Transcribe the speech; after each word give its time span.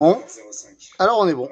Bon. 0.00 0.22
Alors 1.00 1.18
on 1.18 1.26
est 1.26 1.34
bon. 1.34 1.50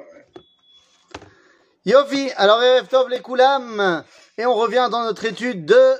Yofi, 1.85 2.31
alors 2.37 2.63
Erev 2.63 2.87
Tov 2.87 3.09
les 3.09 3.19
Koulam, 3.19 4.05
et 4.37 4.45
on 4.45 4.55
revient 4.55 4.87
dans 4.89 5.03
notre 5.03 5.25
étude 5.25 5.65
de 5.65 5.95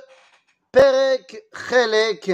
Perek 0.72 1.44
Chelek, 1.52 2.32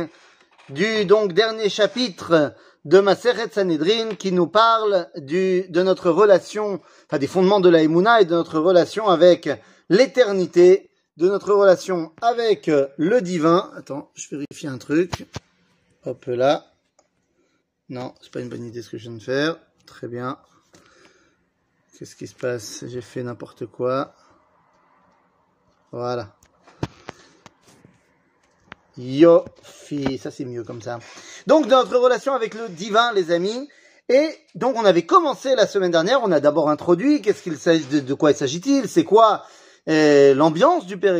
du 0.68 1.04
donc 1.04 1.32
dernier 1.32 1.68
chapitre 1.68 2.54
de 2.84 3.00
Maseret 3.00 3.48
Sanhedrin, 3.50 4.14
qui 4.14 4.30
nous 4.30 4.46
parle 4.46 5.08
du, 5.16 5.68
de 5.68 5.82
notre 5.82 6.10
relation, 6.10 6.80
enfin 7.06 7.18
des 7.18 7.26
fondements 7.26 7.60
de 7.60 7.68
la 7.68 7.82
Emouna 7.82 8.20
et 8.20 8.24
de 8.24 8.34
notre 8.34 8.60
relation 8.60 9.08
avec 9.08 9.50
l'éternité, 9.88 10.90
de 11.16 11.26
notre 11.26 11.52
relation 11.54 12.12
avec 12.22 12.70
le 12.98 13.20
divin. 13.20 13.72
Attends, 13.76 14.12
je 14.14 14.28
vérifie 14.30 14.68
un 14.68 14.78
truc. 14.78 15.26
Hop 16.06 16.24
là. 16.26 16.66
Non, 17.88 18.14
c'est 18.20 18.30
pas 18.30 18.40
une 18.40 18.48
bonne 18.48 18.64
idée 18.64 18.80
ce 18.80 18.90
que 18.90 18.96
je 18.96 19.08
viens 19.08 19.18
de 19.18 19.22
faire. 19.22 19.58
Très 19.86 20.08
bien. 20.08 20.38
Qu'est-ce 21.98 22.16
qui 22.16 22.26
se 22.26 22.34
passe? 22.34 22.84
J'ai 22.86 23.00
fait 23.00 23.22
n'importe 23.22 23.66
quoi. 23.66 24.14
Voilà. 25.92 26.34
Yofi, 28.96 30.18
ça 30.18 30.30
c'est 30.30 30.44
mieux 30.44 30.64
comme 30.64 30.82
ça. 30.82 30.98
Donc 31.46 31.66
notre 31.66 31.96
relation 31.96 32.34
avec 32.34 32.54
le 32.54 32.68
divin, 32.68 33.12
les 33.12 33.30
amis. 33.30 33.68
Et 34.08 34.36
donc 34.54 34.76
on 34.76 34.84
avait 34.84 35.06
commencé 35.06 35.54
la 35.54 35.66
semaine 35.66 35.90
dernière, 35.90 36.22
on 36.22 36.32
a 36.32 36.40
d'abord 36.40 36.68
introduit 36.68 37.22
qu'est-ce 37.22 37.42
qu'il 37.42 37.56
s'agit 37.56 38.02
de, 38.02 38.14
quoi 38.14 38.32
il 38.32 38.36
s'agit-il, 38.36 38.88
c'est 38.88 39.04
quoi 39.04 39.44
euh, 39.88 40.34
l'ambiance 40.34 40.86
du 40.86 40.98
Père 40.98 41.14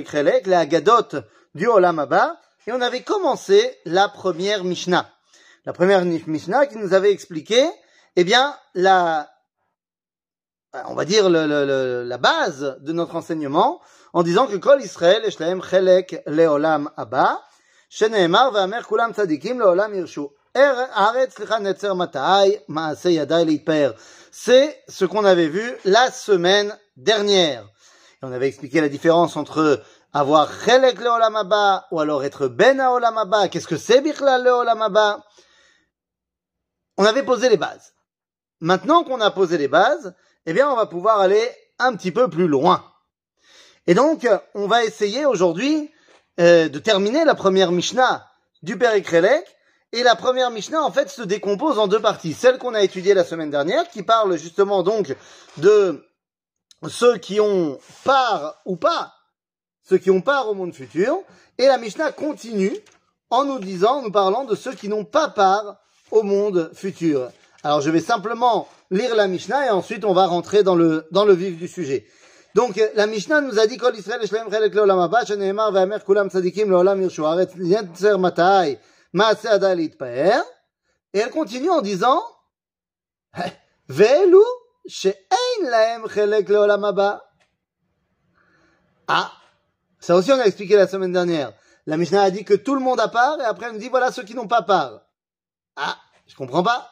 la 0.47 0.67
Gadot 0.67 1.21
du 1.55 1.67
Olam 1.67 2.07
et 2.67 2.73
on 2.73 2.81
avait 2.81 3.03
commencé 3.03 3.79
la 3.85 4.09
première 4.09 4.65
Mishnah. 4.65 5.11
La 5.67 5.73
première 5.73 6.05
Mishnah 6.05 6.67
qui 6.67 6.77
nous 6.77 6.95
avait 6.95 7.13
expliqué 7.13 7.63
eh 8.17 8.25
bien, 8.25 8.57
la, 8.75 9.31
on 10.87 10.95
va 10.95 11.05
dire 11.05 11.29
la 11.29 12.19
base 12.19 12.79
de 12.81 12.93
notre 12.93 13.17
enseignement, 13.17 13.81
en 14.13 14.23
disant 14.23 14.47
que 14.47 14.57
Kol 14.57 14.81
Israël, 14.83 15.23
Eshlaem 15.25 15.63
Chelek 15.63 16.23
Leolam 16.27 16.91
Abba, 16.97 17.43
Sheneemar 17.89 18.53
Vamer 18.53 18.83
Kulam 18.87 19.13
Tzadikim 19.13 19.59
Leolam 19.59 19.95
Yirshu. 19.95 20.27
Er, 20.55 20.73
C'est 24.31 24.83
ce 24.89 25.05
qu'on 25.05 25.25
avait 25.25 25.49
vu 25.49 25.75
la 25.85 26.11
semaine 26.13 26.79
dernière. 26.97 27.69
On 28.23 28.33
avait 28.33 28.47
expliqué 28.47 28.81
la 28.81 28.89
différence 28.89 29.37
entre 29.37 29.83
avoir 30.13 30.49
Chelek 30.65 31.01
Leolam 31.01 31.35
Abba 31.35 31.87
ou 31.91 31.99
alors 31.99 32.23
être 32.23 32.47
Ben 32.47 32.81
Olam 32.81 33.19
Abba. 33.19 33.49
Qu'est-ce 33.49 33.67
que 33.67 33.77
c'est 33.77 34.01
Bichlal 34.01 34.45
Leolam 34.45 34.81
Abba 34.81 35.25
On 36.97 37.05
avait 37.05 37.25
posé 37.25 37.49
les 37.49 37.57
bases. 37.57 37.93
Maintenant 38.65 39.05
qu'on 39.05 39.21
a 39.21 39.31
posé 39.31 39.59
les 39.59 39.69
bases, 39.69 40.15
eh 40.47 40.55
bien, 40.55 40.71
on 40.71 40.75
va 40.75 40.87
pouvoir 40.87 41.21
aller 41.21 41.47
un 41.79 41.95
petit 41.95 42.11
peu 42.11 42.31
plus 42.31 42.49
loin. 42.49 42.83
Et 43.87 43.93
donc, 43.93 44.27
on 44.55 44.67
va 44.67 44.85
essayer 44.85 45.27
aujourd'hui 45.27 45.91
euh, 46.41 46.71
de 46.71 46.79
terminer 46.79 47.27
la 47.27 47.35
première 47.35 47.73
Mishnah 47.73 48.27
du 48.63 48.79
Père 48.79 48.99
Krelek. 49.03 49.45
Et 49.93 50.03
la 50.03 50.17
première 50.17 50.51
Mishnah, 50.51 50.83
en 50.83 50.91
fait, 50.91 51.11
se 51.11 51.21
décompose 51.21 51.79
en 51.79 51.89
deux 51.89 52.01
parties. 52.01 52.33
Celle 52.33 52.57
qu'on 52.57 52.73
a 52.73 52.81
étudiée 52.81 53.13
la 53.13 53.25
semaine 53.25 53.51
dernière, 53.51 53.87
qui 53.91 54.03
parle 54.03 54.39
justement 54.39 54.83
donc 54.83 55.15
de 55.59 56.03
ceux 56.89 57.19
qui 57.19 57.41
ont 57.41 57.79
part 58.03 58.63
ou 58.65 58.77
pas, 58.77 59.13
ceux 59.83 59.99
qui 59.99 60.11
ont 60.11 60.23
part 60.23 60.49
au 60.49 60.55
monde 60.55 60.73
futur. 60.73 61.19
Et 61.59 61.67
la 61.67 61.77
Mishnah 61.77 62.13
continue 62.13 62.75
en 63.29 63.45
nous 63.45 63.59
disant, 63.59 63.99
en 63.99 64.03
nous 64.05 64.11
parlant 64.11 64.45
de 64.45 64.55
ceux 64.55 64.73
qui 64.73 64.89
n'ont 64.89 65.05
pas 65.05 65.29
part 65.29 65.77
au 66.11 66.23
monde 66.23 66.71
futur. 66.73 67.31
Alors 67.65 67.81
je 67.81 67.89
vais 67.89 68.01
simplement 68.01 68.69
lire 68.91 69.17
la 69.17 69.27
Mishnah 69.27 69.67
et 69.67 69.71
ensuite 69.71 70.05
on 70.05 70.13
va 70.13 70.27
rentrer 70.27 70.63
dans 70.63 70.75
le, 70.75 71.09
dans 71.13 71.25
le 71.25 71.33
vif 71.33 71.57
du 71.57 71.67
sujet. 71.67 72.07
Donc 72.55 72.79
la 72.95 73.07
Mishnah 73.07 73.41
nous 73.41 73.59
a 73.59 73.67
dit 73.67 73.79
Kol 73.79 73.97
Israël 73.97 74.25
Shlem 74.27 74.53
Chelek 74.53 74.75
Leolam 74.75 75.01
Abba 75.01 75.25
Sheneemar 75.25 75.73
Ve'amer 75.73 76.05
Kulam 76.05 76.29
Tzadikim 76.29 76.69
Leolam 76.69 77.01
Yirshu 77.01 77.25
Aretz 77.25 77.55
Yetzer 77.57 78.19
Matai 78.19 78.79
Maaseh 79.15 79.49
Ada 79.49 79.75
Litpaer 79.75 80.43
et 81.15 81.21
elle 81.21 81.31
continue 81.31 81.71
en 81.71 81.81
disant 81.81 82.23
Ve'elu 83.89 84.45
She'ein 84.87 85.63
Laem 85.63 86.07
Chelek 86.07 86.51
Leolam 86.51 86.85
Abba 86.85 87.25
Ah 89.09 89.33
ça 90.01 90.15
aussi 90.15 90.31
on 90.33 90.39
a 90.39 90.45
expliqué 90.45 90.77
la 90.77 90.87
semaine 90.87 91.13
dernière. 91.13 91.55
La 91.87 91.97
Mishnah 91.97 92.25
a 92.25 92.31
dit 92.31 92.45
que 92.45 92.53
tout 92.53 92.75
le 92.75 92.83
monde 92.83 93.01
a 93.01 93.09
part 93.09 93.41
et 93.41 93.45
après 93.45 93.67
elle 93.67 93.73
nous 93.73 93.79
dit 93.79 93.89
voilà 93.89 94.13
ceux 94.13 94.23
qui 94.23 94.35
n'ont 94.35 94.49
pas 94.49 94.61
part. 94.61 95.01
Ah, 95.77 95.97
je 96.27 96.37
comprends 96.37 96.63
pas. 96.63 96.91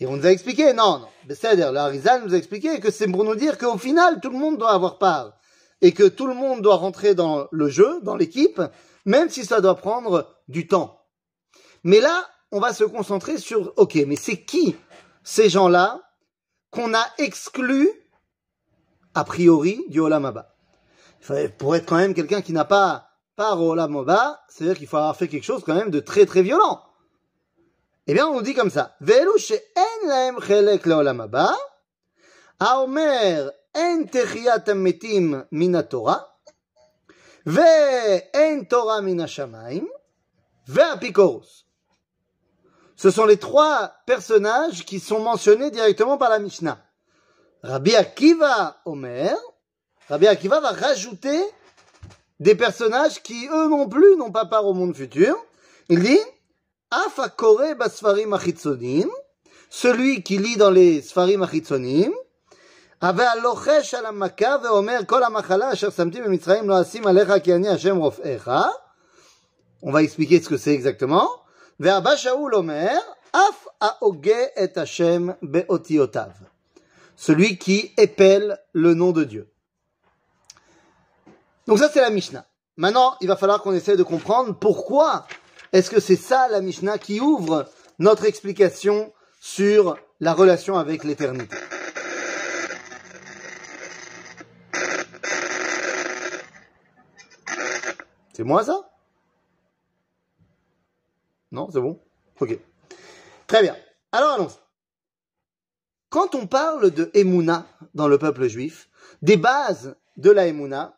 Et 0.00 0.06
on 0.06 0.16
nous 0.16 0.26
a 0.26 0.30
expliqué, 0.30 0.72
non, 0.72 0.98
non, 0.98 1.08
c'est-à-dire, 1.28 1.72
le 1.72 2.24
nous 2.24 2.34
a 2.34 2.36
expliqué 2.36 2.80
que 2.80 2.90
c'est 2.90 3.06
pour 3.06 3.24
nous 3.24 3.36
dire 3.36 3.58
qu'au 3.58 3.78
final, 3.78 4.20
tout 4.20 4.30
le 4.30 4.38
monde 4.38 4.58
doit 4.58 4.72
avoir 4.72 4.98
part. 4.98 5.34
Et 5.80 5.92
que 5.92 6.04
tout 6.04 6.26
le 6.26 6.34
monde 6.34 6.62
doit 6.62 6.76
rentrer 6.76 7.14
dans 7.14 7.46
le 7.50 7.68
jeu, 7.68 8.00
dans 8.02 8.16
l'équipe, 8.16 8.60
même 9.04 9.28
si 9.28 9.44
ça 9.44 9.60
doit 9.60 9.76
prendre 9.76 10.28
du 10.48 10.66
temps. 10.66 11.00
Mais 11.84 12.00
là, 12.00 12.26
on 12.50 12.60
va 12.60 12.72
se 12.72 12.84
concentrer 12.84 13.38
sur, 13.38 13.72
ok, 13.76 13.94
mais 14.06 14.16
c'est 14.16 14.44
qui 14.44 14.76
ces 15.22 15.48
gens-là 15.48 16.00
qu'on 16.70 16.94
a 16.94 17.06
exclus, 17.18 17.88
a 19.14 19.24
priori, 19.24 19.84
du 19.88 20.00
Olam 20.00 20.42
Pour 21.58 21.76
être 21.76 21.86
quand 21.86 21.96
même 21.96 22.14
quelqu'un 22.14 22.42
qui 22.42 22.52
n'a 22.52 22.64
pas 22.64 23.10
part 23.36 23.60
au 23.60 23.72
Olam 23.72 24.04
c'est-à-dire 24.48 24.76
qu'il 24.76 24.86
faut 24.86 24.96
avoir 24.96 25.16
fait 25.16 25.28
quelque 25.28 25.44
chose 25.44 25.62
quand 25.64 25.74
même 25.74 25.90
de 25.90 26.00
très 26.00 26.26
très 26.26 26.42
violent. 26.42 26.82
Eh 28.06 28.12
bien, 28.12 28.26
on 28.26 28.42
dit 28.42 28.54
comme 28.54 28.70
ça. 28.70 28.96
She'en 29.06 30.40
chelek 30.40 30.84
le'olam 30.86 31.20
haba, 31.20 31.56
haomer 32.60 33.48
en 33.74 34.04
techiyat 34.04 34.74
metim 34.74 35.46
min 35.50 35.82
Torah, 35.82 36.36
Torah. 38.68 39.00
Ce 42.96 43.10
sont 43.10 43.26
les 43.26 43.36
trois 43.36 43.92
personnages 44.06 44.84
qui 44.84 45.00
sont 45.00 45.20
mentionnés 45.20 45.70
directement 45.70 46.16
par 46.16 46.30
la 46.30 46.38
Mishnah. 46.38 46.78
Rabbi 47.62 47.96
Akiva 47.96 48.80
Omer, 48.84 49.36
Rabbi 50.08 50.26
Akiva 50.26 50.60
va 50.60 50.70
rajouter 50.70 51.42
des 52.40 52.54
personnages 52.54 53.22
qui, 53.22 53.48
eux 53.48 53.68
non 53.68 53.88
plus, 53.88 54.16
n'ont 54.16 54.30
pas 54.30 54.44
part 54.44 54.66
au 54.66 54.74
monde 54.74 54.94
futur. 54.94 55.36
Il 55.88 56.02
dit, 56.02 56.20
celui 59.69 60.23
qui 60.23 60.37
lit 60.37 60.57
dans 60.57 60.71
les 60.71 61.01
Sfarim 61.01 61.43
Achitzonim, 61.43 62.11
avait 63.01 63.25
הלוחש 63.25 63.93
על 63.93 64.05
המכה 64.05 64.55
ואומר 64.63 64.99
כל 65.07 65.23
המחלה 65.23 65.73
אשר 65.73 65.89
שמתי 65.89 66.21
במצרים 66.21 66.69
לא 66.69 66.81
אשים 66.81 67.07
עליך 67.07 67.33
כי 67.43 67.53
אני 67.53 67.69
השם 67.69 67.97
רופאיך. 67.97 68.51
On 69.81 69.91
va 69.91 70.03
expliquer 70.03 70.41
ce 70.41 70.49
que 70.49 70.57
c'est 70.57 70.73
exactement. 70.73 71.27
והבא 71.79 72.15
שאול 72.15 72.55
אומר, 72.55 72.97
אף 73.31 73.67
ההוגה 73.81 74.43
את 74.63 74.77
השם 74.77 75.27
באותיותיו. 75.41 76.29
Celui 77.15 77.57
qui 77.57 77.93
épelle 77.97 78.57
le 78.73 78.93
nom 78.93 79.11
de 79.11 79.23
Dieu. 79.23 79.47
Donc 81.67 81.79
ça 81.79 81.89
c'est 81.89 82.01
la 82.01 82.09
Mishnah. 82.09 82.45
Maintenant, 82.77 83.15
il 83.21 83.27
va 83.27 83.35
falloir 83.35 83.61
qu'on 83.61 83.73
essaie 83.73 83.97
de 83.97 84.03
comprendre 84.03 84.55
pourquoi 84.57 85.25
est-ce 85.74 85.90
que 85.90 85.98
c'est 85.98 86.14
ça 86.14 86.46
la 86.48 86.60
Mishnah 86.60 86.98
qui 86.98 87.20
ouvre 87.20 87.68
notre 87.98 88.26
explication 88.26 89.12
sur 89.40 89.98
la 90.20 90.32
relation 90.32 90.78
avec 90.78 91.02
l'éternité? 91.02 91.56
C'est 98.34 98.44
moi 98.44 98.62
ça? 98.62 98.88
Non, 101.50 101.68
c'est 101.72 101.80
bon? 101.80 102.00
Ok. 102.38 102.56
Très 103.48 103.62
bien. 103.62 103.76
Alors 104.12 104.30
allons 104.30 104.48
Quand 106.08 106.36
on 106.36 106.46
parle 106.46 106.92
de 106.92 107.10
Emouna 107.14 107.66
dans 107.94 108.06
le 108.06 108.18
peuple 108.18 108.46
juif, 108.46 108.88
des 109.22 109.36
bases 109.36 109.96
de 110.18 110.30
la 110.30 110.46
Emouna, 110.46 110.96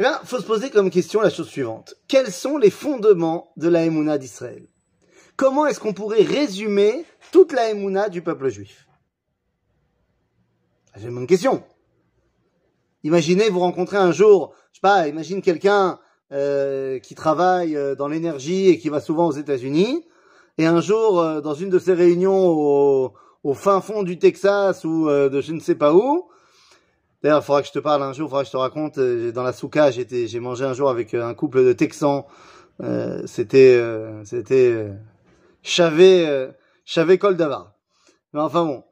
eh 0.00 0.02
bien, 0.02 0.18
faut 0.24 0.38
se 0.38 0.46
poser 0.46 0.70
comme 0.70 0.88
question 0.88 1.20
la 1.20 1.28
chose 1.28 1.50
suivante. 1.50 1.94
Quels 2.08 2.32
sont 2.32 2.56
les 2.56 2.70
fondements 2.70 3.52
de 3.58 3.68
la 3.68 3.84
Emouna 3.84 4.16
d'Israël? 4.16 4.66
Comment 5.36 5.66
est-ce 5.66 5.78
qu'on 5.78 5.92
pourrait 5.92 6.22
résumer 6.22 7.04
toute 7.32 7.52
la 7.52 7.68
Emouna 7.68 8.08
du 8.08 8.22
peuple 8.22 8.48
juif? 8.48 8.88
J'ai 10.96 11.08
une 11.08 11.14
bonne 11.16 11.26
question. 11.26 11.62
Imaginez 13.04 13.50
vous 13.50 13.60
rencontrez 13.60 13.98
un 13.98 14.10
jour, 14.10 14.54
je 14.72 14.78
sais 14.78 14.80
pas, 14.80 15.06
imagine 15.06 15.42
quelqu'un 15.42 16.00
euh, 16.32 16.98
qui 16.98 17.14
travaille 17.14 17.76
euh, 17.76 17.94
dans 17.94 18.08
l'énergie 18.08 18.68
et 18.68 18.78
qui 18.78 18.88
va 18.88 19.00
souvent 19.00 19.26
aux 19.26 19.32
États-Unis, 19.32 20.06
et 20.56 20.64
un 20.64 20.80
jour, 20.80 21.20
euh, 21.20 21.42
dans 21.42 21.52
une 21.52 21.68
de 21.68 21.78
ces 21.78 21.92
réunions 21.92 22.48
au, 22.48 23.12
au 23.44 23.52
fin 23.52 23.82
fond 23.82 24.02
du 24.02 24.18
Texas 24.18 24.82
ou 24.84 25.10
de 25.10 25.42
je 25.42 25.52
ne 25.52 25.60
sais 25.60 25.74
pas 25.74 25.92
où, 25.92 26.30
D'ailleurs, 27.22 27.40
il 27.42 27.44
faudra 27.44 27.60
que 27.62 27.68
je 27.68 27.72
te 27.72 27.78
parle 27.78 28.02
un 28.02 28.12
jour, 28.12 28.26
il 28.26 28.30
faudra 28.30 28.42
que 28.42 28.46
je 28.46 28.52
te 28.52 28.56
raconte. 28.56 28.98
Euh, 28.98 29.30
dans 29.32 29.42
la 29.42 29.52
souka, 29.52 29.90
j'étais, 29.90 30.26
j'ai 30.26 30.40
mangé 30.40 30.64
un 30.64 30.72
jour 30.72 30.88
avec 30.90 31.12
euh, 31.14 31.24
un 31.26 31.34
couple 31.34 31.64
de 31.64 31.72
Texans. 31.72 32.24
Euh, 32.82 33.22
c'était, 33.26 33.76
euh, 33.76 34.24
c'était 34.24 34.88
Chavé, 35.62 36.48
Chavé 36.84 37.18
Col 37.18 37.36
d'Avar. 37.36 37.74
Mais 38.32 38.40
enfin 38.40 38.64
bon. 38.64 38.84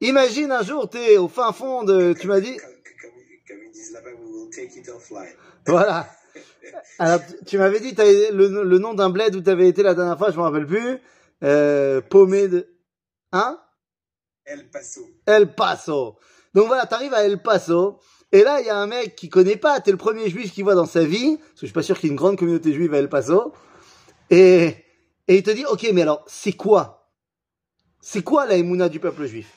Imagine 0.00 0.50
un 0.50 0.62
jour, 0.62 0.88
t'es 0.88 1.16
au 1.18 1.28
fin 1.28 1.52
fond 1.52 1.84
de, 1.84 2.12
tu 2.18 2.26
m'as 2.26 2.40
dit, 2.40 2.56
Comme, 2.56 3.58
ils 3.66 3.70
disent 3.72 3.92
là-bas, 3.92 4.10
we 4.10 4.32
will 4.32 4.50
take 4.50 4.78
it 4.78 4.88
offline. 4.88 5.28
voilà. 5.66 6.08
Alors, 6.98 7.20
tu- 7.26 7.44
tu 7.44 7.58
m'avais 7.58 7.78
dit 7.80 7.94
le, 7.96 8.64
le 8.64 8.78
nom 8.78 8.94
d'un 8.94 9.10
bled 9.10 9.36
où 9.36 9.40
t'avais 9.42 9.68
été 9.68 9.82
la 9.82 9.94
dernière 9.94 10.18
fois, 10.18 10.30
je 10.30 10.36
me 10.38 10.42
rappelle 10.42 10.66
plus. 10.66 10.98
Euh, 11.44 12.00
paumé 12.00 12.48
de, 12.48 12.66
hein? 13.32 13.60
El 14.44 14.70
Paso. 14.70 15.02
El 15.26 15.54
Paso. 15.54 16.16
Donc 16.54 16.66
voilà, 16.66 16.86
t'arrives 16.86 17.14
à 17.14 17.24
El 17.24 17.40
Paso, 17.42 17.98
et 18.30 18.42
là, 18.44 18.60
il 18.60 18.66
y 18.66 18.70
a 18.70 18.76
un 18.76 18.86
mec 18.86 19.14
qui 19.14 19.28
connaît 19.28 19.56
pas, 19.56 19.80
t'es 19.80 19.90
le 19.90 19.96
premier 19.96 20.28
juif 20.28 20.52
qu'il 20.52 20.64
voit 20.64 20.74
dans 20.74 20.86
sa 20.86 21.04
vie, 21.04 21.36
parce 21.36 21.52
que 21.52 21.60
je 21.60 21.66
suis 21.66 21.72
pas 21.72 21.82
sûr 21.82 21.98
qu'il 21.98 22.08
y 22.08 22.10
ait 22.10 22.12
une 22.12 22.18
grande 22.18 22.38
communauté 22.38 22.72
juive 22.72 22.94
à 22.94 22.98
El 22.98 23.08
Paso, 23.08 23.52
et, 24.30 24.76
et 25.28 25.36
il 25.36 25.42
te 25.42 25.50
dit, 25.50 25.64
ok, 25.66 25.88
mais 25.92 26.02
alors, 26.02 26.24
c'est 26.26 26.52
quoi? 26.52 27.10
C'est 28.00 28.22
quoi 28.22 28.46
la 28.46 28.56
émouna 28.56 28.88
du 28.88 29.00
peuple 29.00 29.26
juif? 29.26 29.50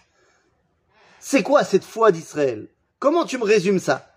C'est 1.20 1.42
quoi 1.42 1.64
cette 1.64 1.84
foi 1.84 2.12
d'Israël? 2.12 2.70
Comment 3.00 3.26
tu 3.26 3.38
me 3.38 3.44
résumes 3.44 3.80
ça? 3.80 4.08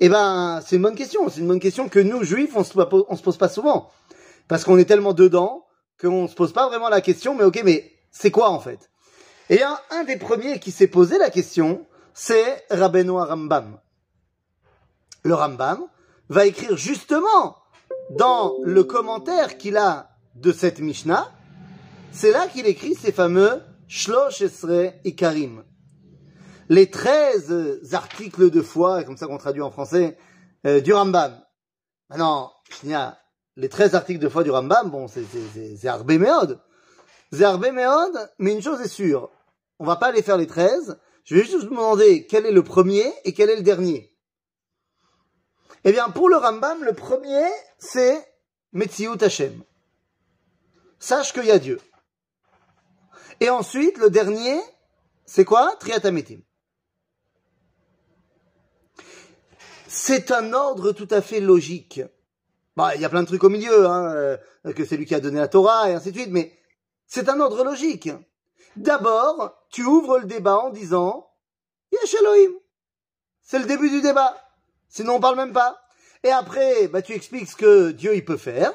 Eh 0.00 0.08
ben, 0.08 0.62
c'est 0.64 0.76
une 0.76 0.82
bonne 0.82 0.94
question, 0.94 1.28
c'est 1.28 1.40
une 1.40 1.48
bonne 1.48 1.60
question 1.60 1.88
que 1.88 1.98
nous, 1.98 2.24
juifs, 2.24 2.56
on 2.56 2.64
se, 2.64 2.72
pose- 2.72 3.38
pas 3.38 3.48
souvent, 3.48 3.90
parce 4.48 4.64
qu'on 4.64 4.78
est 4.78 4.86
tellement 4.86 5.12
dedans, 5.12 5.66
qu'on 6.00 6.26
se 6.26 6.34
pose 6.34 6.52
pas 6.52 6.68
vraiment 6.68 6.88
la 6.88 7.02
question, 7.02 7.34
mais 7.34 7.44
ok, 7.44 7.60
mais 7.64 7.92
c'est 8.10 8.30
quoi 8.30 8.48
en 8.48 8.60
fait? 8.60 8.90
Et 9.50 9.60
un 9.62 10.04
des 10.04 10.16
premiers 10.16 10.58
qui 10.58 10.70
s'est 10.70 10.86
posé 10.86 11.18
la 11.18 11.28
question, 11.28 11.86
c'est 12.14 12.64
Rabbeinu 12.70 13.12
Rambam. 13.12 13.78
Le 15.22 15.34
Rambam 15.34 15.80
va 16.28 16.46
écrire 16.46 16.76
justement 16.76 17.56
dans 18.10 18.54
le 18.62 18.84
commentaire 18.84 19.58
qu'il 19.58 19.76
a 19.76 20.10
de 20.34 20.52
cette 20.52 20.80
Mishnah, 20.80 21.30
c'est 22.12 22.32
là 22.32 22.46
qu'il 22.48 22.66
écrit 22.66 22.94
ces 22.94 23.12
fameux 23.12 23.60
Shlosh 23.88 24.40
Esre 24.42 24.94
Ikarim. 25.04 25.64
Les 26.68 26.88
13 26.90 27.80
articles 27.92 28.50
de 28.50 28.62
foi, 28.62 29.02
comme 29.04 29.16
ça 29.16 29.26
qu'on 29.26 29.38
traduit 29.38 29.62
en 29.62 29.70
français, 29.70 30.16
euh, 30.66 30.80
du 30.80 30.92
Rambam. 30.92 31.40
Maintenant, 32.08 32.52
Shnia, 32.70 33.18
les 33.56 33.68
13 33.68 33.94
articles 33.94 34.20
de 34.20 34.28
foi 34.28 34.44
du 34.44 34.50
Rambam, 34.50 34.90
bon, 34.90 35.08
c'est- 35.08 35.86
Arbé 35.86 36.18
Meod. 36.18 36.60
C'est 37.32 37.44
Meod, 37.72 38.30
mais 38.38 38.52
une 38.52 38.62
chose 38.62 38.80
est 38.80 38.88
sûre, 38.88 39.30
on 39.78 39.84
va 39.84 39.96
pas 39.96 40.06
aller 40.06 40.22
faire 40.22 40.36
les 40.36 40.46
13. 40.46 40.98
Je 41.24 41.34
vais 41.34 41.42
juste 41.42 41.54
vous 41.54 41.70
demander 41.70 42.26
quel 42.26 42.46
est 42.46 42.52
le 42.52 42.62
premier 42.62 43.12
et 43.24 43.32
quel 43.32 43.50
est 43.50 43.56
le 43.56 43.62
dernier. 43.62 44.16
Eh 45.84 45.92
bien, 45.92 46.10
pour 46.10 46.28
le 46.28 46.36
Rambam, 46.36 46.84
le 46.84 46.92
premier, 46.92 47.48
c'est 47.78 48.26
Metziut 48.72 49.22
Hashem. 49.22 49.62
Sache 50.98 51.32
qu'il 51.32 51.46
y 51.46 51.50
a 51.50 51.58
Dieu. 51.58 51.80
Et 53.40 53.48
ensuite, 53.48 53.96
le 53.96 54.10
dernier, 54.10 54.60
c'est 55.24 55.46
quoi? 55.46 55.74
Triatametim. 55.80 56.40
C'est 59.88 60.30
un 60.30 60.52
ordre 60.52 60.92
tout 60.92 61.08
à 61.10 61.22
fait 61.22 61.40
logique. 61.40 62.02
Bah, 62.76 62.94
il 62.94 63.00
y 63.00 63.04
a 63.04 63.08
plein 63.08 63.22
de 63.22 63.26
trucs 63.26 63.42
au 63.42 63.48
milieu, 63.48 63.86
hein, 63.86 64.12
euh, 64.14 64.36
que 64.74 64.84
c'est 64.84 64.96
lui 64.96 65.06
qui 65.06 65.14
a 65.14 65.20
donné 65.20 65.38
la 65.38 65.48
Torah 65.48 65.90
et 65.90 65.94
ainsi 65.94 66.12
de 66.12 66.18
suite, 66.18 66.30
mais 66.30 66.56
c'est 67.06 67.28
un 67.28 67.40
ordre 67.40 67.64
logique. 67.64 68.10
D'abord, 68.76 69.56
tu 69.70 69.84
ouvres 69.84 70.18
le 70.18 70.26
débat 70.26 70.58
en 70.58 70.70
disant 70.70 71.30
Yesh 71.92 72.14
Elohim. 72.14 72.52
C'est 73.42 73.58
le 73.58 73.66
début 73.66 73.90
du 73.90 74.00
débat. 74.00 74.36
Sinon, 74.88 75.14
on 75.14 75.20
parle 75.20 75.36
même 75.36 75.52
pas. 75.52 75.80
Et 76.22 76.30
après, 76.30 76.88
bah, 76.88 77.02
tu 77.02 77.12
expliques 77.12 77.48
ce 77.48 77.56
que 77.56 77.90
Dieu 77.90 78.14
il 78.14 78.24
peut 78.24 78.36
faire. 78.36 78.72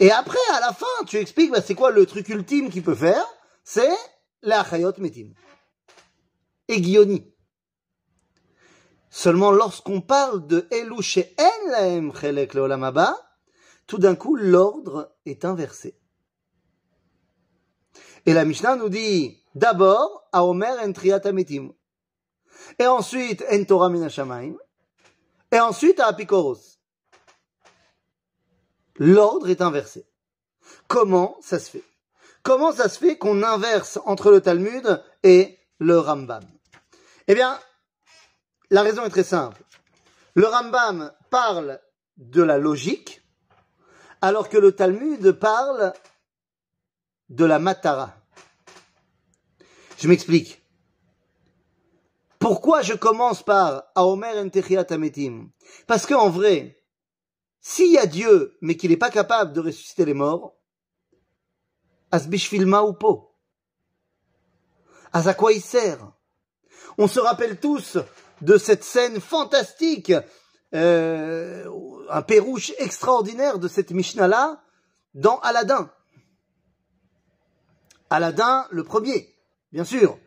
Et 0.00 0.10
après, 0.10 0.38
à 0.54 0.60
la 0.60 0.72
fin, 0.72 1.04
tu 1.06 1.16
expliques 1.16 1.52
bah, 1.52 1.62
c'est 1.62 1.74
quoi 1.74 1.90
le 1.90 2.06
truc 2.06 2.28
ultime 2.28 2.70
qu'il 2.70 2.82
peut 2.82 2.94
faire? 2.94 3.24
C'est 3.62 3.96
la 4.42 4.64
Chayot 4.64 4.92
Metim. 4.98 5.32
Et 6.68 6.80
Guioni. 6.80 7.32
Seulement 9.10 9.52
lorsqu'on 9.52 10.00
parle 10.00 10.46
de 10.46 10.66
Elu 10.72 11.00
she'en 11.02 12.12
chelek 12.12 12.54
leolam 12.54 12.82
tout 13.86 13.98
d'un 13.98 14.14
coup, 14.14 14.36
l'ordre 14.36 15.14
est 15.26 15.44
inversé. 15.44 15.98
Et 18.26 18.32
la 18.32 18.44
Mishnah 18.44 18.76
nous 18.76 18.88
dit 18.88 19.42
d'abord 19.54 20.28
à 20.32 20.44
Omer 20.44 20.76
en 20.82 20.92
triat 20.92 21.20
ametim. 21.24 21.72
Et 22.78 22.86
ensuite 22.86 23.44
en 23.50 23.64
Torah 23.64 23.88
min 23.88 24.02
hashamayim. 24.02 24.56
Et 25.52 25.60
ensuite 25.60 26.00
à 26.00 26.06
Apikoros. 26.06 26.78
L'ordre 28.96 29.48
est 29.48 29.60
inversé. 29.60 30.06
Comment 30.88 31.36
ça 31.40 31.58
se 31.58 31.70
fait? 31.70 31.84
Comment 32.42 32.72
ça 32.72 32.88
se 32.88 32.98
fait 32.98 33.18
qu'on 33.18 33.42
inverse 33.42 33.98
entre 34.04 34.30
le 34.30 34.40
Talmud 34.40 35.02
et 35.22 35.58
le 35.78 35.98
Rambam? 35.98 36.44
Eh 37.26 37.34
bien, 37.34 37.58
la 38.70 38.82
raison 38.82 39.04
est 39.04 39.10
très 39.10 39.24
simple. 39.24 39.62
Le 40.34 40.46
Rambam 40.46 41.12
parle 41.30 41.80
de 42.16 42.42
la 42.42 42.58
logique, 42.58 43.22
alors 44.20 44.48
que 44.48 44.58
le 44.58 44.72
Talmud 44.72 45.32
parle 45.32 45.92
de 47.28 47.44
la 47.44 47.58
matara. 47.58 48.14
Je 49.98 50.08
m'explique. 50.08 50.62
Pourquoi 52.38 52.82
je 52.82 52.94
commence 52.94 53.42
par 53.42 53.84
Aomer 53.94 54.38
en 54.38 54.48
Techiat 54.48 54.86
Ametim 54.90 55.48
Parce 55.86 56.04
qu'en 56.04 56.28
vrai, 56.28 56.82
s'il 57.60 57.92
y 57.92 57.98
a 57.98 58.06
Dieu, 58.06 58.56
mais 58.60 58.76
qu'il 58.76 58.90
n'est 58.90 58.98
pas 58.98 59.10
capable 59.10 59.52
de 59.52 59.60
ressusciter 59.60 60.04
les 60.04 60.14
morts, 60.14 60.54
Asbishvilma 62.10 62.82
ou 62.82 62.92
po 62.92 63.34
à 65.14 65.34
quoi 65.34 65.52
il 65.52 65.62
On 66.98 67.06
se 67.06 67.20
rappelle 67.20 67.60
tous 67.60 67.98
de 68.42 68.58
cette 68.58 68.82
scène 68.82 69.20
fantastique, 69.20 70.12
euh, 70.74 71.64
un 72.10 72.22
pérouche 72.22 72.72
extraordinaire 72.78 73.60
de 73.60 73.68
cette 73.68 73.92
Mishnah-là 73.92 74.60
dans 75.14 75.38
Aladdin. 75.38 75.88
Aladdin, 78.14 78.64
le 78.70 78.84
premier, 78.84 79.34
bien 79.72 79.84
sûr. 79.84 80.18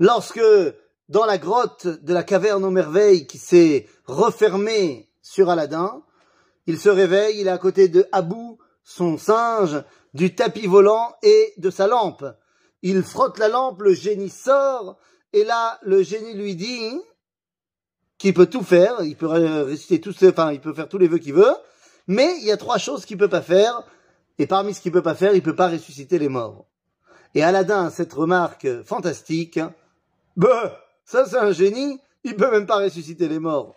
Lorsque, 0.00 0.42
dans 1.08 1.24
la 1.24 1.38
grotte 1.38 1.86
de 1.86 2.12
la 2.12 2.24
caverne 2.24 2.64
aux 2.64 2.70
merveilles 2.70 3.28
qui 3.28 3.38
s'est 3.38 3.86
refermée 4.04 5.08
sur 5.22 5.48
Aladdin, 5.48 6.02
il 6.66 6.76
se 6.76 6.88
réveille, 6.88 7.40
il 7.40 7.46
est 7.46 7.50
à 7.50 7.58
côté 7.58 7.86
de 7.86 8.08
Abou, 8.10 8.58
son 8.82 9.16
singe, 9.16 9.80
du 10.12 10.34
tapis 10.34 10.66
volant 10.66 11.14
et 11.22 11.54
de 11.58 11.70
sa 11.70 11.86
lampe. 11.86 12.24
Il 12.82 13.04
frotte 13.04 13.38
la 13.38 13.46
lampe, 13.46 13.80
le 13.80 13.94
génie 13.94 14.28
sort, 14.28 14.98
et 15.32 15.44
là, 15.44 15.78
le 15.82 16.02
génie 16.02 16.34
lui 16.34 16.56
dit 16.56 17.00
qu'il 18.18 18.34
peut 18.34 18.46
tout 18.46 18.64
faire, 18.64 19.02
il 19.02 19.16
peut 19.16 19.28
réciter 19.28 20.00
tous 20.00 20.16
enfin, 20.24 20.52
il 20.52 20.60
peut 20.60 20.74
faire 20.74 20.88
tous 20.88 20.98
les 20.98 21.06
vœux 21.06 21.18
qu'il 21.18 21.34
veut, 21.34 21.54
mais 22.08 22.38
il 22.38 22.44
y 22.44 22.50
a 22.50 22.56
trois 22.56 22.78
choses 22.78 23.04
qu'il 23.04 23.18
peut 23.18 23.28
pas 23.28 23.42
faire, 23.42 23.84
et 24.38 24.48
parmi 24.48 24.74
ce 24.74 24.80
qu'il 24.80 24.90
peut 24.90 25.02
pas 25.02 25.14
faire, 25.14 25.32
il 25.34 25.42
peut 25.42 25.54
pas 25.54 25.68
ressusciter 25.68 26.18
les 26.18 26.28
morts. 26.28 26.66
Et 27.36 27.42
Aladdin 27.42 27.84
a 27.86 27.90
cette 27.90 28.14
remarque 28.14 28.66
fantastique. 28.84 29.60
Bah, 30.38 30.80
ça 31.04 31.26
c'est 31.26 31.36
un 31.36 31.52
génie, 31.52 32.00
il 32.24 32.34
peut 32.34 32.50
même 32.50 32.64
pas 32.66 32.78
ressusciter 32.78 33.28
les 33.28 33.38
morts. 33.38 33.76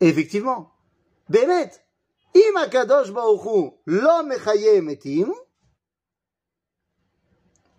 Et 0.00 0.08
effectivement, 0.08 0.70
Bémet, 1.30 1.70
im 2.36 2.56
akadosh 2.56 3.12
baruchu 3.12 3.70
mechaye 3.86 4.82
metim, 4.82 5.32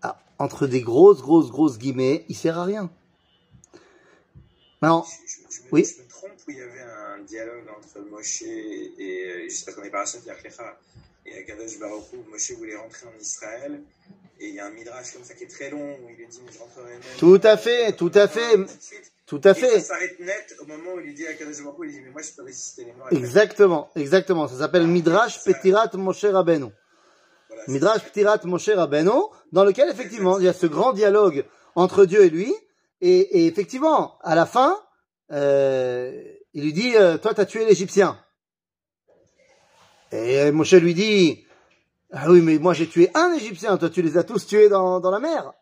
ah, 0.02 0.18
entre 0.40 0.66
des 0.66 0.80
grosses, 0.82 1.22
grosses, 1.22 1.50
grosses 1.50 1.78
guillemets, 1.78 2.24
il 2.28 2.34
sert 2.34 2.58
à 2.58 2.64
rien. 2.64 2.90
Non, 4.82 5.04
Je, 5.04 5.10
je- 5.26 5.56
je 5.56 5.62
me, 5.62 5.68
Oui. 5.70 5.84
je 5.84 6.02
me 6.02 6.08
trompe 6.08 6.32
où 6.48 6.50
il 6.50 6.56
y 6.56 6.60
avait 6.60 6.80
un 6.82 7.20
dialogue 7.20 7.68
entre 7.78 8.00
Moshe 8.10 8.42
et, 8.42 9.46
je 9.48 9.54
sais 9.54 9.64
pas 9.64 9.72
qu'on 9.74 9.84
est 9.84 9.90
par 9.90 10.04
la 10.04 10.20
Yarkecha, 10.26 10.76
et 11.26 11.38
Akadosh 11.38 11.78
Baruch. 11.78 12.12
Moshe 12.28 12.50
voulait 12.52 12.76
rentrer 12.76 13.06
en 13.06 13.20
Israël, 13.20 13.80
et 14.40 14.48
il 14.48 14.54
y 14.54 14.60
a 14.60 14.66
un 14.66 14.70
midrash 14.70 15.12
comme 15.12 15.22
ça 15.22 15.34
qui 15.34 15.44
est 15.44 15.48
très 15.48 15.70
long, 15.70 15.96
où 16.02 16.08
il 16.08 16.16
lui 16.16 16.26
dit, 16.26 16.40
mais 16.44 16.52
je 16.52 16.58
rentrerai 16.58 16.92
même. 16.92 17.00
Tout 17.18 17.40
à 17.42 17.56
fait, 17.56 17.92
tout 17.92 18.12
à 18.14 18.26
fait. 18.26 18.56
Tout 19.26 19.40
à 19.44 19.50
Et 19.50 19.54
fait. 19.54 19.80
ça 19.80 19.94
s'arrête 19.94 20.18
net 20.18 20.56
au 20.60 20.66
moment 20.66 20.94
où 20.94 21.00
il 21.00 21.06
lui 21.06 21.14
dit 21.14 21.26
à 21.26 21.30
Akadosh 21.30 21.62
Baruch 21.62 21.78
il 21.84 21.92
dit, 21.92 22.00
mais 22.00 22.10
moi 22.10 22.22
je 22.22 22.30
peux 22.32 22.42
résister 22.42 22.84
les 22.84 22.92
morts. 22.94 23.08
Exactement, 23.12 23.90
exactement. 23.94 24.48
Ça 24.48 24.58
s'appelle 24.58 24.86
Midrash 24.86 25.44
Petirat 25.44 25.90
Moshe 25.94 26.24
Rabbeinu. 26.24 26.70
Voilà, 27.48 27.62
Midrash 27.68 28.02
Petirat 28.02 28.40
Moshe 28.44 28.70
Rabbeinu, 28.70 29.10
dans 29.52 29.64
lequel 29.64 29.88
effectivement 29.90 30.38
il 30.38 30.46
y 30.46 30.48
a 30.48 30.52
ce 30.52 30.66
grand 30.66 30.92
dialogue 30.92 31.44
entre 31.76 32.06
Dieu 32.06 32.24
et 32.24 32.30
lui, 32.30 32.52
et, 33.00 33.42
et 33.42 33.46
effectivement, 33.46 34.18
à 34.22 34.34
la 34.34 34.46
fin, 34.46 34.76
euh, 35.30 36.10
il 36.54 36.64
lui 36.64 36.72
dit, 36.72 36.96
euh, 36.96 37.16
toi 37.18 37.32
t'as 37.34 37.44
tué 37.44 37.64
l'Égyptien. 37.64 38.18
Et 40.12 40.50
Moshe 40.50 40.74
lui 40.74 40.94
dit, 40.94 41.44
ah 42.12 42.30
oui, 42.30 42.40
mais 42.40 42.58
moi 42.58 42.74
j'ai 42.74 42.88
tué 42.88 43.10
un 43.14 43.32
Égyptien, 43.34 43.76
toi 43.76 43.88
tu 43.88 44.02
les 44.02 44.16
as 44.16 44.24
tous 44.24 44.46
tués 44.46 44.68
dans, 44.68 45.00
la 45.10 45.20
mer. 45.20 45.52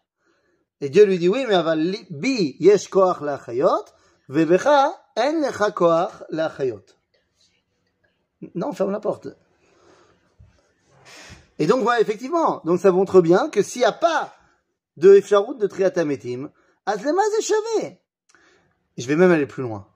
Et 0.80 0.88
Dieu 0.88 1.04
lui 1.04 1.18
dit, 1.18 1.28
oui, 1.28 1.44
mais 1.46 1.54
aval 1.54 1.94
bi 2.10 2.56
yesh 2.60 2.88
koach 2.88 3.20
la'achayot, 3.20 3.84
vebecha 4.28 4.92
en 5.16 5.40
lecha 5.40 5.70
koach 5.72 6.12
la'achayot. 6.30 6.84
Non, 8.54 8.72
ferme 8.72 8.92
la 8.92 9.00
porte. 9.00 9.28
Et 11.58 11.66
donc 11.66 11.82
voilà, 11.82 12.00
effectivement, 12.00 12.62
donc 12.64 12.80
ça 12.80 12.92
montre 12.92 13.20
bien 13.20 13.50
que 13.50 13.62
s'il 13.62 13.80
n'y 13.80 13.86
a 13.86 13.92
pas 13.92 14.32
de 14.96 15.14
Efsharout 15.14 15.54
de 15.54 15.66
Triatametim, 15.66 16.50
Azlema 16.86 17.22
Zéchavé. 17.36 18.00
Je 18.96 19.06
vais 19.06 19.16
même 19.16 19.30
aller 19.30 19.46
plus 19.46 19.62
loin. 19.62 19.86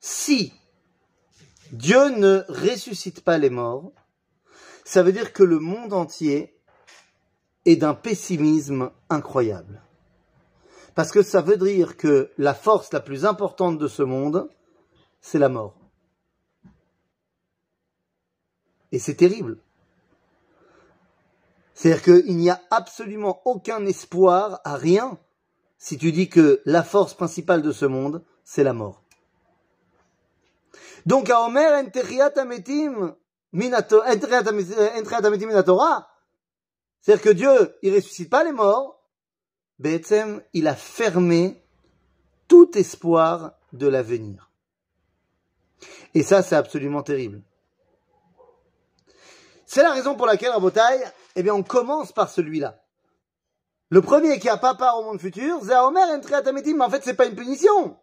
Si 0.00 0.52
Dieu 1.72 2.08
ne 2.10 2.44
ressuscite 2.48 3.22
pas 3.22 3.38
les 3.38 3.50
morts, 3.50 3.92
ça 4.84 5.02
veut 5.02 5.12
dire 5.12 5.32
que 5.32 5.42
le 5.42 5.58
monde 5.58 5.92
entier 5.92 6.54
est 7.64 7.76
d'un 7.76 7.94
pessimisme 7.94 8.90
incroyable. 9.08 9.82
Parce 10.94 11.10
que 11.10 11.22
ça 11.22 11.40
veut 11.40 11.56
dire 11.56 11.96
que 11.96 12.30
la 12.38 12.54
force 12.54 12.92
la 12.92 13.00
plus 13.00 13.24
importante 13.24 13.78
de 13.78 13.88
ce 13.88 14.02
monde, 14.02 14.48
c'est 15.20 15.38
la 15.38 15.48
mort. 15.48 15.74
Et 18.92 18.98
c'est 18.98 19.14
terrible. 19.14 19.58
C'est-à-dire 21.72 22.02
qu'il 22.02 22.36
n'y 22.36 22.50
a 22.50 22.60
absolument 22.70 23.42
aucun 23.44 23.84
espoir 23.86 24.60
à 24.64 24.76
rien 24.76 25.18
si 25.78 25.98
tu 25.98 26.12
dis 26.12 26.28
que 26.28 26.62
la 26.64 26.84
force 26.84 27.14
principale 27.14 27.62
de 27.62 27.72
ce 27.72 27.86
monde, 27.86 28.22
c'est 28.44 28.62
la 28.62 28.72
mort. 28.72 29.02
Donc, 31.06 31.28
à 31.28 31.42
Omer, 31.42 31.82
minatora, 31.82 32.30
c'est-à-dire 37.04 37.22
que 37.22 37.30
Dieu, 37.30 37.76
il 37.82 37.94
ressuscite 37.94 38.30
pas 38.30 38.42
les 38.44 38.52
morts, 38.52 39.00
Be'etzem, 39.78 40.42
il 40.52 40.66
a 40.66 40.74
fermé 40.74 41.62
tout 42.48 42.76
espoir 42.76 43.52
de 43.72 43.86
l'avenir. 43.86 44.50
Et 46.14 46.22
ça, 46.22 46.42
c'est 46.42 46.56
absolument 46.56 47.02
terrible. 47.02 47.42
C'est 49.66 49.82
la 49.82 49.92
raison 49.92 50.14
pour 50.14 50.26
laquelle, 50.26 50.50
Rabotai, 50.50 51.04
eh 51.36 51.42
bien, 51.42 51.54
on 51.54 51.62
commence 51.62 52.12
par 52.12 52.28
celui-là. 52.30 52.82
Le 53.90 54.00
premier 54.00 54.38
qui 54.38 54.48
a 54.48 54.56
pas 54.56 54.74
part 54.74 54.98
au 54.98 55.04
monde 55.04 55.20
futur, 55.20 55.60
c'est 55.62 55.76
Omer 55.76 56.06
mais 56.08 56.80
en 56.80 56.90
fait, 56.90 57.04
c'est 57.04 57.14
pas 57.14 57.26
une 57.26 57.36
punition. 57.36 57.98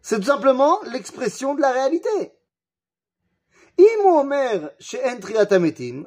C'est 0.00 0.20
tout 0.20 0.26
simplement 0.26 0.78
l'expression 0.84 1.54
de 1.54 1.60
la 1.60 1.72
réalité. 1.72 2.35
Im 3.78 4.06
Omer 4.06 4.70
chez 4.78 5.02
Entriatametim, 5.04 6.06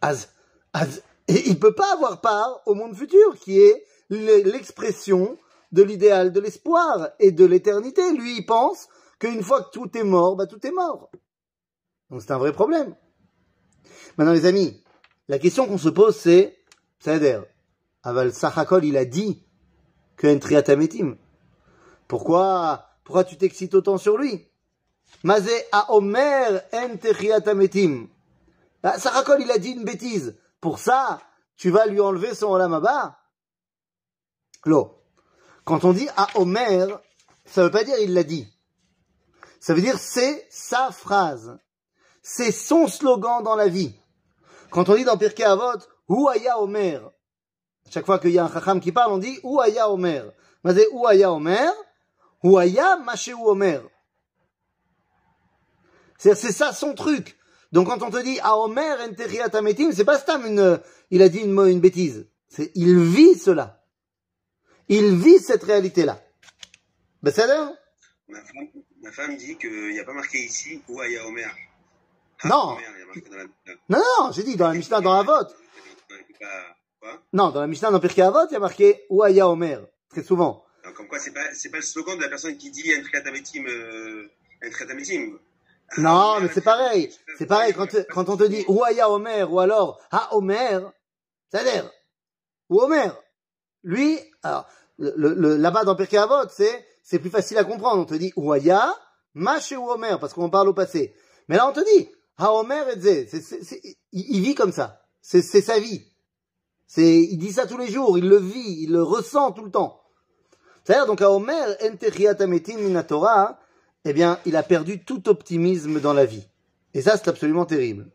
az, 0.00 0.28
az, 0.72 1.02
et 1.28 1.46
il 1.46 1.58
peut 1.58 1.74
pas 1.74 1.92
avoir 1.94 2.20
part 2.20 2.60
au 2.66 2.74
monde 2.74 2.94
futur, 2.94 3.38
qui 3.38 3.58
est 3.58 3.86
l'expression 4.10 5.38
de 5.72 5.82
l'idéal 5.82 6.32
de 6.32 6.40
l'espoir 6.40 7.10
et 7.18 7.32
de 7.32 7.44
l'éternité. 7.44 8.12
Lui, 8.12 8.36
il 8.36 8.46
pense 8.46 8.88
qu'une 9.18 9.42
fois 9.42 9.62
que 9.62 9.70
tout 9.70 9.96
est 9.96 10.04
mort, 10.04 10.36
bah, 10.36 10.46
tout 10.46 10.64
est 10.66 10.70
mort. 10.70 11.10
Donc 12.10 12.20
c'est 12.22 12.32
un 12.32 12.38
vrai 12.38 12.52
problème. 12.52 12.94
Maintenant, 14.16 14.34
les 14.34 14.46
amis, 14.46 14.84
la 15.28 15.38
question 15.38 15.66
qu'on 15.66 15.78
se 15.78 15.88
pose, 15.88 16.16
c'est, 16.16 16.58
c'est-à-dire, 16.98 17.44
Aval 18.02 18.32
Sachakol, 18.32 18.84
il 18.84 18.96
a 18.98 19.06
dit 19.06 19.42
que 20.16 20.26
Entriatametim. 20.26 21.16
Pourquoi, 22.06 22.86
pourquoi 23.02 23.24
tu 23.24 23.36
t'excites 23.36 23.74
autant 23.74 23.96
sur 23.96 24.18
lui? 24.18 24.46
Bah, 28.82 28.98
Sachakol, 28.98 29.40
il 29.40 29.50
a 29.50 29.58
dit 29.58 29.70
une 29.70 29.84
bêtise. 29.84 30.36
Pour 30.60 30.78
ça, 30.78 31.20
tu 31.56 31.70
vas 31.70 31.86
lui 31.86 32.00
enlever 32.00 32.34
son 32.34 32.48
olamaba? 32.48 33.18
Lo. 34.64 35.00
Quand 35.64 35.84
on 35.84 35.92
dit 35.92 36.08
à 36.16 36.28
Omer, 36.38 37.00
ça 37.44 37.62
veut 37.62 37.70
pas 37.70 37.84
dire 37.84 37.96
il 38.00 38.12
l'a 38.12 38.22
dit. 38.22 38.46
Ça 39.60 39.74
veut 39.74 39.80
dire 39.80 39.98
c'est 39.98 40.46
sa 40.50 40.90
phrase. 40.90 41.58
C'est 42.22 42.52
son 42.52 42.86
slogan 42.86 43.42
dans 43.42 43.56
la 43.56 43.68
vie. 43.68 43.94
Quand 44.70 44.88
on 44.88 44.94
dit 44.94 45.04
dans 45.04 45.16
Pirkei 45.16 45.44
Avot, 45.44 45.78
Ouaya 46.08 46.58
Omer, 46.58 47.10
chaque 47.90 48.06
fois 48.06 48.18
qu'il 48.18 48.32
y 48.32 48.38
a 48.38 48.44
un 48.44 48.52
chacham 48.52 48.80
qui 48.80 48.92
parle, 48.92 49.12
on 49.12 49.18
dit 49.18 49.38
Ouaya 49.42 49.88
Omer. 49.90 50.32
Mais 50.64 50.74
c'est 50.74 50.88
Ouaya 50.88 51.32
Omer, 51.32 51.72
Masheu 52.42 53.34
Omer. 53.34 53.82
C'est 56.18 56.34
ça 56.34 56.72
son 56.72 56.94
truc. 56.94 57.36
Donc 57.72 57.88
quand 57.88 58.02
on 58.02 58.10
te 58.10 58.22
dit 58.22 58.38
à 58.40 58.56
Omer 58.56 59.00
enteriat 59.00 59.48
ametim, 59.52 59.90
c'est 59.92 60.04
pas 60.04 60.18
Stam 60.18 60.46
une, 60.46 60.80
il 61.10 61.22
a 61.22 61.28
dit 61.28 61.40
une, 61.40 61.58
une 61.58 61.80
bêtise. 61.80 62.28
C'est, 62.48 62.70
il 62.74 63.02
vit 63.02 63.34
cela. 63.34 63.84
Il 64.88 65.16
vit 65.16 65.38
cette 65.38 65.64
réalité-là. 65.64 66.22
Ben 67.22 67.32
c'est 67.34 67.48
ma 68.28 68.40
femme, 68.42 68.68
ma 69.02 69.12
femme 69.12 69.36
dit 69.36 69.56
qu'il 69.56 69.90
n'y 69.90 69.98
a 69.98 70.04
pas 70.04 70.12
marqué 70.12 70.38
ici 70.38 70.82
où 70.88 71.00
Aya 71.00 71.26
Omer. 71.26 71.50
Ah, 72.42 72.48
non. 72.48 72.76
non, 73.88 74.02
non, 74.18 74.32
j'ai 74.32 74.42
dit 74.42 74.56
dans 74.56 74.68
la 74.68 74.74
Mishnah, 74.74 75.00
dans 75.00 75.14
la 75.14 75.22
vote. 75.22 75.56
Non, 77.32 77.50
dans 77.50 77.60
la 77.60 77.66
Mishnah, 77.66 77.90
dans 77.90 78.00
Pirkei 78.00 78.22
Avot, 78.22 78.46
il 78.50 78.52
y 78.52 78.56
a 78.56 78.60
marqué 78.60 79.04
où 79.10 79.22
Aya 79.22 79.48
Omer. 79.48 79.86
Très 80.10 80.22
souvent. 80.22 80.64
comme 80.94 81.08
quoi, 81.08 81.18
c'est 81.18 81.32
pas, 81.32 81.40
pas 81.42 81.76
le 81.76 81.82
slogan 81.82 82.16
de 82.16 82.22
la 82.22 82.28
personne 82.28 82.56
qui 82.56 82.70
dit 82.70 82.94
Entriat 82.94 83.26
ametim, 83.26 83.66
euh, 83.66 84.28
ametim. 84.90 85.38
Non, 85.98 86.40
mais 86.40 86.48
c'est 86.52 86.60
pareil. 86.60 87.14
C'est 87.38 87.46
pareil 87.46 87.72
quand, 87.72 87.88
quand 88.10 88.28
on 88.28 88.36
te 88.36 88.44
dit 88.44 88.64
Ouaya 88.68 89.10
Omer 89.10 89.52
ou 89.52 89.60
alors 89.60 90.00
Ha 90.10 90.34
Omer, 90.34 90.92
c'est-à-dire, 91.50 91.90
ou 92.68 92.80
Omer. 92.80 93.16
Lui, 93.82 94.18
alors, 94.42 94.66
le, 94.98 95.34
le, 95.34 95.56
là-bas 95.56 95.84
dans 95.84 95.94
Pirkei 95.94 96.20
c'est, 96.50 96.86
c'est 97.02 97.18
plus 97.18 97.30
facile 97.30 97.58
à 97.58 97.64
comprendre. 97.64 98.02
On 98.02 98.06
te 98.06 98.14
dit 98.14 98.32
Ouaya, 98.36 98.94
Mache 99.34 99.72
ou 99.72 99.90
Omer, 99.90 100.18
parce 100.18 100.32
qu'on 100.32 100.50
parle 100.50 100.68
au 100.68 100.74
passé. 100.74 101.14
Mais 101.48 101.56
là, 101.56 101.68
on 101.68 101.72
te 101.72 101.80
dit 101.80 102.08
Ha 102.38 102.52
Omer 102.52 102.88
et 102.88 103.00
Zé. 103.00 103.28
Il, 104.12 104.40
vit 104.42 104.54
comme 104.54 104.72
ça. 104.72 105.02
C'est, 105.20 105.42
c'est 105.42 105.60
sa 105.60 105.78
vie. 105.78 106.04
C'est, 106.86 107.18
il 107.18 107.38
dit 107.38 107.52
ça 107.52 107.66
tous 107.66 107.78
les 107.78 107.90
jours. 107.90 108.18
Il 108.18 108.28
le 108.28 108.38
vit. 108.38 108.82
Il 108.82 108.92
le 108.92 109.02
ressent 109.02 109.52
tout 109.52 109.64
le 109.64 109.70
temps. 109.70 110.00
C'est-à-dire, 110.84 111.06
donc, 111.06 111.22
à 111.22 111.30
Omer, 111.30 111.76
Entechiat 111.82 112.36
Ametim 112.40 112.76
Minatora, 112.76 113.58
eh 114.04 114.12
bien, 114.12 114.38
il 114.44 114.56
a 114.56 114.62
perdu 114.62 115.04
tout 115.04 115.28
optimisme 115.28 116.00
dans 116.00 116.12
la 116.12 116.26
vie. 116.26 116.46
Et 116.92 117.02
ça, 117.02 117.16
c'est 117.16 117.28
absolument 117.28 117.66
terrible. 117.66 118.10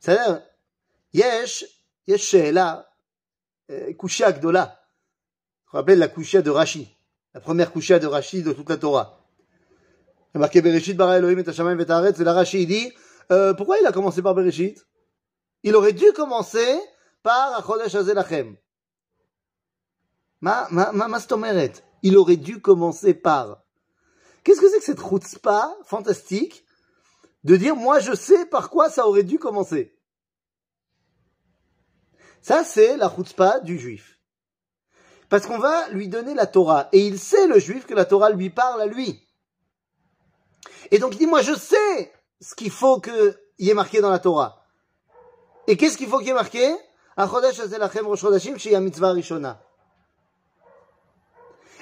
C'est-à-dire, 0.00 0.42
Yesh, 1.12 1.64
Yesh 2.06 2.22
Sheela, 2.22 2.90
euh, 3.70 3.92
Kushia 3.92 4.32
Gdola. 4.32 4.80
Je 5.70 5.76
rappelle 5.76 5.98
la 5.98 6.08
Kushia 6.08 6.42
de 6.42 6.50
Rashi, 6.50 6.96
la 7.34 7.40
première 7.40 7.72
Kushia 7.72 7.98
de 7.98 8.06
Rashi 8.06 8.42
de 8.42 8.52
toute 8.52 8.68
la 8.68 8.76
Torah. 8.76 9.18
Marqué 10.34 10.62
Bereshit 10.62 10.96
bara 10.96 11.18
Elohim 11.18 11.38
et 11.38 11.48
Hashamayim 11.48 11.78
et 11.80 11.90
Haaretz, 11.90 12.18
et 12.18 12.24
la 12.24 12.32
Rashi, 12.32 12.62
il 12.62 12.66
dit, 12.66 12.92
euh, 13.30 13.52
pourquoi 13.54 13.78
il 13.78 13.86
a 13.86 13.92
commencé 13.92 14.22
par 14.22 14.34
Bereshit? 14.34 14.86
Il 15.62 15.76
aurait 15.76 15.92
dû 15.92 16.12
commencer 16.12 16.80
par 17.22 17.54
Achodesh 17.58 17.94
Azelachem. 17.94 18.56
Ma, 20.40 20.66
ma, 20.70 20.90
ma, 20.92 21.06
ma 21.06 21.18
Il 22.02 22.16
aurait 22.16 22.36
dû 22.36 22.60
commencer 22.60 23.14
par. 23.14 23.61
Qu'est-ce 24.44 24.60
que 24.60 24.68
c'est 24.68 24.78
que 24.78 24.84
cette 24.84 25.00
chutzpah 25.00 25.76
fantastique 25.84 26.64
de 27.44 27.56
dire 27.56 27.76
moi 27.76 27.98
je 27.98 28.14
sais 28.14 28.46
par 28.46 28.70
quoi 28.70 28.90
ça 28.90 29.06
aurait 29.06 29.22
dû 29.22 29.38
commencer? 29.38 29.96
Ça 32.40 32.64
c'est 32.64 32.96
la 32.96 33.08
chutzpah 33.08 33.60
du 33.60 33.78
juif. 33.78 34.18
Parce 35.28 35.46
qu'on 35.46 35.58
va 35.58 35.88
lui 35.90 36.08
donner 36.08 36.34
la 36.34 36.46
Torah 36.46 36.88
et 36.92 37.06
il 37.06 37.18
sait 37.18 37.46
le 37.46 37.58
juif 37.58 37.86
que 37.86 37.94
la 37.94 38.04
Torah 38.04 38.30
lui 38.30 38.50
parle 38.50 38.82
à 38.82 38.86
lui. 38.86 39.26
Et 40.90 40.98
donc 40.98 41.14
il 41.14 41.18
dit 41.18 41.26
moi 41.26 41.42
je 41.42 41.54
sais 41.54 42.12
ce 42.40 42.54
qu'il 42.54 42.70
faut 42.70 43.00
qu'il 43.00 43.38
y 43.58 43.70
ait 43.70 43.74
marqué 43.74 44.00
dans 44.00 44.10
la 44.10 44.18
Torah. 44.18 44.66
Et 45.68 45.76
qu'est-ce 45.76 45.96
qu'il 45.96 46.08
faut 46.08 46.18
qu'il 46.18 46.28
y 46.28 46.30
ait 46.30 46.34
marqué? 46.34 46.74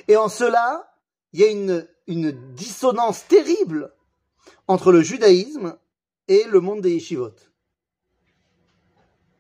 Et 0.09 0.17
en 0.17 0.29
cela, 0.29 0.93
il 1.33 1.41
y 1.41 1.45
a 1.45 1.51
une 1.51 1.89
une 2.11 2.33
dissonance 2.55 3.27
terrible 3.29 3.95
entre 4.67 4.91
le 4.91 5.01
judaïsme 5.01 5.79
et 6.27 6.45
le 6.45 6.61
monde 6.61 6.81
des 6.81 6.93
yeshivot. 6.93 7.35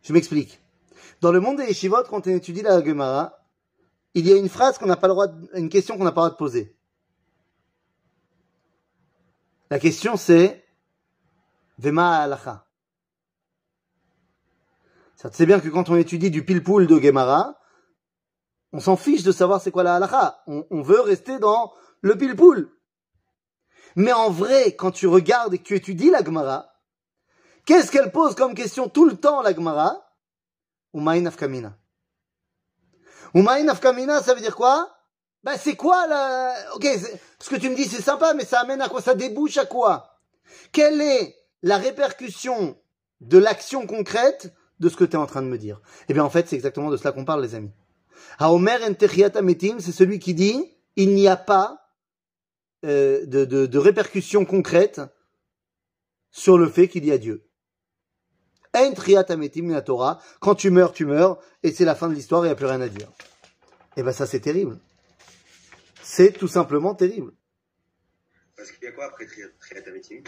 Je 0.03 0.13
m'explique. 0.13 0.63
Dans 1.21 1.33
le 1.33 1.41
monde 1.41 1.57
des 1.57 1.67
yeshivot, 1.67 2.05
quand 2.09 2.27
on 2.29 2.31
étudie 2.31 2.63
la 2.63 2.83
Gemara, 2.83 3.45
il 4.15 4.27
y 4.27 4.33
a 4.33 4.37
une 4.37 4.49
phrase 4.49 4.79
qu'on 4.79 4.87
n'a 4.87 4.97
pas 4.97 5.09
le 5.09 5.15
droit, 5.15 5.27
une 5.55 5.69
question 5.69 5.99
qu'on 5.99 6.05
n'a 6.05 6.13
pas 6.13 6.23
le 6.23 6.29
droit 6.29 6.31
de 6.31 6.37
poser. 6.37 6.77
La 9.69 9.81
question 9.81 10.17
c'est 10.17 10.65
Vema 11.79 12.19
halacha. 12.21 12.67
Ça 15.17 15.29
c'est 15.33 15.47
bien 15.47 15.59
que 15.59 15.69
quand 15.69 15.91
on 15.91 15.97
étudie 15.97 16.31
du 16.31 16.45
pilpoul 16.45 16.87
de 16.87 17.01
Gemara, 17.01 17.61
on 18.73 18.79
s'en 18.79 18.97
fiche 18.97 19.25
de 19.25 19.33
savoir 19.33 19.61
c'est 19.61 19.73
quoi 19.73 19.83
la 19.83 19.97
halacha. 19.97 20.43
On, 20.47 20.65
on 20.71 20.83
veut 20.83 21.01
rester 21.01 21.41
dans 21.41 21.73
le 22.03 22.17
pile-poule. 22.17 22.71
Mais 23.97 24.13
en 24.13 24.31
vrai, 24.31 24.77
quand 24.77 24.91
tu 24.91 25.07
regardes 25.07 25.55
et 25.55 25.59
que 25.59 25.65
tu 25.65 25.75
étudies 25.75 26.11
la 26.11 26.25
Gemara, 26.25 26.73
qu'est-ce 27.67 27.91
qu'elle 27.91 28.13
pose 28.13 28.35
comme 28.35 28.55
question 28.55 28.89
tout 28.89 29.05
le 29.05 29.17
temps, 29.17 29.43
la 29.43 29.55
Gemara? 29.55 30.07
Umaïn 30.95 31.27
afkamina. 31.27 31.77
Umaïn 33.35 33.69
afkamina, 33.69 34.23
ça 34.23 34.35
veut 34.35 34.41
dire 34.41 34.57
quoi? 34.57 34.97
Ben 35.43 35.57
c'est 35.57 35.77
quoi 35.77 36.07
la... 36.07 36.55
Ok, 36.75 36.87
ce 37.39 37.49
que 37.49 37.57
tu 37.57 37.71
me 37.71 37.75
dis 37.75 37.87
c'est 37.87 38.03
sympa, 38.03 38.35
mais 38.35 38.45
ça 38.45 38.61
amène 38.61 38.81
à 38.83 38.89
quoi? 38.89 39.01
Ça 39.01 39.15
débouche 39.15 39.57
à 39.57 39.67
quoi? 39.67 40.21
Quelle 40.73 41.01
est 41.01 41.37
la 41.63 41.79
répercussion 41.79 42.77
de 43.21 43.39
l'action 43.39 43.87
concrète 43.87 44.55
de 44.81 44.89
ce 44.89 44.97
que 44.97 45.05
tu 45.05 45.13
es 45.13 45.17
en 45.17 45.27
train 45.27 45.43
de 45.43 45.47
me 45.47 45.59
dire? 45.59 45.81
Eh 46.09 46.15
bien 46.15 46.25
en 46.25 46.31
fait, 46.31 46.49
c'est 46.49 46.57
exactement 46.57 46.91
de 46.91 46.97
cela 46.97 47.13
qu'on 47.13 47.25
parle, 47.25 47.43
les 47.43 47.55
amis. 47.55 47.73
Haomer 48.39 48.79
en 48.85 49.79
c'est 49.79 49.93
celui 49.93 50.19
qui 50.19 50.35
dit 50.35 50.77
il 50.97 51.15
n'y 51.15 51.29
a 51.29 51.37
pas 51.37 51.90
euh, 52.85 53.27
de, 53.27 53.45
de, 53.45 53.67
de 53.67 53.79
répercussions 53.79 54.45
concrètes 54.45 55.01
sur 56.31 56.59
le 56.59 56.69
fait 56.69 56.89
qu'il 56.89 57.05
y 57.05 57.13
a 57.13 57.19
Dieu. 57.19 57.47
Ametim 58.73 59.71
la 59.71 59.83
Torah, 59.83 60.21
quand 60.41 60.55
tu 60.55 60.71
meurs, 60.71 60.93
tu 60.93 61.05
meurs, 61.05 61.39
et 61.63 61.73
c'est 61.73 61.85
la 61.85 61.95
fin 61.95 62.09
de 62.09 62.15
l'histoire, 62.15 62.45
il 62.45 62.49
n'y 62.49 62.53
a 62.53 62.57
plus 62.57 62.67
rien 62.67 62.81
à 62.81 62.89
dire. 62.89 63.09
Et 63.97 64.03
ben 64.03 64.13
ça 64.13 64.27
c'est 64.27 64.41
terrible. 64.41 64.79
C'est 66.03 66.33
tout 66.33 66.49
simplement 66.49 66.95
terrible. 66.95 67.33
Parce 68.57 68.71
qu'il 68.73 68.85
y 68.85 68.89
a 68.89 68.93
quoi 68.93 69.07
après 69.07 69.27
Triat 69.27 69.49
Ametim? 69.87 70.23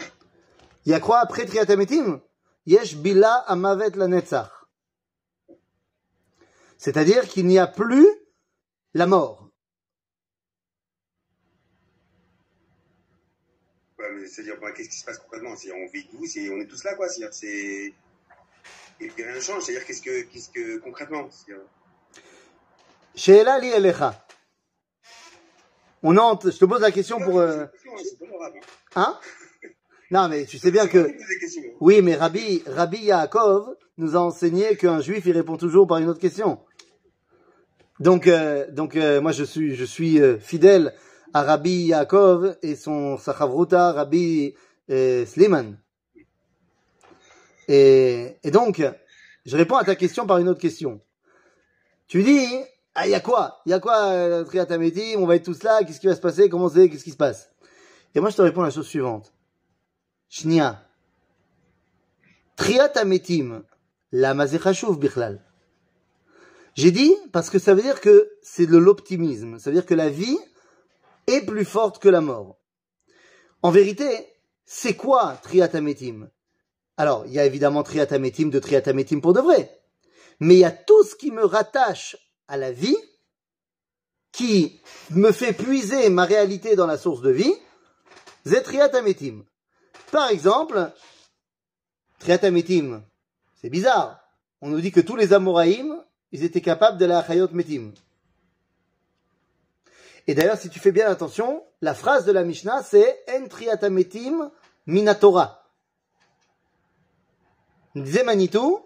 Il 0.85 0.91
y 0.91 0.93
a 0.93 0.99
quoi 0.99 1.19
après 1.19 1.45
Triat 1.45 1.69
Ametim? 1.71 2.21
Yesh 2.65 2.97
Bila 2.97 3.35
Amavet 3.47 3.91
la 3.95 4.07
Netzach. 4.07 4.51
C'est-à-dire 6.77 7.27
qu'il 7.27 7.47
n'y 7.47 7.59
a 7.59 7.67
plus 7.67 8.07
la 8.93 9.07
mort. 9.07 9.49
Ouais, 13.97 14.11
mais 14.12 14.12
c'est-à-dire, 14.27 14.57
bah, 14.61 14.71
qu'est-ce 14.71 14.89
qui 14.89 14.97
se 14.97 15.05
passe 15.05 15.17
concrètement? 15.19 15.55
C'est 15.55 15.71
on 15.71 15.87
vit 15.91 16.07
tous 16.07 16.37
et 16.37 16.49
on 16.49 16.59
est 16.59 16.67
tous 16.67 16.83
là, 16.83 16.95
quoi. 16.95 17.07
C'est-à-dire, 17.09 17.33
c'est 17.33 17.93
et 19.01 19.07
puis 19.07 19.23
rien 19.23 19.35
ne 19.35 19.39
change. 19.39 19.63
C'est-à-dire, 19.63 19.85
qu'est-ce 19.85 20.01
que, 20.01 20.21
qu'est-ce 20.23 20.49
que 20.49 20.77
concrètement? 20.79 21.29
Sheela 23.15 23.59
li 23.59 23.69
elecha. 23.69 24.25
On 26.01 26.17
entre, 26.17 26.51
je 26.51 26.57
te 26.57 26.65
pose 26.65 26.81
la 26.81 26.91
question 26.91 27.19
pour... 27.19 27.39
euh, 27.39 27.65
hein? 28.95 29.19
Non, 30.11 30.27
mais 30.27 30.45
tu 30.45 30.57
sais 30.57 30.69
bien 30.69 30.87
que... 30.87 31.11
Oui, 31.79 32.01
mais 32.01 32.15
Rabbi, 32.15 32.61
Rabbi 32.67 33.05
Yaakov 33.05 33.75
nous 33.97 34.15
a 34.15 34.19
enseigné 34.19 34.75
qu'un 34.75 34.99
juif, 34.99 35.23
il 35.25 35.31
répond 35.31 35.57
toujours 35.57 35.87
par 35.87 35.99
une 35.99 36.09
autre 36.09 36.19
question. 36.19 36.59
Donc, 37.99 38.27
euh, 38.27 38.69
donc 38.69 38.95
euh, 38.95 39.21
moi, 39.21 39.31
je 39.31 39.43
suis, 39.43 39.75
je 39.75 39.85
suis 39.85 40.19
fidèle 40.39 40.93
à 41.33 41.43
Rabbi 41.43 41.87
Yaakov 41.87 42.57
et 42.61 42.75
son 42.75 43.17
Sachavruta, 43.17 43.91
Rabbi 43.91 44.53
euh, 44.89 45.25
Sliman. 45.25 45.77
Et, 47.67 48.37
et 48.43 48.51
donc, 48.51 48.83
je 49.45 49.57
réponds 49.57 49.77
à 49.77 49.83
ta 49.83 49.95
question 49.95 50.27
par 50.27 50.37
une 50.37 50.49
autre 50.49 50.61
question. 50.61 51.01
Tu 52.07 52.23
dis, 52.23 52.45
ah, 52.95 53.07
il 53.07 53.11
y 53.11 53.15
a 53.15 53.19
quoi? 53.19 53.61
Il 53.65 53.71
y 53.71 53.73
a 53.73 53.79
quoi, 53.79 54.11
euh, 54.11 54.45
On 55.17 55.25
va 55.25 55.35
être 55.35 55.45
tous 55.45 55.63
là, 55.63 55.83
qu'est-ce 55.83 55.99
qui 55.99 56.07
va 56.07 56.15
se 56.15 56.21
passer? 56.21 56.49
Comment 56.49 56.69
c'est? 56.69 56.89
Qu'est-ce 56.89 57.03
qui 57.03 57.11
se 57.11 57.17
passe? 57.17 57.49
Et 58.13 58.19
moi, 58.19 58.29
je 58.29 58.37
te 58.37 58.41
réponds 58.41 58.61
la 58.61 58.69
chose 58.69 58.87
suivante. 58.87 59.33
Shnia. 60.29 60.85
Triat 62.55 62.91
Ametim, 62.95 63.63
la 64.11 64.35
mazechashuv 64.35 64.99
bichlal. 64.99 65.43
J'ai 66.75 66.91
dit 66.91 67.15
parce 67.31 67.49
que 67.49 67.57
ça 67.57 67.73
veut 67.73 67.81
dire 67.81 67.99
que 67.99 68.31
c'est 68.41 68.67
de 68.67 68.77
l'optimisme. 68.77 69.57
Ça 69.57 69.69
veut 69.69 69.75
dire 69.75 69.85
que 69.85 69.95
la 69.95 70.09
vie 70.09 70.37
est 71.27 71.45
plus 71.45 71.65
forte 71.65 71.99
que 71.99 72.09
la 72.09 72.21
mort. 72.21 72.57
En 73.61 73.71
vérité, 73.71 74.27
c'est 74.65 74.95
quoi 74.95 75.39
Triat 75.43 75.69
Ametim 75.73 76.29
Alors, 76.97 77.25
il 77.25 77.33
y 77.33 77.39
a 77.39 77.45
évidemment 77.45 77.83
Triat 77.83 78.11
Ametim 78.11 78.49
de 78.49 78.59
Triat 78.59 78.87
Ametim 78.87 79.19
pour 79.19 79.33
de 79.33 79.41
vrai. 79.41 79.81
Mais 80.39 80.55
il 80.55 80.59
y 80.59 80.65
a 80.65 80.71
tout 80.71 81.03
ce 81.03 81.15
qui 81.15 81.31
me 81.31 81.45
rattache 81.45 82.17
à 82.47 82.57
la 82.57 82.71
vie, 82.71 82.97
qui 84.31 84.81
me 85.11 85.31
fait 85.31 85.53
puiser 85.53 86.09
ma 86.09 86.25
réalité 86.25 86.75
dans 86.75 86.87
la 86.87 86.97
source 86.97 87.21
de 87.21 87.31
vie, 87.31 87.53
c'est 88.45 88.63
Triat 88.63 88.95
Ametim. 88.95 89.43
Par 90.11 90.29
exemple, 90.29 90.91
Triat 92.19 92.43
Ametim, 92.43 93.03
c'est 93.61 93.69
bizarre. 93.69 94.19
On 94.61 94.69
nous 94.69 94.81
dit 94.81 94.91
que 94.91 95.01
tous 95.01 95.15
les 95.15 95.33
Amoraïm, 95.33 96.03
ils 96.31 96.43
étaient 96.43 96.61
capables 96.61 96.97
de 96.97 97.05
la 97.05 97.21
Chayot 97.25 97.49
Metim. 97.51 97.93
Et 100.27 100.35
d'ailleurs, 100.35 100.57
si 100.57 100.69
tu 100.69 100.79
fais 100.79 100.91
bien 100.91 101.09
attention, 101.09 101.63
la 101.81 101.93
phrase 101.93 102.25
de 102.25 102.31
la 102.31 102.43
Mishnah, 102.43 102.81
c'est 102.83 103.23
En 103.29 103.47
Triat 103.47 103.79
Ametim 103.81 104.51
Minatora. 104.87 105.63
Disait 107.95 108.23
Manitou, 108.23 108.79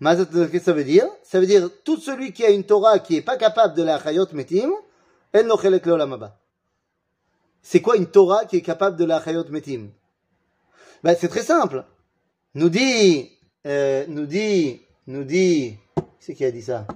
Mazat, 0.00 0.26
qu'est-ce 0.26 0.50
que 0.50 0.58
ça 0.58 0.72
veut 0.72 0.84
dire? 0.84 1.06
Ça 1.22 1.40
veut 1.40 1.46
dire 1.46 1.68
tout 1.84 1.98
celui 1.98 2.32
qui 2.32 2.44
a 2.44 2.50
une 2.50 2.64
Torah 2.64 2.98
qui 2.98 3.16
est 3.16 3.22
pas 3.22 3.36
capable 3.36 3.74
de 3.74 3.82
la 3.82 4.00
Chayot 4.02 4.26
Metim, 4.32 4.72
En 5.34 5.42
lo 5.42 5.58
chelek 5.58 5.84
leolam 5.86 6.12
haba. 6.14 6.38
C'est 7.62 7.82
quoi 7.82 7.96
une 7.96 8.06
Torah 8.06 8.46
qui 8.46 8.56
est 8.56 8.62
capable 8.62 8.96
de 8.96 9.04
la 9.04 9.22
Chayot 9.22 9.44
Metim? 9.50 9.90
Ben, 11.02 11.16
C'est 11.18 11.28
très 11.28 11.42
simple. 11.42 11.84
Nous 12.54 12.70
dit, 12.70 13.30
euh, 13.66 14.04
nous 14.08 14.26
dit, 14.26 14.80
nous 15.06 15.24
dit, 15.24 15.76
c'est 16.18 16.34
qui 16.34 16.44
a 16.44 16.50
dit 16.50 16.62
ça? 16.62 16.86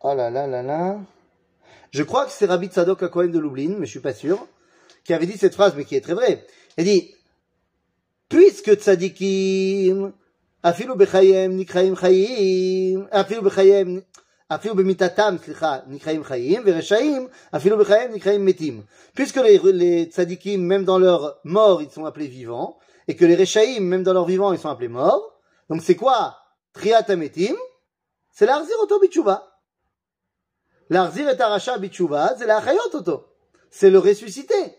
Oh 0.00 0.14
là 0.14 0.30
là 0.30 0.46
là 0.46 0.62
là. 0.62 0.98
Je 1.92 2.02
crois 2.02 2.24
que 2.24 2.32
c'est 2.32 2.46
Rabbi 2.46 2.68
Tzadok 2.68 3.06
Cohen 3.10 3.28
de 3.28 3.38
Lublin, 3.38 3.76
mais 3.78 3.84
je 3.84 3.90
suis 3.90 4.00
pas 4.00 4.14
sûr, 4.14 4.46
qui 5.04 5.12
avait 5.12 5.26
dit 5.26 5.36
cette 5.36 5.52
phrase, 5.52 5.74
mais 5.76 5.84
qui 5.84 5.94
est 5.94 6.00
très 6.00 6.14
vraie. 6.14 6.46
Il 6.78 6.84
dit, 6.84 7.14
puisque 8.30 8.74
tzadikim, 8.76 10.10
afilu 10.62 10.96
bechayem 10.96 11.54
nikraim 11.54 11.94
chayim, 11.94 13.06
afilu 13.12 13.42
bechayem, 13.42 14.02
afilu 14.48 14.74
bemitatam, 14.74 15.38
slicha, 15.38 15.84
nikraim 15.86 16.24
chayim, 16.24 16.62
vereshaim, 16.62 17.28
afilu 17.52 17.76
bechayem 17.76 18.12
nikraim 18.12 18.38
metim. 18.38 18.84
Puisque 19.14 19.36
les, 19.36 19.58
les 19.58 20.04
tzadikim, 20.06 20.62
même 20.62 20.86
dans 20.86 20.98
leur 20.98 21.40
mort, 21.44 21.82
ils 21.82 21.90
sont 21.90 22.06
appelés 22.06 22.28
vivants, 22.28 22.78
et 23.06 23.16
que 23.16 23.26
les 23.26 23.36
reshaim, 23.36 23.80
même 23.80 24.02
dans 24.02 24.14
leur 24.14 24.24
vivant, 24.24 24.54
ils 24.54 24.58
sont 24.58 24.70
appelés 24.70 24.88
morts. 24.88 25.38
Donc 25.68 25.82
c'est 25.82 25.96
quoi? 25.96 26.38
Triat 26.72 27.04
ametim 27.08 27.54
C'est 28.30 28.46
l'arzir 28.46 28.76
auto 28.82 28.98
bichuva. 28.98 29.51
L'arzir 30.92 31.26
et 31.26 31.40
aracha 31.40 31.78
bichuva, 31.78 32.34
c'est. 32.38 32.46
C'est 33.70 33.88
le 33.88 33.98
ressuscité. 33.98 34.76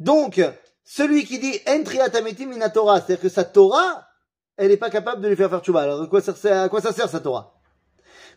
Donc, 0.00 0.40
celui 0.82 1.24
qui 1.24 1.38
dit 1.38 1.60
en 1.68 1.84
triat 1.84 2.10
ametim 2.12 2.50
in 2.60 2.68
Torah, 2.70 2.96
c'est-à-dire 2.96 3.20
que 3.20 3.28
sa 3.28 3.44
Torah, 3.44 4.04
elle 4.56 4.70
n'est 4.70 4.76
pas 4.76 4.90
capable 4.90 5.22
de 5.22 5.28
lui 5.28 5.36
faire 5.36 5.50
faire 5.50 5.60
tchouva. 5.60 5.82
Alors, 5.82 6.02
à 6.02 6.06
quoi 6.08 6.20
ça 6.20 6.34
sert, 6.34 7.08
sa 7.08 7.20
Torah? 7.20 7.54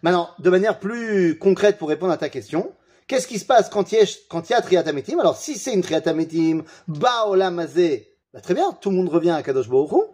Maintenant, 0.03 0.29
de 0.37 0.49
manière 0.51 0.79
plus 0.79 1.39
concrète 1.39 1.79
pour 1.79 1.89
répondre 1.89 2.13
à 2.13 2.17
ta 2.17 2.29
question, 2.29 2.71
qu'est-ce 3.07 3.25
qui 3.25 3.39
se 3.39 3.45
passe 3.45 3.67
quand 3.69 3.91
il 3.91 3.97
y 3.97 4.75
a, 4.77 5.19
Alors, 5.19 5.37
si 5.37 5.57
c'est 5.57 5.73
une 5.73 5.81
triat 5.81 6.07
ametim, 6.07 6.61
baolam 6.87 7.57
hazeh, 7.57 8.13
bah, 8.31 8.41
très 8.41 8.53
bien, 8.53 8.73
tout 8.79 8.91
le 8.91 8.95
monde 8.95 9.09
revient 9.09 9.31
à 9.31 9.41
Kadosh 9.41 9.69
Baruch. 9.69 10.07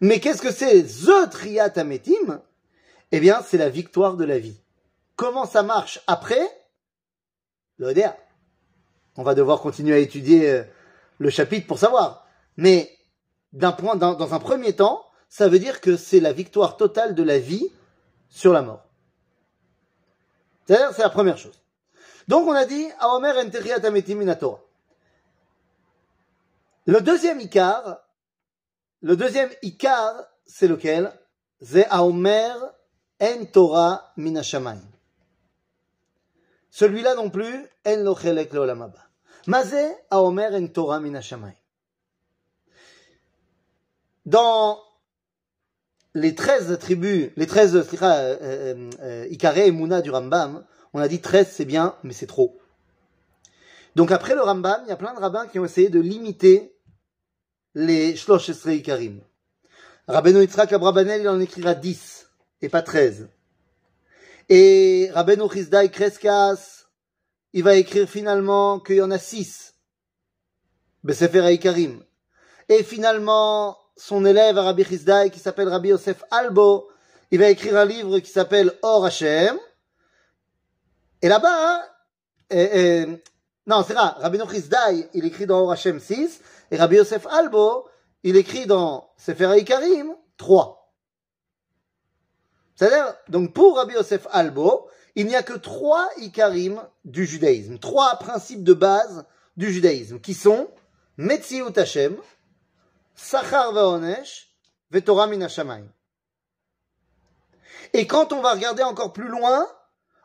Mais 0.00 0.18
qu'est-ce 0.18 0.42
que 0.42 0.50
c'est 0.50 0.82
The 0.82 1.30
Triat 1.30 1.72
Ametim 1.76 2.40
Eh 3.12 3.20
bien, 3.20 3.44
c'est 3.46 3.58
la 3.58 3.68
victoire 3.68 4.16
de 4.16 4.24
la 4.24 4.40
vie. 4.40 4.60
Comment 5.16 5.46
ça 5.46 5.62
marche 5.62 6.00
après 6.06 6.46
EDA. 7.80 8.16
On 9.16 9.22
va 9.22 9.34
devoir 9.34 9.60
continuer 9.60 9.94
à 9.94 9.98
étudier 9.98 10.50
euh, 10.50 10.62
le 11.18 11.30
chapitre 11.30 11.66
pour 11.66 11.78
savoir. 11.78 12.26
Mais 12.56 12.90
dans, 13.52 13.74
un 14.34 14.38
premier 14.38 14.74
temps, 14.74 15.04
ça 15.28 15.48
veut 15.48 15.58
dire 15.58 15.80
que 15.80 15.96
c'est 15.96 16.20
la 16.20 16.32
victoire 16.32 16.76
totale 16.76 17.14
de 17.14 17.22
la 17.22 17.38
vie 17.38 17.70
sur 18.28 18.52
la 18.52 18.62
mort. 18.62 18.84
C'est-à-dire, 20.66 20.92
c'est 20.94 21.02
la 21.02 21.10
première 21.10 21.38
chose. 21.38 21.58
Donc, 22.28 22.46
on 22.46 22.52
a 22.52 22.64
dit 22.64 22.86
Aomer. 23.00 23.32
Le 26.88 27.00
deuxième 27.00 27.40
Icar, 27.40 27.98
le 29.02 29.16
deuxième 29.16 29.50
Icar, 29.62 30.24
c'est 30.44 30.68
lequel? 30.68 31.12
C'est 31.62 31.86
Aomer 31.88 32.52
en 33.20 33.44
Torah 33.46 34.12
min 34.16 34.36
hashamayim. 34.36 34.95
Celui-là 36.76 37.14
non 37.14 37.30
plus, 37.30 37.66
en 37.86 38.04
lo 38.04 38.14
chelek 38.14 38.52
haba. 38.52 38.92
Mazé 39.46 39.94
Aomer 40.10 40.50
en 40.52 40.66
Torah 40.66 41.00
min. 41.00 41.18
Dans 44.26 44.78
les 46.12 46.34
13 46.34 46.78
tribus, 46.78 47.30
les 47.34 47.46
13, 47.46 47.82
slicha, 47.88 48.18
euh, 48.18 48.36
euh, 48.42 48.90
euh, 49.00 49.26
Ikaré 49.30 49.68
et 49.68 49.70
Mouna 49.70 50.02
du 50.02 50.10
Rambam, 50.10 50.66
on 50.92 51.00
a 51.00 51.08
dit 51.08 51.22
13 51.22 51.48
c'est 51.50 51.64
bien, 51.64 51.96
mais 52.02 52.12
c'est 52.12 52.26
trop. 52.26 52.58
Donc 53.94 54.12
après 54.12 54.34
le 54.34 54.42
Rambam, 54.42 54.82
il 54.84 54.90
y 54.90 54.92
a 54.92 54.96
plein 54.96 55.14
de 55.14 55.20
rabbins 55.20 55.46
qui 55.46 55.58
ont 55.58 55.64
essayé 55.64 55.88
de 55.88 55.98
limiter 55.98 56.76
les 57.74 58.16
Shlosh 58.16 58.50
Esrei 58.50 58.76
Ikarim. 58.76 59.22
Rabbeinu 60.08 60.42
Yitzhak 60.42 60.74
Abrabanel, 60.74 61.22
il 61.22 61.28
en 61.30 61.40
écrira 61.40 61.74
10, 61.74 62.28
et 62.60 62.68
pas 62.68 62.82
13. 62.82 63.30
Et 64.48 65.10
Rabbeinu 65.12 65.48
Chizdai 65.50 65.90
Kreskas, 65.90 66.86
il 67.52 67.64
va 67.64 67.74
écrire 67.74 68.08
finalement 68.08 68.78
qu'il 68.78 68.96
y 68.96 69.02
en 69.02 69.10
a 69.10 69.18
6. 69.18 69.74
Besefer 71.02 71.52
Ikarim. 71.52 72.02
Et 72.68 72.82
finalement, 72.84 73.76
son 73.96 74.24
élève 74.24 74.58
Rabbi 74.58 74.84
Chizdai, 74.84 75.30
qui 75.30 75.40
s'appelle 75.40 75.68
Rabbi 75.68 75.88
Yosef 75.88 76.22
Albo, 76.30 76.88
il 77.30 77.40
va 77.40 77.48
écrire 77.48 77.76
un 77.76 77.84
livre 77.84 78.18
qui 78.20 78.30
s'appelle 78.30 78.72
Or 78.82 79.04
Hashem. 79.04 79.58
Et 81.22 81.28
là-bas, 81.28 81.82
euh, 82.52 82.68
euh, 82.74 83.16
non, 83.66 83.84
c'est 83.86 83.94
rare. 83.94 84.16
Rabbi 84.20 84.38
Chizdai, 84.48 85.08
il 85.14 85.24
écrit 85.24 85.46
dans 85.46 85.62
Or 85.62 85.72
Hashem 85.72 85.98
6, 85.98 86.40
et 86.70 86.76
Rabbi 86.76 86.96
Yosef 86.96 87.26
Albo, 87.26 87.88
il 88.22 88.36
écrit 88.36 88.66
dans 88.66 89.10
Sefer 89.16 89.64
Karim 89.64 90.14
3. 90.36 90.75
C'est-à-dire, 92.76 93.14
donc 93.28 93.54
pour 93.54 93.76
Rabbi 93.76 93.94
Yosef 93.94 94.26
Albo, 94.30 94.88
il 95.14 95.26
n'y 95.26 95.34
a 95.34 95.42
que 95.42 95.54
trois 95.54 96.08
ikarim 96.18 96.80
du 97.04 97.24
judaïsme, 97.24 97.78
trois 97.78 98.16
principes 98.16 98.62
de 98.62 98.74
base 98.74 99.24
du 99.56 99.72
judaïsme, 99.72 100.20
qui 100.20 100.34
sont 100.34 100.68
Metziut 101.16 101.72
Hashem, 101.74 102.16
Sachar 103.14 103.72
Vaonesh, 103.72 104.50
Vetorah 104.90 105.26
Minashamayim. 105.26 105.88
Et 107.94 108.06
quand 108.06 108.34
on 108.34 108.42
va 108.42 108.52
regarder 108.52 108.82
encore 108.82 109.14
plus 109.14 109.28
loin, 109.28 109.66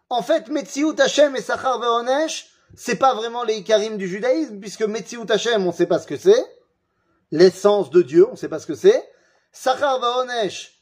en 0.10 0.22
fait, 0.22 0.50
Metziut 0.50 1.00
Hashem 1.00 1.38
et 1.38 1.42
Sachar 1.42 1.80
Vaonesh, 1.80 2.50
c'est 2.76 2.98
pas 2.98 3.14
vraiment 3.14 3.44
les 3.46 3.56
ikarim 3.56 3.98
du 3.98 4.10
judaïsme, 4.10 4.60
puisque 4.60 4.82
Metziut 4.82 5.26
Hashem, 5.30 5.66
on 5.66 5.72
sait 5.72 5.86
pas 5.86 6.00
ce 6.00 6.08
que 6.08 6.18
c'est, 6.18 6.46
l'essence 7.32 7.92
de 7.92 8.02
Dieu, 8.02 8.28
on 8.30 8.36
sait 8.36 8.50
pas 8.50 8.60
ce 8.60 8.68
que 8.68 8.76
c'est, 8.76 9.10
Sachar 9.54 10.02
Vaonesh, 10.02 10.81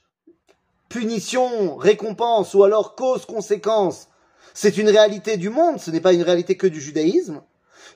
punition, 0.89 1.77
récompense 1.77 2.53
ou 2.53 2.63
alors 2.63 2.95
cause, 2.95 3.25
conséquence, 3.25 4.07
c'est 4.53 4.77
une 4.77 4.89
réalité 4.89 5.37
du 5.37 5.49
monde, 5.49 5.79
ce 5.79 5.91
n'est 5.91 6.01
pas 6.01 6.13
une 6.13 6.23
réalité 6.23 6.57
que 6.57 6.67
du 6.67 6.81
judaïsme. 6.81 7.41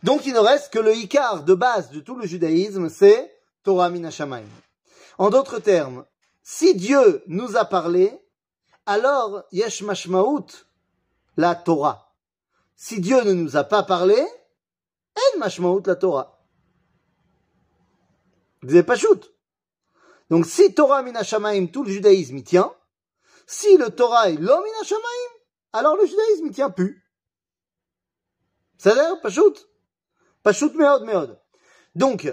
Donc 0.03 0.25
il 0.25 0.33
ne 0.33 0.39
reste 0.39 0.71
que 0.71 0.79
le 0.79 0.95
Icar 0.95 1.43
de 1.43 1.53
base 1.53 1.89
de 1.89 1.99
tout 1.99 2.15
le 2.15 2.27
judaïsme, 2.27 2.89
c'est 2.89 3.35
Torah 3.63 3.89
Minashamayim. 3.89 4.47
En 5.17 5.29
d'autres 5.29 5.59
termes, 5.59 6.05
si 6.43 6.75
Dieu 6.75 7.23
nous 7.27 7.57
a 7.57 7.65
parlé, 7.65 8.17
alors 8.85 9.43
Yesh 9.51 9.81
Mashmaout, 9.81 10.45
la 11.37 11.55
Torah. 11.55 12.13
Si 12.75 12.99
Dieu 12.99 13.23
ne 13.23 13.33
nous 13.33 13.55
a 13.55 13.63
pas 13.63 13.83
parlé, 13.83 14.21
En 15.15 15.39
Mashmaout, 15.39 15.83
la 15.85 15.95
Torah. 15.95 16.39
Vous 18.61 18.69
n'avez 18.69 18.83
pas 18.83 18.95
shoot. 18.95 19.33
Donc 20.29 20.45
si 20.45 20.73
Torah 20.73 21.03
Minashamayim, 21.03 21.67
tout 21.67 21.83
le 21.83 21.91
judaïsme 21.91 22.37
y 22.37 22.43
tient, 22.43 22.73
si 23.45 23.77
le 23.77 23.89
Torah 23.89 24.29
est 24.29 24.39
l'homme 24.39 24.65
alors 25.73 25.97
le 25.97 26.05
judaïsme, 26.05 26.45
il 26.45 26.51
tient 26.51 26.69
plus. 26.69 27.03
Ça 28.77 28.91
a 28.91 28.95
l'air. 28.95 29.21
Pas 29.21 29.29
shoot, 30.53 30.75
méod, 30.75 31.03
méod. 31.03 31.39
Donc, 31.95 32.31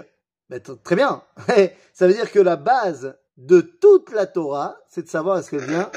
très 0.83 0.95
bien. 0.95 1.23
Ça 1.93 2.07
veut 2.07 2.13
dire 2.13 2.31
que 2.31 2.39
la 2.39 2.55
base 2.55 3.17
de 3.37 3.61
toute 3.61 4.11
la 4.11 4.27
Torah, 4.27 4.77
c'est 4.87 5.03
de 5.03 5.09
savoir 5.09 5.39
est-ce 5.39 5.49
qu'elle 5.49 5.65
vient. 5.65 5.91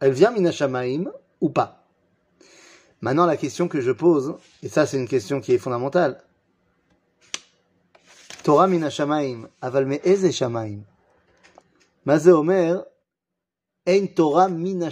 Elle 0.00 0.12
vient 0.12 0.30
Minashamaim 0.30 1.12
ou 1.42 1.50
pas. 1.50 1.86
Maintenant, 3.02 3.26
la 3.26 3.36
question 3.36 3.68
que 3.68 3.80
je 3.80 3.92
pose, 3.92 4.36
et 4.62 4.68
ça 4.68 4.86
c'est 4.86 4.96
une 4.96 5.08
question 5.08 5.40
qui 5.40 5.52
est 5.52 5.58
fondamentale. 5.58 6.22
Torah 8.42 8.66
Minashamaim, 8.66 9.48
aval 9.62 9.86
me 9.86 10.00
eze 10.04 10.32
shamaim. 10.32 10.84
Maze 12.04 12.28
Omer, 12.28 12.84
Ein 13.86 14.14
Torah 14.14 14.48
Mina 14.48 14.90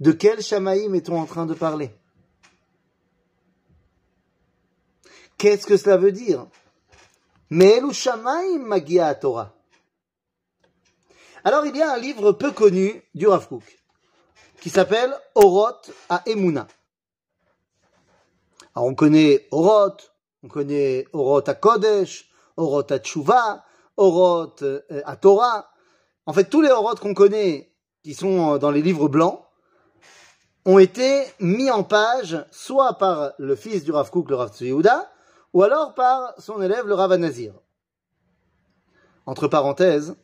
De 0.00 0.12
quel 0.12 0.42
Shamaim 0.42 0.94
est-on 0.94 1.20
en 1.20 1.26
train 1.26 1.44
de 1.44 1.54
parler 1.54 1.90
Qu'est-ce 5.36 5.66
que 5.66 5.76
cela 5.76 5.96
veut 5.96 6.12
dire? 6.12 6.46
Mais 7.50 7.80
Shamaim 7.92 8.58
Magia 8.60 9.14
Torah. 9.16 9.54
Alors 11.42 11.66
il 11.66 11.76
y 11.76 11.82
a 11.82 11.92
un 11.92 11.98
livre 11.98 12.32
peu 12.32 12.52
connu 12.52 13.02
du 13.14 13.26
Rav 13.26 13.48
qui 14.60 14.70
s'appelle 14.70 15.14
Oroth 15.34 15.90
à 16.08 16.22
Emuna. 16.26 16.66
Alors 18.74 18.88
on 18.88 18.94
connaît 18.94 19.46
Oroth, 19.50 20.13
on 20.44 20.48
connaît 20.48 21.06
Oroth 21.14 21.48
à 21.48 21.54
Kodesh, 21.54 22.28
Oroth 22.58 22.92
à 22.92 22.98
Tshuva, 22.98 23.64
Oroth 23.96 24.62
euh, 24.62 24.80
à 25.04 25.16
Torah. 25.16 25.70
En 26.26 26.34
fait, 26.34 26.44
tous 26.44 26.60
les 26.60 26.70
Oroth 26.70 27.00
qu'on 27.00 27.14
connaît, 27.14 27.72
qui 28.02 28.12
sont 28.12 28.54
euh, 28.54 28.58
dans 28.58 28.70
les 28.70 28.82
livres 28.82 29.08
blancs, 29.08 29.40
ont 30.66 30.78
été 30.78 31.24
mis 31.40 31.70
en 31.70 31.82
page 31.82 32.44
soit 32.50 32.98
par 32.98 33.32
le 33.38 33.56
fils 33.56 33.84
du 33.84 33.92
Rav 33.92 34.10
Kook, 34.10 34.28
le 34.28 34.36
Rav 34.36 34.52
Tzviouda, 34.52 35.10
ou 35.54 35.62
alors 35.62 35.94
par 35.94 36.34
son 36.38 36.60
élève, 36.60 36.86
le 36.86 36.94
Rav 36.94 37.12
Anazir. 37.12 37.54
Entre 39.26 39.48
parenthèses, 39.48 40.14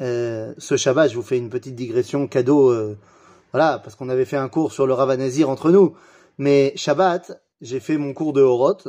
euh, 0.00 0.52
ce 0.58 0.76
Shabbat, 0.76 1.10
je 1.10 1.16
vous 1.16 1.22
fais 1.22 1.38
une 1.38 1.50
petite 1.50 1.76
digression 1.76 2.26
cadeau, 2.26 2.96
voilà, 3.52 3.78
parce 3.78 3.94
qu'on 3.94 4.08
avait 4.08 4.24
fait 4.24 4.36
un 4.36 4.48
cours 4.48 4.72
sur 4.72 4.86
le 4.86 4.94
Rav 4.94 5.10
Anazir 5.10 5.48
entre 5.48 5.70
nous. 5.70 5.96
Mais 6.38 6.72
Shabbat, 6.76 7.40
j'ai 7.60 7.78
fait 7.78 7.98
mon 7.98 8.14
cours 8.14 8.32
de 8.32 8.42
Oroth, 8.42 8.88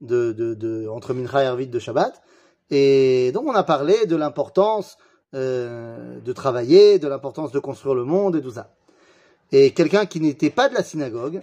de, 0.00 0.32
de, 0.32 0.54
de, 0.54 0.88
entre 0.88 1.14
Mincha 1.14 1.42
et 1.42 1.46
Arvit 1.46 1.68
de 1.68 1.78
Shabbat, 1.78 2.22
et 2.70 3.30
donc 3.32 3.46
on 3.46 3.54
a 3.54 3.62
parlé 3.62 4.06
de 4.06 4.16
l'importance 4.16 4.98
euh, 5.34 6.20
de 6.20 6.32
travailler, 6.32 6.98
de 6.98 7.08
l'importance 7.08 7.52
de 7.52 7.58
construire 7.58 7.94
le 7.94 8.04
monde 8.04 8.36
et 8.36 8.42
tout 8.42 8.52
ça. 8.52 8.74
Et 9.52 9.72
quelqu'un 9.72 10.06
qui 10.06 10.20
n'était 10.20 10.50
pas 10.50 10.68
de 10.68 10.74
la 10.74 10.82
synagogue, 10.82 11.42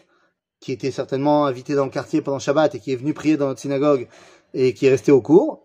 qui 0.59 0.71
était 0.71 0.91
certainement 0.91 1.45
invité 1.45 1.75
dans 1.75 1.85
le 1.85 1.91
quartier 1.91 2.21
pendant 2.21 2.39
Shabbat 2.39 2.75
et 2.75 2.79
qui 2.79 2.93
est 2.93 2.95
venu 2.95 3.13
prier 3.13 3.37
dans 3.37 3.47
notre 3.47 3.59
synagogue 3.59 4.07
et 4.53 4.73
qui 4.73 4.85
est 4.85 4.89
resté 4.89 5.11
au 5.11 5.21
cours, 5.21 5.63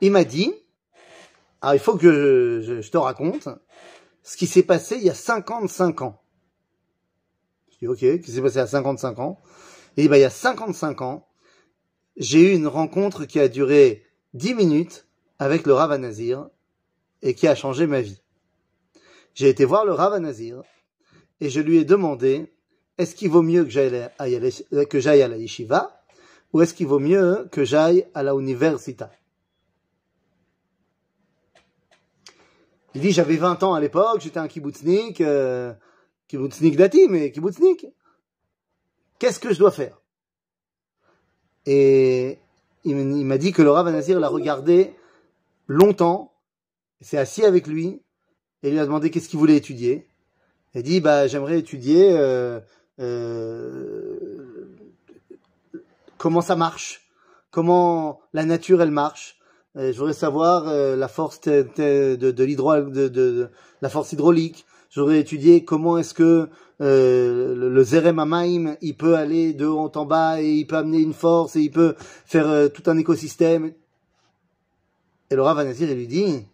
il 0.00 0.12
m'a 0.12 0.24
dit, 0.24 0.52
alors 1.60 1.74
il 1.74 1.80
faut 1.80 1.96
que 1.96 2.60
je, 2.62 2.80
je 2.80 2.90
te 2.90 2.98
raconte 2.98 3.48
ce 4.22 4.36
qui 4.36 4.46
s'est 4.46 4.64
passé 4.64 4.96
il 4.96 5.04
y 5.04 5.10
a 5.10 5.14
55 5.14 6.02
ans. 6.02 6.20
Je 7.70 7.78
dis 7.78 7.88
ok, 7.88 7.98
qu'est-ce 7.98 8.22
qui 8.22 8.32
s'est 8.32 8.42
passé 8.42 8.56
il 8.56 8.58
y 8.58 8.62
a 8.62 8.66
55 8.66 9.18
ans 9.20 9.38
Et 9.96 10.00
il 10.00 10.04
dit, 10.04 10.08
bah, 10.08 10.18
il 10.18 10.22
y 10.22 10.24
a 10.24 10.30
55 10.30 11.00
ans, 11.02 11.26
j'ai 12.16 12.52
eu 12.52 12.54
une 12.54 12.66
rencontre 12.66 13.24
qui 13.24 13.38
a 13.38 13.48
duré 13.48 14.04
10 14.34 14.54
minutes 14.54 15.06
avec 15.38 15.66
le 15.66 15.74
Rav 15.74 15.94
Nazir 15.98 16.48
et 17.22 17.34
qui 17.34 17.46
a 17.46 17.54
changé 17.54 17.86
ma 17.86 18.00
vie. 18.00 18.20
J'ai 19.34 19.48
été 19.48 19.64
voir 19.64 19.84
le 19.84 19.92
Rav 19.92 20.18
Nazir 20.18 20.62
et 21.40 21.50
je 21.50 21.60
lui 21.60 21.78
ai 21.78 21.84
demandé 21.84 22.52
est-ce 22.98 23.14
qu'il 23.14 23.30
vaut 23.30 23.42
mieux 23.42 23.64
que 23.64 23.70
j'aille 23.70 25.22
à 25.22 25.28
la 25.28 25.36
yeshiva 25.36 26.02
ou 26.52 26.62
est-ce 26.62 26.72
qu'il 26.72 26.86
vaut 26.86 26.98
mieux 26.98 27.46
que 27.52 27.64
j'aille 27.64 28.06
à 28.14 28.22
la 28.22 28.32
universita? 28.32 29.10
Il 32.94 33.02
dit 33.02 33.12
j'avais 33.12 33.36
20 33.36 33.62
ans 33.62 33.74
à 33.74 33.80
l'époque, 33.80 34.22
j'étais 34.22 34.38
un 34.38 34.48
kibbutznik, 34.48 35.20
euh, 35.20 35.74
kibbutznik 36.28 36.76
dati, 36.76 37.08
mais 37.10 37.30
kibbutznik. 37.30 37.86
Qu'est-ce 39.18 39.38
que 39.38 39.52
je 39.52 39.58
dois 39.58 39.70
faire? 39.70 40.00
Et 41.66 42.38
il 42.84 42.96
m'a 42.96 43.38
dit 43.38 43.52
que 43.52 43.62
le 43.62 43.70
Rav 43.70 43.90
Nazir 43.90 44.20
l'a 44.20 44.28
regardé 44.28 44.94
longtemps, 45.66 46.32
s'est 47.00 47.18
assis 47.18 47.44
avec 47.44 47.66
lui, 47.66 48.00
et 48.62 48.70
lui 48.70 48.78
a 48.78 48.84
demandé 48.84 49.10
qu'est-ce 49.10 49.28
qu'il 49.28 49.38
voulait 49.38 49.56
étudier. 49.56 50.06
Il 50.74 50.82
dit, 50.82 51.00
bah, 51.00 51.26
j'aimerais 51.26 51.58
étudier 51.58 52.10
euh, 52.12 52.60
euh, 53.00 54.16
comment 56.18 56.40
ça 56.40 56.54
marche, 56.54 57.08
comment 57.50 58.20
la 58.32 58.44
nature 58.44 58.82
elle 58.82 58.90
marche. 58.90 59.38
je 59.74 59.96
voudrais 59.96 60.12
savoir 60.12 60.68
euh, 60.68 60.94
la 60.94 61.08
force 61.08 61.40
de, 61.40 61.66
de, 61.76 62.32
de, 62.32 63.08
de, 63.08 63.48
la 63.82 63.88
force 63.88 64.12
hydraulique. 64.12 64.66
J'aurais 64.90 65.18
étudié 65.18 65.64
comment 65.64 65.98
est-ce 65.98 66.14
que 66.14 66.48
euh, 66.80 67.54
le, 67.54 67.84
Zerem 67.84 68.18
Amaim, 68.18 68.76
il 68.82 68.96
peut 68.96 69.16
aller 69.16 69.54
de 69.54 69.66
haut 69.66 69.90
en 69.94 70.04
bas 70.04 70.42
et 70.42 70.52
il 70.52 70.66
peut 70.66 70.76
amener 70.76 70.98
une 70.98 71.14
force 71.14 71.56
et 71.56 71.60
il 71.60 71.70
peut 71.70 71.94
faire 71.98 72.48
euh, 72.48 72.68
tout 72.68 72.82
un 72.86 72.98
écosystème. 72.98 73.72
Et 75.30 75.34
le 75.34 75.42
Rav 75.42 75.58
Anazir, 75.58 75.90
il 75.90 75.96
lui 75.96 76.06
dit, 76.06 76.46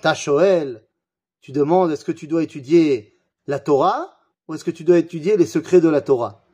ta 0.00 0.14
tu 0.14 1.50
demandes 1.50 1.90
est-ce 1.90 2.04
que 2.04 2.12
tu 2.12 2.26
dois 2.26 2.42
étudier 2.42 3.18
la 3.46 3.58
Torah 3.58 4.16
ou 4.46 4.54
est-ce 4.54 4.64
que 4.64 4.70
tu 4.70 4.84
dois 4.84 4.98
étudier 4.98 5.36
les 5.36 5.46
secrets 5.46 5.80
de 5.80 5.88
la 5.88 6.00
Torah? 6.00 6.44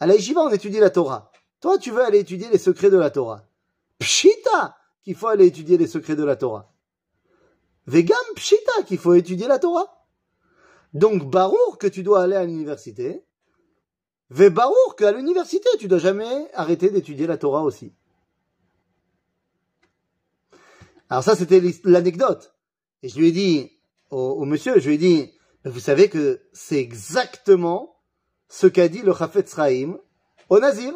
À 0.00 0.06
la 0.06 0.14
Yeshiva, 0.14 0.40
on 0.40 0.50
étudie 0.50 0.78
la 0.78 0.90
Torah. 0.90 1.30
Toi, 1.60 1.78
tu 1.78 1.90
veux 1.90 2.02
aller 2.02 2.20
étudier 2.20 2.48
les 2.50 2.58
secrets 2.58 2.90
de 2.90 2.96
la 2.96 3.10
Torah. 3.10 3.44
Pshita 3.98 4.76
qu'il 5.02 5.14
faut 5.14 5.28
aller 5.28 5.46
étudier 5.46 5.78
les 5.78 5.86
secrets 5.86 6.16
de 6.16 6.24
la 6.24 6.36
Torah. 6.36 6.72
Vegam 7.86 8.16
pshita 8.34 8.82
qu'il 8.86 8.98
faut 8.98 9.14
étudier 9.14 9.48
la 9.48 9.58
Torah. 9.58 10.05
Donc, 10.96 11.28
barour 11.28 11.76
que 11.76 11.86
tu 11.86 12.02
dois 12.02 12.22
aller 12.22 12.36
à 12.36 12.46
l'université. 12.46 13.22
Ve 14.30 14.48
barour 14.48 14.96
qu'à 14.96 15.12
l'université, 15.12 15.68
tu 15.78 15.88
dois 15.88 15.98
jamais 15.98 16.50
arrêter 16.54 16.88
d'étudier 16.88 17.26
la 17.26 17.36
Torah 17.36 17.62
aussi. 17.62 17.92
Alors 21.10 21.22
ça, 21.22 21.36
c'était 21.36 21.60
l'anecdote. 21.84 22.54
Et 23.02 23.10
je 23.10 23.18
lui 23.18 23.28
ai 23.28 23.32
dit 23.32 23.72
au, 24.08 24.42
monsieur, 24.46 24.80
je 24.80 24.88
lui 24.88 24.94
ai 24.94 24.98
dit, 24.98 25.32
vous 25.66 25.80
savez 25.80 26.08
que 26.08 26.40
c'est 26.54 26.80
exactement 26.80 27.98
ce 28.48 28.66
qu'a 28.66 28.88
dit 28.88 29.02
le 29.02 29.12
Chafetz 29.12 29.50
Sraim 29.50 29.98
au 30.48 30.58
Nazir. 30.60 30.94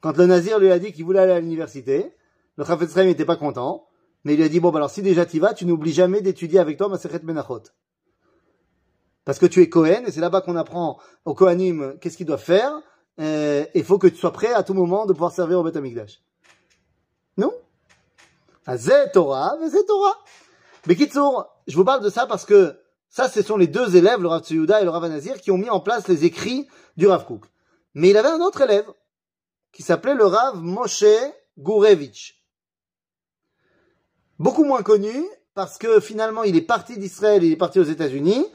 Quand 0.00 0.16
le 0.16 0.24
Nazir 0.24 0.58
lui 0.58 0.70
a 0.70 0.78
dit 0.78 0.92
qu'il 0.92 1.04
voulait 1.04 1.20
aller 1.20 1.32
à 1.32 1.40
l'université, 1.40 2.16
le 2.56 2.64
Chafetz 2.64 2.90
Sraim 2.90 3.04
n'était 3.04 3.26
pas 3.26 3.36
content, 3.36 3.86
mais 4.24 4.32
il 4.32 4.38
lui 4.38 4.44
a 4.44 4.48
dit, 4.48 4.60
bon, 4.60 4.70
bah 4.70 4.78
alors 4.78 4.90
si 4.90 5.02
déjà 5.02 5.26
tu 5.26 5.40
vas, 5.40 5.52
tu 5.52 5.66
n'oublies 5.66 5.92
jamais 5.92 6.22
d'étudier 6.22 6.58
avec 6.58 6.78
toi 6.78 6.88
Maseret 6.88 7.20
Menachot. 7.22 7.64
Parce 9.24 9.38
que 9.38 9.46
tu 9.46 9.62
es 9.62 9.68
Cohen, 9.68 10.04
et 10.06 10.12
c'est 10.12 10.20
là-bas 10.20 10.42
qu'on 10.42 10.56
apprend 10.56 10.98
au 11.24 11.34
Kohanim 11.34 11.96
qu'est-ce 12.00 12.16
qu'ils 12.16 12.26
doivent 12.26 12.42
faire. 12.42 12.72
Il 13.18 13.84
faut 13.84 13.98
que 13.98 14.06
tu 14.06 14.16
sois 14.16 14.32
prêt 14.32 14.52
à 14.52 14.62
tout 14.62 14.74
moment 14.74 15.06
de 15.06 15.12
pouvoir 15.12 15.32
servir 15.32 15.60
au 15.60 15.62
Beth 15.62 15.76
Amikdash. 15.76 16.20
Non? 17.36 17.52
C'est 18.76 19.12
Torah, 19.12 19.56
mais 19.60 19.70
c'est 19.70 19.86
Torah. 19.86 20.18
Mais 20.86 20.96
je 20.96 21.76
vous 21.76 21.84
parle 21.84 22.02
de 22.02 22.10
ça 22.10 22.26
parce 22.26 22.44
que 22.44 22.76
ça, 23.08 23.28
ce 23.28 23.42
sont 23.42 23.56
les 23.56 23.68
deux 23.68 23.96
élèves, 23.96 24.20
le 24.20 24.28
Rav 24.28 24.42
Tsuyuda 24.42 24.80
et 24.80 24.84
le 24.84 24.90
Rav 24.90 25.04
Anazir, 25.04 25.40
qui 25.40 25.50
ont 25.50 25.58
mis 25.58 25.70
en 25.70 25.80
place 25.80 26.08
les 26.08 26.24
écrits 26.24 26.68
du 26.96 27.06
Rav 27.06 27.24
Kook. 27.24 27.44
Mais 27.94 28.10
il 28.10 28.16
avait 28.16 28.28
un 28.28 28.40
autre 28.40 28.60
élève 28.60 28.86
qui 29.72 29.82
s'appelait 29.82 30.14
le 30.14 30.26
Rav 30.26 30.56
Moshe 30.56 31.04
Gourevitch. 31.58 32.42
Beaucoup 34.38 34.64
moins 34.64 34.82
connu 34.82 35.14
parce 35.54 35.78
que 35.78 36.00
finalement 36.00 36.42
il 36.42 36.56
est 36.56 36.62
parti 36.62 36.98
d'Israël, 36.98 37.44
il 37.44 37.52
est 37.52 37.56
parti 37.56 37.78
aux 37.78 37.84
États-Unis 37.84 38.46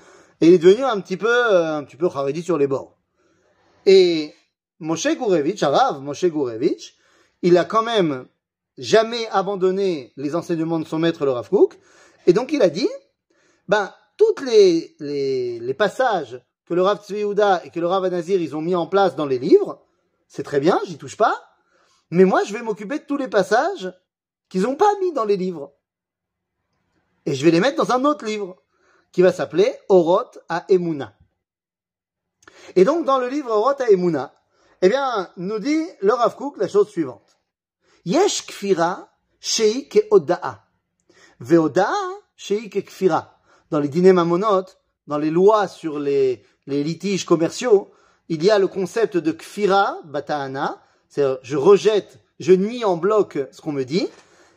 et 0.41 0.47
il 0.47 0.53
est 0.53 0.59
devenu 0.59 0.83
un 0.83 0.99
petit 1.01 1.17
peu, 1.17 1.27
euh, 1.27 1.77
un 1.77 1.83
petit 1.83 1.97
peu 1.97 2.07
Haredi 2.07 2.43
sur 2.43 2.57
les 2.57 2.67
bords. 2.67 2.97
Et 3.85 4.33
Moshe 4.79 5.07
Gourevitch, 5.17 5.63
Rav 5.63 6.01
Moshe 6.01 6.25
Gourevitch, 6.25 6.95
il 7.41 7.57
a 7.57 7.65
quand 7.65 7.83
même 7.83 8.27
jamais 8.77 9.27
abandonné 9.29 10.13
les 10.15 10.35
enseignements 10.35 10.79
de 10.79 10.85
son 10.85 10.99
maître 10.99 11.25
le 11.25 11.31
Rav 11.31 11.49
Kook 11.49 11.77
et 12.27 12.33
donc 12.33 12.51
il 12.53 12.61
a 12.61 12.69
dit, 12.69 12.89
ben 13.67 13.93
toutes 14.17 14.41
les, 14.41 14.95
les, 14.99 15.59
les 15.59 15.73
passages 15.73 16.41
que 16.65 16.73
le 16.73 16.81
Rav 16.81 17.03
Tzvi 17.03 17.21
et 17.63 17.69
que 17.69 17.79
le 17.79 17.87
Rav 17.87 18.05
Anazir 18.05 18.41
ils 18.41 18.55
ont 18.55 18.61
mis 18.61 18.75
en 18.75 18.87
place 18.87 19.15
dans 19.15 19.25
les 19.25 19.39
livres, 19.39 19.81
c'est 20.27 20.43
très 20.43 20.59
bien, 20.59 20.79
j'y 20.85 20.97
touche 20.97 21.17
pas, 21.17 21.35
mais 22.11 22.25
moi 22.25 22.43
je 22.43 22.53
vais 22.53 22.61
m'occuper 22.61 22.99
de 22.99 23.03
tous 23.03 23.17
les 23.17 23.27
passages 23.27 23.93
qu'ils 24.47 24.61
n'ont 24.61 24.75
pas 24.75 24.91
mis 24.99 25.11
dans 25.13 25.25
les 25.25 25.37
livres. 25.37 25.73
Et 27.25 27.35
je 27.35 27.43
vais 27.43 27.51
les 27.51 27.59
mettre 27.59 27.83
dans 27.83 27.93
un 27.93 28.05
autre 28.05 28.25
livre, 28.25 28.55
qui 29.11 29.21
va 29.21 29.31
s'appeler 29.31 29.73
Oroth 29.89 30.39
à 30.49 30.65
Emouna. 30.69 31.15
Et 32.75 32.83
donc 32.83 33.05
dans 33.05 33.17
le 33.17 33.27
livre 33.27 33.51
Oroth 33.51 33.81
à 33.81 33.89
Emouna, 33.89 34.33
eh 34.81 34.89
bien, 34.89 35.29
nous 35.37 35.59
dit 35.59 35.85
le 36.01 36.13
Rav 36.13 36.35
la 36.57 36.67
chose 36.67 36.89
suivante. 36.89 37.37
Yesh 38.05 38.45
kfira 38.47 39.09
shei 39.39 39.89
ke 39.89 39.99
oda'a. 40.09 40.63
Veoda'a 41.39 41.93
shei 42.35 42.69
ke 42.69 42.79
kfira 42.79 43.39
dans 43.71 43.79
les 43.79 43.89
dîners 43.89 44.13
mamonotes, 44.13 44.79
dans 45.07 45.17
les 45.17 45.31
lois 45.31 45.67
sur 45.67 45.99
les, 45.99 46.43
litiges 46.65 47.25
commerciaux, 47.25 47.91
il 48.29 48.43
y 48.43 48.51
a 48.51 48.59
le 48.59 48.67
concept 48.67 49.17
de 49.17 49.31
kfira 49.31 49.97
bata'ana, 50.05 50.81
c'est 51.07 51.25
je 51.41 51.57
rejette, 51.57 52.19
je 52.39 52.53
nie 52.53 52.85
en 52.85 52.95
bloc 52.95 53.39
ce 53.51 53.59
qu'on 53.59 53.71
me 53.71 53.83
dit, 53.83 54.07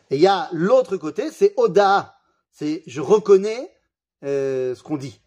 et 0.09 0.15
il 0.15 0.21
y 0.21 0.27
a 0.27 0.47
l'autre 0.51 0.97
côté, 0.97 1.31
c'est 1.31 1.53
oda, 1.57 2.15
c'est 2.51 2.83
je 2.85 3.01
reconnais 3.01 3.72
euh, 4.24 4.74
ce 4.74 4.82
qu'on 4.82 4.96
dit. 4.96 5.20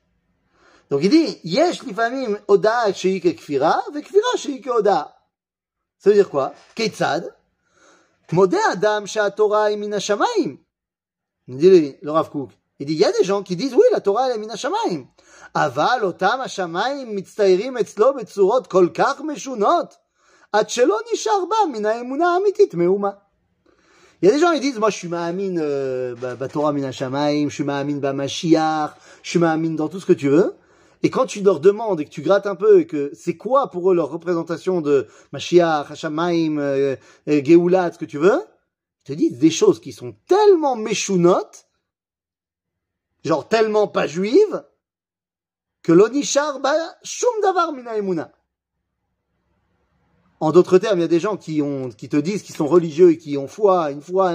Donc 0.90 1.02
il 1.04 1.10
dit, 1.10 1.40
yesh 1.44 1.84
lifamim 1.84 2.38
oda 2.48 2.94
sheik 2.94 3.36
kfira, 3.38 3.82
ve 3.94 4.02
kfira 4.02 4.38
sheik 4.38 4.68
oda. 4.68 5.16
Ça 5.98 6.10
veut 6.10 6.16
dire 6.16 6.30
quoi 6.30 6.54
Ketzad, 6.76 7.34
modé 8.32 8.58
adam 8.72 9.06
Torah 9.36 9.70
min 9.76 9.92
hashamaim. 9.92 10.58
Il 11.48 11.58
dit 11.58 11.96
le 12.02 12.12
Rav 12.12 12.30
Kook. 12.30 12.52
Il 12.80 12.88
dit, 12.88 12.94
il 12.94 13.00
y 13.00 13.06
a 13.06 13.12
des 13.12 13.24
gens 13.24 13.44
qui 13.44 13.56
disent, 13.56 13.76
oui, 13.76 13.84
la 13.92 14.02
Torah, 14.02 14.28
elle 14.28 14.36
est 14.36 14.40
minashamaim. 14.40 15.08
אבל 15.56 16.00
אותם 16.04 16.40
השמיים 16.44 17.16
מצטיירים 17.16 17.78
אצלו 17.78 18.14
בצורות 18.14 18.68
כל 18.68 18.88
כך 18.94 19.22
משונות, 19.22 19.96
עד 20.52 20.70
שלא 20.70 20.98
נשאר 21.14 21.46
בה 21.50 21.56
מן 21.72 21.86
האמונה 21.86 22.34
האמיתית 22.34 22.74
מאומה. 22.74 23.10
Il 24.23 24.29
y 24.29 24.31
a 24.31 24.35
des 24.35 24.41
gens 24.41 24.53
qui 24.53 24.61
disent, 24.61 24.79
moi 24.79 24.91
je 24.91 24.97
suis 24.97 25.09
ma'amin 25.09 25.59
euh, 25.59 26.15
bah, 26.15 26.49
Torah 26.49 26.73
min 26.73 26.91
je 26.91 27.49
suis 27.49 27.65
ma'amin 27.65 27.97
ba 27.99 28.13
Mashiach, 28.13 28.95
je 29.23 29.31
suis 29.31 29.39
ma'amin 29.39 29.75
dans 29.75 29.89
tout 29.89 30.01
ce 30.01 30.07
que 30.07 30.13
tu 30.13 30.29
veux. 30.29 30.55
Et 31.03 31.11
quand 31.11 31.27
tu 31.27 31.43
leur 31.43 31.61
demandes 31.61 32.01
et 32.01 32.05
que 32.05 32.11
tu 32.11 32.23
grattes 32.23 32.47
un 32.47 32.55
peu 32.55 32.81
et 32.81 32.87
que 32.87 33.11
c'est 33.15 33.37
quoi 33.37 33.71
pour 33.71 33.91
eux 33.91 33.95
leur 33.95 34.09
représentation 34.09 34.81
de 34.81 35.07
Mashiach, 35.33 35.91
Hashamaim, 35.91 36.59
euh, 36.59 36.97
euh, 37.29 37.43
Geulat, 37.43 37.93
ce 37.93 37.99
que 37.99 38.07
tu 38.07 38.19
veux, 38.19 38.41
ils 39.05 39.09
te 39.09 39.13
disent 39.13 39.39
des 39.39 39.51
choses 39.51 39.81
qui 39.81 39.93
sont 39.93 40.15
tellement 40.27 40.77
méchounotes 40.77 41.67
genre 43.27 43.49
tellement 43.49 43.89
pas 43.89 44.07
juive, 44.07 44.65
que 45.83 45.93
l'onishar 45.93 46.61
ba 46.61 46.75
shum 47.03 47.41
davar 47.43 47.73
mina 47.73 48.33
En 50.41 50.53
d'autres 50.53 50.79
termes, 50.79 50.99
il 50.99 51.03
y 51.03 51.05
a 51.05 51.09
des 51.09 51.21
gens 51.21 51.37
qui 51.37 51.59
te 51.61 52.17
disent 52.17 52.43
qu'ils 52.43 52.55
sont 52.57 52.67
religieux 52.67 53.13
et 53.13 53.19
qui 53.19 53.39
ont 53.39 53.49
foi, 53.49 53.91
une 53.91 54.03
foi, 54.03 54.33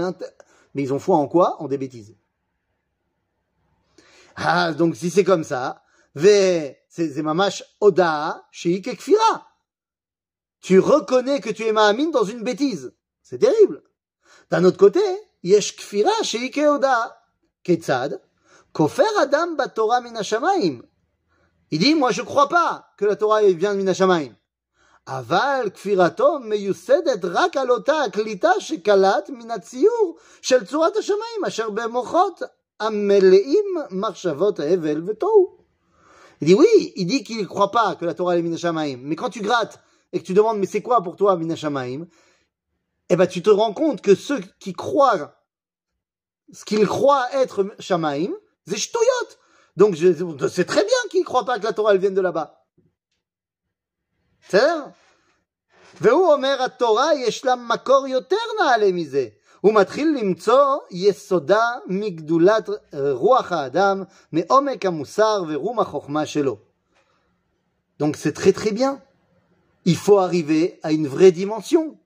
mais 0.74 0.84
ils 0.84 0.94
ont 0.94 1.00
foi 1.00 1.18
en 1.18 1.28
quoi? 1.28 1.62
En 1.62 1.68
des 1.68 1.78
bêtises. 1.78 2.16
Ah, 4.36 4.74
donc 4.74 4.96
si 4.96 5.10
c'est 5.10 5.24
comme 5.24 5.44
ça, 5.44 5.84
c'est 6.16 6.78
mamash 7.18 7.64
oda 7.80 8.48
sheik 8.52 8.98
kfira. 8.98 9.48
Tu 10.62 10.80
reconnais 10.80 11.40
que 11.40 11.50
tu 11.50 11.64
es 11.64 11.72
ma'amine 11.72 12.12
dans 12.12 12.24
une 12.24 12.44
bêtise. 12.44 12.94
C'est 13.22 13.40
terrible. 13.40 13.84
D'un 14.50 14.64
autre 14.64 14.78
côté, 14.78 15.02
yesh 15.44 15.76
kfira 15.76 16.12
sheik 16.24 16.58
oda. 16.58 17.18
Ketzad, 17.64 18.20
Kofer 18.74 19.04
Adam 19.20 19.56
Torah 19.76 20.02
minashamaim. 20.02 20.82
Il 21.70 21.80
dit, 21.80 21.94
moi 21.94 22.12
je 22.12 22.24
crois 22.24 22.50
pas 22.50 22.92
que 22.98 23.06
la 23.06 23.16
Torah 23.16 23.44
vient 23.44 23.74
de 23.74 23.78
minashamaim. 23.78 24.34
Aval 25.08 25.72
kfiratom 25.72 26.48
meyusedet 26.48 27.24
rak 27.24 27.56
alota 27.56 28.04
aklita 28.08 28.54
shekalat 28.60 29.30
minatsiur 29.30 30.16
shel 30.42 30.62
tzurat 30.62 30.96
hashamaim 30.96 31.44
asher 31.46 31.70
bemochot 31.70 32.44
ameleim 32.80 33.72
marshavot 33.92 34.58
hevel 34.60 35.02
vetou. 35.02 35.58
Il 36.42 36.48
dit 36.48 36.54
oui, 36.54 36.94
il 36.96 37.06
dit 37.06 37.24
qu'il 37.24 37.42
ne 37.42 37.46
croit 37.46 37.72
pas 37.72 37.96
que 37.96 38.06
la 38.06 38.14
Torah 38.14 38.38
est 38.38 38.42
minashamaim. 38.42 38.98
Mais 39.02 39.16
quand 39.16 39.30
tu 39.30 39.42
grattes 39.42 39.80
et 40.12 40.20
que 40.20 40.26
tu 40.26 40.34
demandes, 40.34 40.58
mais 40.58 40.66
c'est 40.66 40.82
quoi 40.82 41.02
pour 41.02 41.16
toi 41.16 41.38
minashamaim? 41.38 42.08
Eh 43.10 43.16
ben, 43.16 43.28
tu 43.28 43.44
te 43.44 43.50
rends 43.50 43.74
compte 43.74 44.02
que 44.02 44.16
ceux 44.16 44.40
qui 44.60 44.74
croient 44.74 45.36
ce 46.52 46.66
qu'ils 46.66 46.88
croient 46.88 47.28
être 47.34 47.66
shamaim, 47.80 48.32
c'est 48.68 48.78
Donc 49.78 49.96
sais 49.96 50.66
très 50.66 50.84
bien 50.84 50.98
qu'ils 51.10 51.22
ne 51.22 51.26
croient 51.26 51.46
pas 51.46 51.60
que 51.60 51.64
la 51.64 51.74
Torah 51.74 51.94
elle 51.94 52.00
vienne 52.00 52.14
de 52.14 52.22
là-bas. 52.22 52.61
C'est 54.49 54.57
והוא 56.01 56.33
אומר 56.33 56.63
התורה 56.63 57.15
יש 57.15 57.45
לה 57.45 57.57
מקור 57.57 58.07
יותר 58.07 58.37
נעלה 58.61 58.93
מזה. 58.93 59.27
הוא 59.61 59.75
מתחיל 59.75 60.17
למצוא 60.21 60.79
יסודה 60.91 61.63
מגדולת 61.87 62.69
רוח 63.11 63.53
האדם, 63.53 64.03
מעומק 64.33 64.87
המוסר 64.87 65.45
ורום 65.49 65.81
החוכמה 65.81 66.27
שלו. 66.27 66.59
Donc 67.99 68.17
c'est 68.17 68.33
très 68.33 68.53
très 68.53 68.73
bien. 68.73 69.01
Il 69.87 69.97
faut 69.97 70.19
arriver 70.19 70.79
à 70.83 70.93
une 70.93 71.09
vraie 71.09 71.33
dimension. 71.33 71.97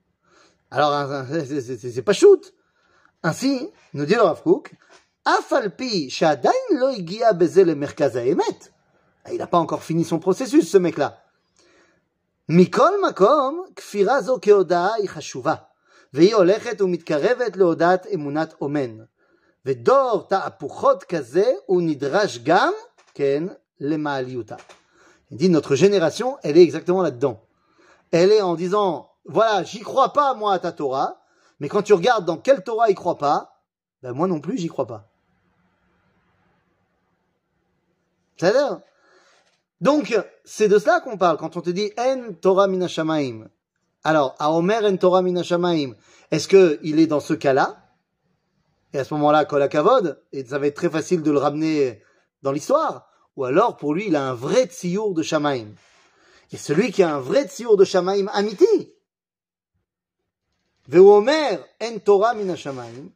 Alors 0.69 0.93
c'est 1.29 2.01
pas 2.01 2.13
shoot. 2.13 2.53
Ainsi, 3.23 3.69
nous 3.93 4.05
dit 4.05 4.15
le 4.15 4.21
Rav 4.21 4.41
Kook, 4.41 4.73
il 9.31 9.37
n'a 9.37 9.47
pas 9.47 9.57
encore 9.59 9.83
fini 9.83 10.03
son 10.03 10.19
processus, 10.19 10.69
ce 10.69 10.77
mec-là. 10.77 11.21
מכל 12.49 12.91
מקום, 13.09 13.65
כפירה 13.75 14.21
זו 14.21 14.37
כהודאה 14.41 14.93
היא 14.93 15.09
חשובה, 15.09 15.55
והיא 16.13 16.35
הולכת 16.35 16.81
ומתקרבת 16.81 17.57
להודעת 17.57 18.07
אמונת 18.13 18.53
אומן. 18.61 18.97
ודור 19.65 20.25
תהפוכות 20.29 21.03
כזה 21.03 21.53
הוא 21.65 21.81
נדרש 21.81 22.37
גם, 22.37 22.73
כן, 23.13 23.43
למעליותה. 23.79 24.55
Il 25.31 25.37
dit 25.37 25.49
notre 25.49 25.75
génération, 25.75 26.37
elle 26.43 26.57
est 26.57 26.63
exactement 26.63 27.01
là-dedans. 27.01 27.41
Elle 28.11 28.31
est 28.31 28.41
en 28.41 28.55
disant, 28.55 29.11
voilà, 29.25 29.63
j'y 29.63 29.79
crois 29.79 30.11
pas 30.11 30.33
moi 30.33 30.53
à 30.53 30.59
ta 30.59 30.73
Torah, 30.73 31.21
mais 31.59 31.69
quand 31.69 31.83
tu 31.83 31.93
regardes 31.93 32.25
dans 32.25 32.37
quelle 32.37 32.63
Torah 32.63 32.89
il 32.89 32.95
croit 32.95 33.17
pas, 33.17 33.61
ben 34.03 34.11
moi 34.11 34.27
non 34.27 34.41
plus 34.41 34.57
j'y 34.57 34.67
crois 34.67 34.87
pas. 34.87 35.07
donc, 39.80 40.18
c'est 40.44 40.68
de 40.68 40.78
cela 40.78 41.00
qu'on 41.00 41.18
parle 41.18 41.36
quand 41.36 41.56
on 41.56 41.60
te 41.60 41.70
dit 41.70 41.92
En 41.98 42.32
Torah 42.40 42.66
Minashamaim. 42.66 43.48
Alors, 44.04 44.34
à 44.38 44.52
Omer 44.52 44.84
En 44.84 44.96
Torah 44.96 45.20
mina 45.20 45.40
Minashamaim, 45.40 45.94
est-ce 46.30 46.48
qu'il 46.48 46.98
est 46.98 47.06
dans 47.06 47.20
ce 47.20 47.34
cas-là? 47.34 47.82
Et 48.92 48.98
à 48.98 49.04
ce 49.04 49.12
moment-là, 49.14 49.44
Kolakavod, 49.44 50.22
et 50.32 50.44
ça 50.44 50.58
va 50.58 50.68
être 50.68 50.76
très 50.76 50.88
facile 50.88 51.22
de 51.22 51.30
le 51.30 51.38
ramener 51.38 52.02
dans 52.42 52.52
l'histoire. 52.52 53.08
Ou 53.36 53.44
alors, 53.44 53.76
pour 53.76 53.92
lui, 53.92 54.06
il 54.06 54.16
a 54.16 54.26
un 54.26 54.34
vrai 54.34 54.66
tsiour 54.66 55.12
de 55.12 55.22
Shamaim. 55.22 55.66
Et 56.52 56.56
celui 56.56 56.92
qui 56.92 57.02
a 57.02 57.14
un 57.14 57.20
vrai 57.20 57.46
tsiour 57.46 57.76
de 57.76 57.84
Shamaim, 57.84 58.28
amiti. 58.32 58.92
Veu 60.88 61.00
Omer 61.00 61.58
En 61.82 61.98
Torah 61.98 62.32
mina 62.34 62.52
Minashamaim. 62.52 63.10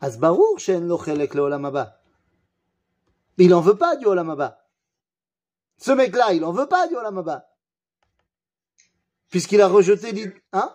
Asbaruch 0.00 0.60
Shen 0.60 0.86
Lochelek 0.86 1.34
le 1.34 1.42
Olam 1.42 1.90
Il 3.36 3.48
n'en 3.48 3.60
veut 3.60 3.76
pas 3.76 3.96
du 3.96 4.06
Olam 4.06 4.30
ce 5.78 5.92
mec-là, 5.92 6.32
il 6.32 6.44
en 6.44 6.52
veut 6.52 6.66
pas 6.66 6.88
du 6.88 6.96
Olamaba. 6.96 7.48
Puisqu'il 9.30 9.60
a 9.60 9.68
rejeté 9.68 10.12
l'idée. 10.12 10.34
Hein? 10.52 10.74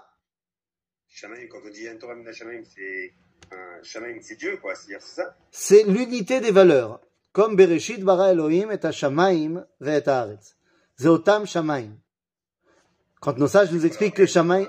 Shamaim, 1.08 1.48
quand 1.50 1.60
on 1.66 1.70
dit 1.70 1.88
Torah 2.00 2.16
Shamaim, 2.32 2.64
c'est 2.64 3.14
Shamaim, 3.84 4.20
c'est 4.22 4.36
Dieu, 4.36 4.58
quoi. 4.58 4.74
C'est 4.76 5.00
ça? 5.02 5.36
C'est 5.52 5.84
l'unité 5.84 6.40
des 6.40 6.52
valeurs. 6.52 7.02
Comme 7.34 7.56
Bereshit 7.56 8.04
bara 8.04 8.32
Elohim 8.32 8.72
et 8.72 8.92
Shamaim 8.92 9.66
et 9.84 10.04
C'est 10.96 11.08
Otam 11.08 11.46
Shamaim. 11.46 11.98
Quand 13.20 13.38
nos 13.38 13.48
sages 13.48 13.72
nous 13.72 13.86
expliquent 13.86 14.16
que 14.16 14.26
Shamaim. 14.26 14.68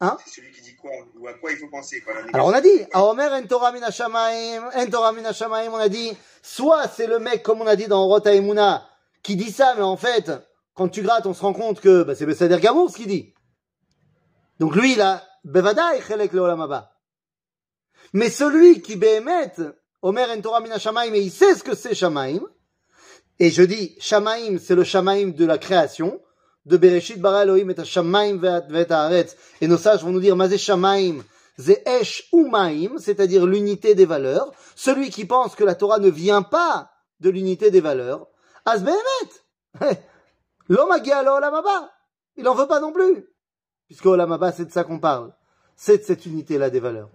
Hein? 0.00 0.16
C'est 0.24 0.40
celui 0.40 0.50
qui 0.50 0.62
dit 0.62 0.74
quoi? 0.74 0.90
Ou 1.14 1.28
à 1.28 1.34
quoi 1.34 1.52
il 1.52 1.58
faut 1.58 1.68
penser 1.68 2.00
quoi, 2.00 2.14
Alors 2.32 2.46
on 2.48 2.52
a 2.52 2.60
dit, 2.60 2.86
à 2.92 3.04
Omer 3.04 3.32
en 3.32 3.46
Torah 3.46 3.70
min 3.70 3.82
hashamaim, 3.82 4.68
en 4.74 4.86
Torah 4.90 5.12
min 5.12 5.24
hashamaim, 5.24 5.70
on 5.72 5.76
a 5.76 5.88
dit, 5.88 6.12
soit 6.42 6.88
c'est 6.88 7.06
le 7.06 7.20
mec, 7.20 7.44
comme 7.44 7.60
on 7.60 7.66
a 7.68 7.76
dit 7.76 7.86
dans 7.86 8.04
Rota 8.08 8.34
Emuna, 8.34 8.84
qui 9.22 9.36
dit 9.36 9.50
ça, 9.50 9.74
mais 9.76 9.82
en 9.82 9.96
fait, 9.96 10.32
quand 10.74 10.88
tu 10.88 11.02
grattes, 11.02 11.26
on 11.26 11.34
se 11.34 11.42
rend 11.42 11.52
compte 11.52 11.80
que 11.80 12.02
bah, 12.02 12.14
c'est 12.14 12.26
Bessader 12.26 12.58
Gamour 12.60 12.90
ce 12.90 12.96
qu'il 12.96 13.08
dit. 13.08 13.34
Donc 14.58 14.74
lui, 14.74 14.92
il 14.92 15.00
a 15.00 15.22
Bevadai 15.44 16.00
chelek 16.06 16.32
leolam 16.32 16.60
haba. 16.60 16.92
Mais 18.12 18.30
celui 18.30 18.80
qui 18.80 18.96
béhémet, 18.96 19.54
Omer 20.02 20.28
en 20.30 20.40
Torah 20.40 20.60
min 20.60 20.70
hashamaim, 20.70 21.14
et 21.14 21.20
il 21.20 21.30
sait 21.30 21.54
ce 21.54 21.62
que 21.62 21.74
c'est 21.74 21.94
Shamaim, 21.94 22.40
et 23.38 23.50
je 23.50 23.62
dis, 23.62 23.96
Shamaim, 23.98 24.58
c'est 24.58 24.74
le 24.74 24.84
Shamaim 24.84 25.30
de 25.30 25.44
la 25.44 25.58
création, 25.58 26.20
de 26.64 26.76
Bereshit 26.76 27.20
bara 27.20 27.42
Elohim 27.42 27.70
et 27.70 27.84
Shamaim 27.84 28.36
ve'et 28.36 28.92
haaretz. 28.92 29.36
Et 29.60 29.66
nos 29.66 29.78
sages 29.78 30.02
vont 30.02 30.10
nous 30.10 30.20
dire, 30.20 30.36
Mazé 30.36 30.58
Shamaim, 30.58 31.22
ze 31.58 31.72
Esh 31.86 32.28
Umaim, 32.32 32.98
c'est-à-dire 32.98 33.46
l'unité 33.46 33.94
des 33.94 34.04
valeurs. 34.04 34.52
Celui 34.76 35.10
qui 35.10 35.24
pense 35.24 35.54
que 35.54 35.64
la 35.64 35.74
Torah 35.74 35.98
ne 35.98 36.08
vient 36.08 36.42
pas 36.42 36.90
de 37.20 37.30
l'unité 37.30 37.70
des 37.70 37.80
valeurs, 37.80 38.28
l'homme 40.68 40.92
a 40.92 41.22
lo 41.22 41.36
olam 41.36 41.54
haba. 41.54 41.90
Il 42.36 42.48
en 42.48 42.54
veut 42.54 42.66
pas 42.66 42.80
non 42.80 42.92
plus. 42.92 43.26
Puisque 43.86 44.06
olam 44.06 44.32
haba, 44.32 44.52
c'est 44.52 44.66
de 44.66 44.72
ça 44.72 44.84
qu'on 44.84 45.00
parle. 45.00 45.34
C'est 45.76 45.98
de 45.98 46.02
cette 46.02 46.26
unité-là 46.26 46.70
des 46.70 46.80
valeurs. 46.80 47.10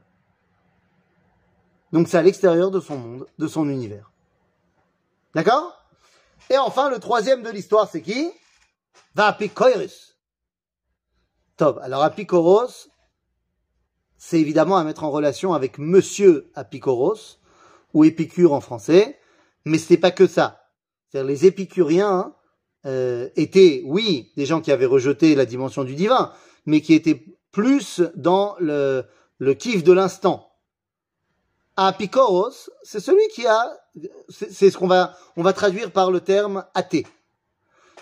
Donc 1.92 2.08
c'est 2.08 2.18
à 2.18 2.22
l'extérieur 2.22 2.72
de 2.72 2.80
son 2.80 2.98
monde, 2.98 3.28
de 3.38 3.48
son 3.48 3.70
univers. 3.70 4.12
D'accord? 5.34 5.86
Et 6.50 6.58
enfin, 6.58 6.90
le 6.90 7.00
troisième 7.00 7.44
de 7.44 7.50
l'histoire, 7.50 7.90
c'est 7.90 8.02
qui? 8.02 8.32
Va 9.16 9.28
Apikoros. 9.28 10.16
Top. 11.56 11.80
Alors 11.82 12.04
Apikoros, 12.04 12.90
c'est 14.18 14.40
évidemment 14.40 14.78
à 14.78 14.84
mettre 14.84 15.04
en 15.04 15.12
relation 15.12 15.54
avec 15.54 15.78
Monsieur 15.78 16.52
Apikoros, 16.56 17.40
ou 17.94 18.04
Épicure 18.04 18.54
en 18.54 18.62
français, 18.62 19.20
mais 19.66 19.78
ce 19.78 19.94
n'est 19.94 20.00
pas 20.00 20.12
que 20.12 20.28
ça. 20.28 20.66
C'est-à-dire 21.10 21.28
les 21.28 21.46
épicuriens 21.46 22.34
euh, 22.86 23.30
étaient, 23.36 23.82
oui, 23.86 24.32
des 24.36 24.46
gens 24.46 24.62
qui 24.62 24.72
avaient 24.72 24.86
rejeté 24.86 25.36
la 25.36 25.46
dimension 25.46 25.84
du 25.84 25.96
divin, 25.96 26.34
mais 26.65 26.82
qui 26.82 26.93
étaient 26.93 27.26
plus 27.52 28.02
dans 28.15 28.56
le, 28.60 29.04
le 29.39 29.54
kiff 29.54 29.84
de 29.84 29.93
l'instant. 29.93 30.52
Apikoros, 31.76 32.70
c'est 32.84 33.00
celui 33.00 33.28
qui 33.30 33.46
a, 33.46 33.78
c'est 34.30 34.72
ce 34.72 34.78
qu'on 34.78 34.88
va, 34.88 35.17
on 35.36 35.43
va 35.43 35.54
traduire 35.54 35.91
par 35.91 36.12
le 36.12 36.22
terme 36.22 36.65
athée. 36.74 37.06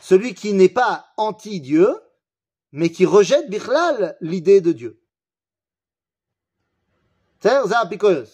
Celui 0.02 0.34
qui 0.34 0.54
n'est 0.54 0.70
pas 0.70 1.08
anti-Dieu, 1.18 1.94
mais 2.72 2.90
qui 2.90 3.06
rejette 3.06 3.50
Bichlal 3.50 4.18
l'idée 4.22 4.62
de 4.62 4.72
Dieu. 4.72 5.02
C'est-à-dire. 7.40 8.26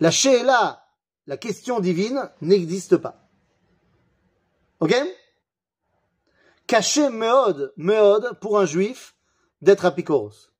La 0.00 0.10
Sheela, 0.10 0.79
la 1.30 1.36
question 1.36 1.78
divine, 1.78 2.28
n'existe 2.42 2.96
pas. 2.96 3.22
Ok? 4.80 4.92
Caché 6.66 7.08
meod, 7.08 7.72
meod, 7.76 8.36
pour 8.40 8.58
un 8.58 8.66
juif, 8.66 9.14
d'être 9.62 9.84
apikoros. 9.84 10.50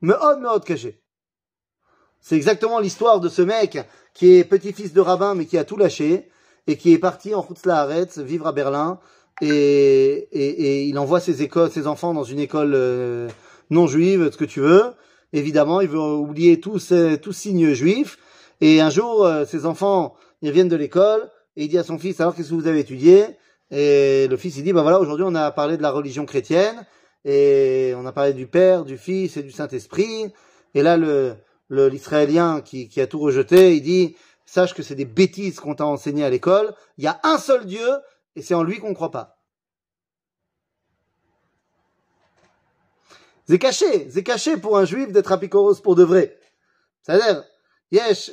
Meod, 0.00 0.38
meod 0.38 0.64
caché. 0.64 1.02
C'est 2.20 2.36
exactement 2.36 2.78
l'histoire 2.78 3.18
de 3.18 3.28
ce 3.28 3.42
mec 3.42 3.80
qui 4.14 4.32
est 4.32 4.44
petit-fils 4.44 4.92
de 4.92 5.00
rabbin 5.00 5.34
mais 5.34 5.46
qui 5.46 5.58
a 5.58 5.64
tout 5.64 5.76
lâché 5.76 6.30
et 6.68 6.76
qui 6.76 6.92
est 6.92 7.00
parti 7.00 7.34
en 7.34 7.44
Haaretz 7.66 8.18
vivre 8.18 8.46
à 8.46 8.52
Berlin 8.52 9.00
et, 9.40 10.84
il 10.86 10.96
envoie 11.00 11.18
ses 11.18 11.42
écoles, 11.42 11.72
ses 11.72 11.88
enfants 11.88 12.14
dans 12.14 12.22
une 12.22 12.38
école 12.38 12.74
euh, 12.76 13.28
non 13.70 13.88
juive, 13.88 14.30
ce 14.30 14.36
que 14.36 14.44
tu 14.44 14.60
veux. 14.60 14.92
Évidemment, 15.32 15.80
il 15.80 15.88
veut 15.88 15.98
oublier 15.98 16.60
tous 16.60 16.78
ces, 16.78 17.18
tout 17.18 17.32
signe 17.32 17.72
juif. 17.72 18.18
Et 18.62 18.80
un 18.80 18.90
jour, 18.90 19.26
euh, 19.26 19.44
ses 19.44 19.66
enfants, 19.66 20.14
ils 20.40 20.68
de 20.68 20.76
l'école 20.76 21.28
et 21.56 21.64
il 21.64 21.68
dit 21.68 21.78
à 21.78 21.82
son 21.82 21.98
fils, 21.98 22.20
alors 22.20 22.32
qu'est-ce 22.32 22.50
que 22.50 22.54
vous 22.54 22.68
avez 22.68 22.78
étudié? 22.78 23.26
Et 23.72 24.28
le 24.28 24.36
fils, 24.36 24.56
il 24.56 24.62
dit, 24.62 24.72
bah 24.72 24.82
voilà, 24.82 25.00
aujourd'hui 25.00 25.26
on 25.28 25.34
a 25.34 25.50
parlé 25.50 25.76
de 25.76 25.82
la 25.82 25.90
religion 25.90 26.26
chrétienne 26.26 26.86
et 27.24 27.92
on 27.96 28.06
a 28.06 28.12
parlé 28.12 28.34
du 28.34 28.46
Père, 28.46 28.84
du 28.84 28.98
Fils 28.98 29.36
et 29.36 29.42
du 29.42 29.50
Saint-Esprit. 29.50 30.32
Et 30.74 30.82
là, 30.82 30.96
le, 30.96 31.34
l'Israélien 31.70 32.60
qui, 32.60 33.00
a 33.00 33.08
tout 33.08 33.18
rejeté, 33.18 33.74
il 33.74 33.82
dit, 33.82 34.16
sache 34.46 34.74
que 34.74 34.84
c'est 34.84 34.94
des 34.94 35.06
bêtises 35.06 35.58
qu'on 35.58 35.74
t'a 35.74 35.86
enseigné 35.86 36.24
à 36.24 36.30
l'école. 36.30 36.72
Il 36.98 37.04
y 37.04 37.08
a 37.08 37.18
un 37.24 37.38
seul 37.38 37.66
Dieu 37.66 37.88
et 38.36 38.42
c'est 38.42 38.54
en 38.54 38.62
lui 38.62 38.78
qu'on 38.78 38.94
croit 38.94 39.10
pas. 39.10 39.42
C'est 43.48 43.58
caché, 43.58 44.08
c'est 44.08 44.22
caché 44.22 44.56
pour 44.56 44.78
un 44.78 44.84
juif 44.84 45.10
d'être 45.10 45.32
apikoros 45.32 45.80
pour 45.82 45.96
de 45.96 46.04
vrai. 46.04 46.38
C'est-à-dire, 47.02 47.42
yesh 47.90 48.30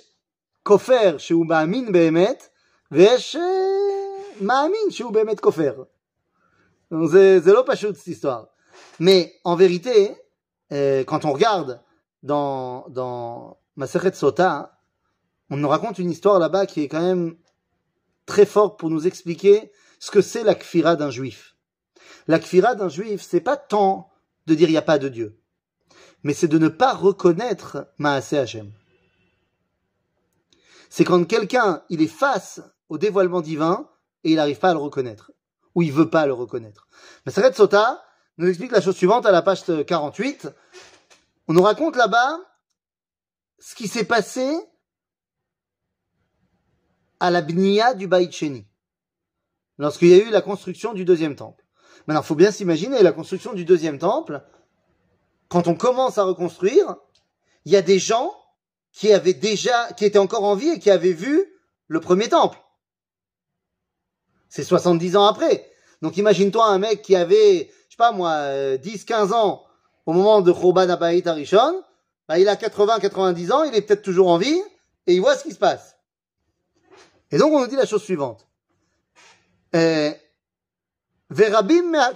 kofer 0.62 1.18
שהוא 1.18 1.46
מאמין 1.46 1.92
באמת, 1.92 2.48
ויש 2.92 3.36
אה, 3.36 3.42
מאמין 4.40 4.90
שהוא 4.90 5.12
באמת 5.12 5.40
כופר. 5.40 5.82
Donc, 6.92 7.10
C'est 7.10 7.40
c'est 7.42 7.52
לא 7.52 7.64
פשוט 7.66 7.96
cette 7.96 8.06
histoire. 8.06 8.46
Mais 9.00 9.34
en 9.44 9.56
vérité, 9.56 10.16
euh, 10.72 11.02
quand 11.04 11.24
on 11.24 11.32
regarde 11.32 11.80
dans, 12.22 12.86
dans 12.88 13.58
Maseret 13.76 14.12
Sota, 14.12 14.78
on 15.50 15.56
nous 15.56 15.68
raconte 15.68 15.98
une 15.98 16.10
histoire 16.10 16.38
là-bas 16.38 16.66
qui 16.66 16.82
est 16.82 16.88
quand 16.88 17.02
même 17.02 17.36
très 18.26 18.46
forte 18.46 18.78
pour 18.78 18.90
nous 18.90 19.06
expliquer 19.06 19.72
ce 19.98 20.10
que 20.10 20.20
c'est 20.20 20.44
la 20.44 20.54
kfira 20.54 20.96
d'un 20.96 21.10
juif. 21.10 21.56
La 22.28 22.38
kfira 22.38 22.74
d'un 22.74 22.88
juif, 22.88 23.22
c'est 23.22 23.40
pas 23.40 23.56
tant 23.56 24.10
de 24.46 24.54
dire 24.54 24.68
il 24.68 24.72
n'y 24.72 24.78
a 24.78 24.82
pas 24.82 24.98
de 24.98 25.08
Dieu, 25.08 25.38
mais 26.22 26.34
c'est 26.34 26.48
de 26.48 26.58
ne 26.58 26.68
pas 26.68 26.94
reconnaître 26.94 27.88
Maaseh 27.98 28.38
Hashem. 28.38 28.70
C'est 30.89 31.05
quand 31.05 31.23
quelqu'un, 31.25 31.83
il 31.89 32.01
est 32.01 32.07
face 32.07 32.61
au 32.89 32.97
dévoilement 32.97 33.41
divin 33.41 33.89
et 34.23 34.31
il 34.31 34.35
n'arrive 34.35 34.59
pas 34.59 34.71
à 34.71 34.73
le 34.73 34.79
reconnaître, 34.79 35.31
ou 35.75 35.83
il 35.83 35.91
veut 35.91 36.09
pas 36.09 36.25
le 36.25 36.33
reconnaître. 36.33 36.87
Maseret 37.25 37.53
Sota 37.53 38.03
nous 38.37 38.47
explique 38.47 38.71
la 38.71 38.81
chose 38.81 38.95
suivante 38.95 39.25
à 39.25 39.31
la 39.31 39.41
page 39.41 39.63
48. 39.85 40.49
On 41.47 41.53
nous 41.53 41.61
raconte 41.61 41.95
là-bas 41.95 42.39
ce 43.59 43.75
qui 43.75 43.87
s'est 43.87 44.05
passé 44.05 44.57
à 47.19 47.29
la 47.29 47.41
Bnia 47.41 47.93
du 47.93 48.07
Baït 48.07 48.31
Sheni, 48.31 48.65
lorsqu'il 49.77 50.09
y 50.09 50.13
a 50.13 50.25
eu 50.25 50.29
la 50.29 50.41
construction 50.41 50.93
du 50.93 51.05
deuxième 51.05 51.35
temple. 51.35 51.65
Maintenant, 52.07 52.21
il 52.21 52.25
faut 52.25 52.35
bien 52.35 52.51
s'imaginer 52.51 53.03
la 53.03 53.11
construction 53.11 53.53
du 53.53 53.65
deuxième 53.65 53.99
temple. 53.99 54.41
Quand 55.49 55.67
on 55.67 55.75
commence 55.75 56.17
à 56.17 56.23
reconstruire, 56.23 56.95
il 57.65 57.73
y 57.73 57.75
a 57.75 57.81
des 57.81 57.99
gens 57.99 58.33
qui 58.92 59.12
avaient 59.12 59.34
déjà, 59.34 59.92
qui 59.92 60.04
étaient 60.04 60.18
encore 60.18 60.44
en 60.44 60.54
vie 60.54 60.68
et 60.68 60.78
qui 60.78 60.90
avaient 60.90 61.12
vu 61.12 61.44
le 61.88 62.00
premier 62.00 62.28
temple. 62.28 62.58
C'est 64.48 64.64
70 64.64 65.16
ans 65.16 65.26
après. 65.26 65.68
Donc 66.00 66.16
imagine-toi 66.16 66.64
un 66.66 66.78
mec 66.78 67.02
qui 67.02 67.16
avait, 67.16 67.70
je 67.88 67.92
sais 67.92 67.96
pas 67.98 68.12
moi, 68.12 68.30
euh, 68.30 68.76
10, 68.76 69.04
15 69.04 69.32
ans 69.32 69.64
au 70.06 70.12
moment 70.12 70.42
de 70.42 70.52
Choban 70.52 70.88
Abayit 70.88 71.26
Arishon, 71.26 71.82
bah, 72.28 72.38
il 72.38 72.48
a 72.48 72.56
80, 72.56 73.00
90 73.00 73.52
ans, 73.52 73.62
il 73.64 73.74
est 73.74 73.82
peut-être 73.82 74.02
toujours 74.02 74.28
en 74.28 74.38
vie, 74.38 74.60
et 75.06 75.14
il 75.14 75.20
voit 75.20 75.36
ce 75.36 75.44
qui 75.44 75.52
se 75.52 75.58
passe. 75.58 75.96
Et 77.30 77.38
donc 77.38 77.52
on 77.52 77.60
nous 77.60 77.66
dit 77.66 77.76
la 77.76 77.86
chose 77.86 78.02
suivante. 78.02 78.46
Euh, 79.74 80.12
ורבים 81.30 81.92
מה... 81.92 82.08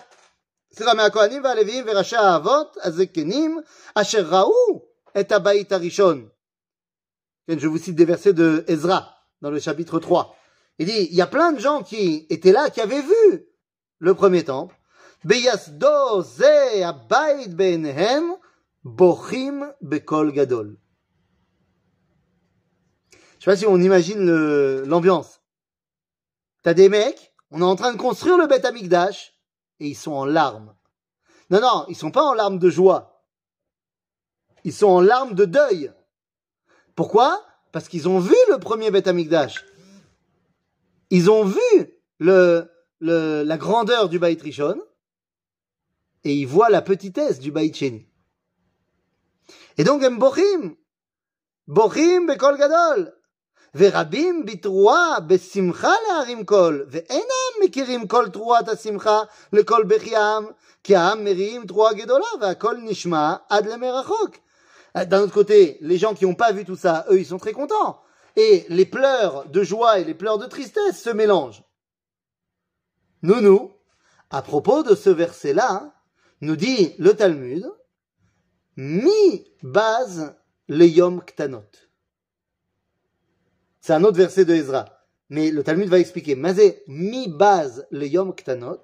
סליחה, 0.73 0.95
מהכהנים 0.95 1.45
והלוויים 1.45 1.85
וראשי 1.89 2.17
האבות, 2.17 2.77
הזקנים, 2.83 3.61
אשר 3.95 4.27
ראו 4.29 4.83
את 5.21 5.33
הבית 5.33 5.73
הראשון. 5.73 6.29
Je 7.48 7.68
vous 7.68 7.78
cite 7.78 7.96
des 7.96 8.06
versets 8.06 8.34
de 8.34 8.64
Ezra 8.68 9.16
dans 9.42 9.52
le 9.52 9.60
chapitre 9.60 10.00
3. 10.00 10.36
Il 10.80 10.88
dit, 10.88 11.08
il 11.12 11.16
y 11.16 11.22
a 11.22 11.28
plein 11.28 11.52
de 11.52 11.60
gens 11.60 11.84
qui 11.84 12.26
étaient 12.30 12.52
là, 12.52 12.70
qui 12.70 12.82
avaient 12.82 13.02
vu 13.02 13.46
le 14.00 14.14
premier 14.14 14.44
temple. 14.44 14.76
Bochim 18.84 19.74
bekol 19.82 20.34
gadol. 20.34 20.78
Je 23.12 23.18
sais 23.40 23.52
pas 23.52 23.56
si 23.56 23.66
on 23.66 23.78
imagine 23.78 24.84
l'ambiance. 24.84 25.42
T'as 26.64 26.74
des 26.74 26.90
mecs, 26.90 27.34
on 27.52 27.62
est 27.62 27.66
en 27.66 27.76
train 27.76 27.94
de 27.94 27.98
construire 27.98 28.38
le 28.38 28.48
Beth 28.48 28.66
Amikdash 28.66 29.34
et 29.80 29.88
ils 29.88 29.96
sont 29.96 30.14
en 30.14 30.26
larmes. 30.26 30.76
Non, 31.50 31.60
non, 31.62 31.86
ils 31.90 31.96
sont 31.96 32.12
pas 32.12 32.24
en 32.24 32.34
larmes 32.34 32.60
de 32.60 32.70
joie. 32.70 33.26
Ils 34.64 34.74
sont 34.74 34.88
en 34.88 35.02
larmes 35.02 35.36
de 35.36 35.46
deuil. 35.46 35.94
Pourquoi 36.95 37.45
Parce 37.73 37.89
qu'ils 37.89 38.09
ont 38.09 38.19
vu 38.19 38.37
le 38.51 38.59
premier 38.59 38.91
Beth 38.91 39.07
Amikdash. 39.07 39.65
Ils 41.11 41.31
ont 41.31 41.45
vu 41.45 41.71
le, 42.19 42.71
le, 43.01 43.43
la 43.43 43.57
grandeur 43.57 44.09
du 44.09 44.19
Baït 44.19 44.41
Rishon, 44.43 44.79
et 46.25 46.35
ils 46.35 46.47
voient 46.47 46.71
la 46.71 46.83
petitesse 46.83 47.39
du 47.39 47.51
Baït 47.51 47.75
Sheni. 47.75 48.07
Et 49.79 49.85
donc, 49.85 50.03
הם 50.03 50.19
בוכים. 50.19 50.75
בוכים 51.69 52.27
בקול 52.27 52.57
גדול. 52.57 53.09
ורבים 53.75 54.47
בתרועה, 54.47 55.21
בשמחה 55.21 55.93
להרים 56.09 56.47
קול, 56.47 56.87
ואינם 56.91 57.65
מכירים 57.65 58.09
כל 58.09 58.29
תרועת 58.29 58.69
השמחה 58.69 59.21
לכל 59.53 59.85
בכיים, 59.85 60.47
כי 60.85 60.97
העם 60.97 61.25
מריעים 61.25 61.67
תרועה 61.67 61.93
גדולה, 61.95 62.27
והכל 62.41 62.77
נשמע 62.77 63.35
עד 63.49 63.67
למרחוק. 63.67 64.37
D'un 64.96 65.22
autre 65.22 65.34
côté, 65.34 65.78
les 65.82 65.98
gens 65.98 66.14
qui 66.14 66.26
n'ont 66.26 66.36
pas 66.36 66.52
vu 66.52 66.66
tout 66.66 66.76
ça, 66.76 67.06
eux, 67.10 67.20
ils 67.20 67.26
sont 67.26 67.40
très 67.40 67.54
contents. 67.54 68.02
Et 68.36 68.66
les 68.70 68.86
pleurs 68.86 69.50
de 69.50 69.64
joie 69.64 70.00
et 70.00 70.04
les 70.04 70.14
pleurs 70.14 70.38
de 70.38 70.46
tristesse 70.46 71.02
se 71.02 71.10
mélangent. 71.10 71.64
Nous, 73.24 73.72
à 74.30 74.42
propos 74.42 74.84
de 74.84 74.96
ce 74.96 75.10
verset-là, 75.10 75.94
nous 76.42 76.56
dit 76.56 76.94
le 77.00 77.14
Talmud, 77.14 77.66
mi 78.76 79.48
base 79.62 80.36
le 80.68 80.86
yom 80.86 81.24
ktanot. 81.24 81.70
C'est 83.80 83.94
un 83.94 84.04
autre 84.04 84.18
verset 84.18 84.46
de 84.46 84.54
Ezra. 84.54 84.86
Mais 85.30 85.52
le 85.52 85.64
Talmud 85.64 85.90
va 85.90 86.00
expliquer. 86.00 86.36
Mazé, 86.36 86.84
mi 86.88 87.28
base 87.28 87.88
le 87.92 88.08
yom 88.08 88.34
ktanot. 88.34 88.82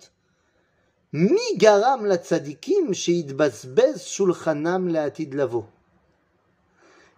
Mi 1.12 1.58
garam 1.58 2.06
la 2.06 2.18
tzadikim 2.18 2.94
sheidbazbez 2.94 3.98
shulchanam 3.98 4.88
le'atid 4.88 5.34
lavo. 5.34 5.66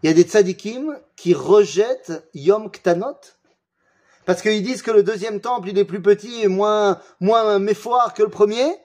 Il 0.04 0.08
y 0.08 0.10
a 0.10 0.14
des 0.14 0.24
tzadikim 0.24 0.98
qui 1.16 1.34
rejettent 1.34 2.28
yom 2.34 2.72
ktanot. 2.72 3.18
Parce 4.26 4.42
qu'ils 4.42 4.64
disent 4.64 4.82
que 4.82 4.92
le 4.92 5.04
deuxième 5.04 5.42
temple, 5.42 5.70
il 5.70 5.78
est 5.78 5.86
plus 5.86 6.02
petit 6.02 6.42
et 6.42 6.48
moins, 6.48 7.00
moins 7.20 7.60
méfoire 7.60 8.14
que 8.14 8.24
le 8.24 8.30
premier. 8.30 8.76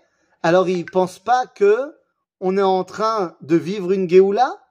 Alors 0.43 0.69
ils 0.69 0.85
pensent 0.85 1.19
pas 1.19 1.47
que 1.47 1.95
on 2.41 2.59
est 2.59 2.63
en 2.63 2.85
train 2.85 3.37
de 3.41 3.57
vivre 3.57 3.93
une 3.93 4.09
Géoula 4.09 4.63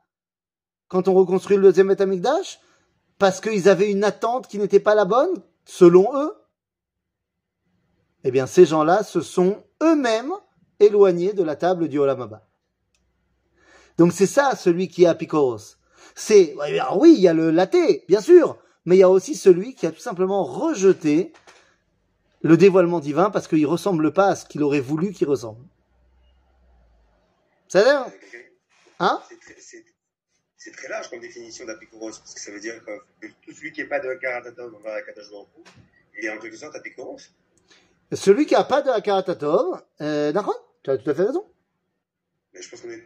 quand 0.87 1.07
on 1.07 1.13
reconstruit 1.13 1.57
le 1.57 1.63
deuxième 1.63 1.87
Betamikdash 1.87 2.59
parce 3.17 3.41
qu'ils 3.41 3.69
avaient 3.69 3.89
une 3.89 4.03
attente 4.03 4.47
qui 4.47 4.59
n'était 4.59 4.79
pas 4.79 4.93
la 4.93 5.05
bonne, 5.05 5.41
selon 5.65 6.15
eux. 6.15 6.33
Eh 8.23 8.31
bien, 8.31 8.45
ces 8.45 8.65
gens-là 8.65 9.03
se 9.03 9.21
sont 9.21 9.63
eux-mêmes 9.81 10.33
éloignés 10.79 11.33
de 11.33 11.43
la 11.43 11.55
table 11.55 11.87
du 11.87 11.97
Olamaba. 11.97 12.47
Donc 13.97 14.11
c'est 14.11 14.27
ça, 14.27 14.55
celui 14.55 14.87
qui 14.89 15.03
est 15.03 15.07
Apikoros. 15.07 15.77
C'est, 16.15 16.55
oui, 16.95 17.13
il 17.15 17.21
y 17.21 17.27
a 17.27 17.33
le 17.33 17.51
laté, 17.51 18.05
bien 18.07 18.21
sûr, 18.21 18.57
mais 18.85 18.95
il 18.95 18.99
y 18.99 19.03
a 19.03 19.09
aussi 19.09 19.35
celui 19.35 19.75
qui 19.75 19.85
a 19.85 19.91
tout 19.91 19.99
simplement 19.99 20.45
rejeté 20.45 21.33
le 22.41 22.55
dévoilement 22.55 23.01
divin 23.01 23.29
parce 23.29 23.47
qu'il 23.47 23.65
ressemble 23.67 24.13
pas 24.13 24.27
à 24.27 24.35
ce 24.35 24.45
qu'il 24.45 24.63
aurait 24.63 24.79
voulu 24.79 25.11
qu'il 25.11 25.27
ressemble. 25.27 25.65
Ça 27.67 27.83
l'air 27.83 28.05
Hein? 28.99 29.21
C'est 30.57 30.71
très 30.71 30.87
large 30.87 31.09
comme 31.09 31.19
définition 31.19 31.65
d'apikoros, 31.65 32.17
parce 32.19 32.33
que 32.33 32.39
ça 32.39 32.51
veut 32.51 32.61
dire 32.61 32.81
que 32.85 33.27
tout 33.43 33.51
celui 33.51 33.71
qui 33.71 33.81
n'est 33.81 33.87
pas 33.87 33.99
de 33.99 34.13
Karatatov 34.15 34.71
va 34.81 34.93
à 34.95 35.01
Baruch 35.01 35.47
il 36.17 36.25
est 36.25 36.29
en 36.29 36.39
quelque 36.39 36.55
sorte 36.55 36.75
apikoros. 36.75 37.29
Celui 38.13 38.45
qui 38.45 38.53
n'a 38.53 38.63
pas 38.63 38.81
de 38.81 39.01
Karatatov, 39.01 39.83
euh, 39.99 40.31
d'accord, 40.31 40.73
tu 40.81 40.91
as 40.91 40.97
tout 40.97 41.09
à 41.09 41.13
fait 41.13 41.23
raison. 41.23 41.45
Mais 42.53 42.61
je 42.61 42.69
pense 42.69 42.81
qu'on 42.81 42.89
est 42.89 43.03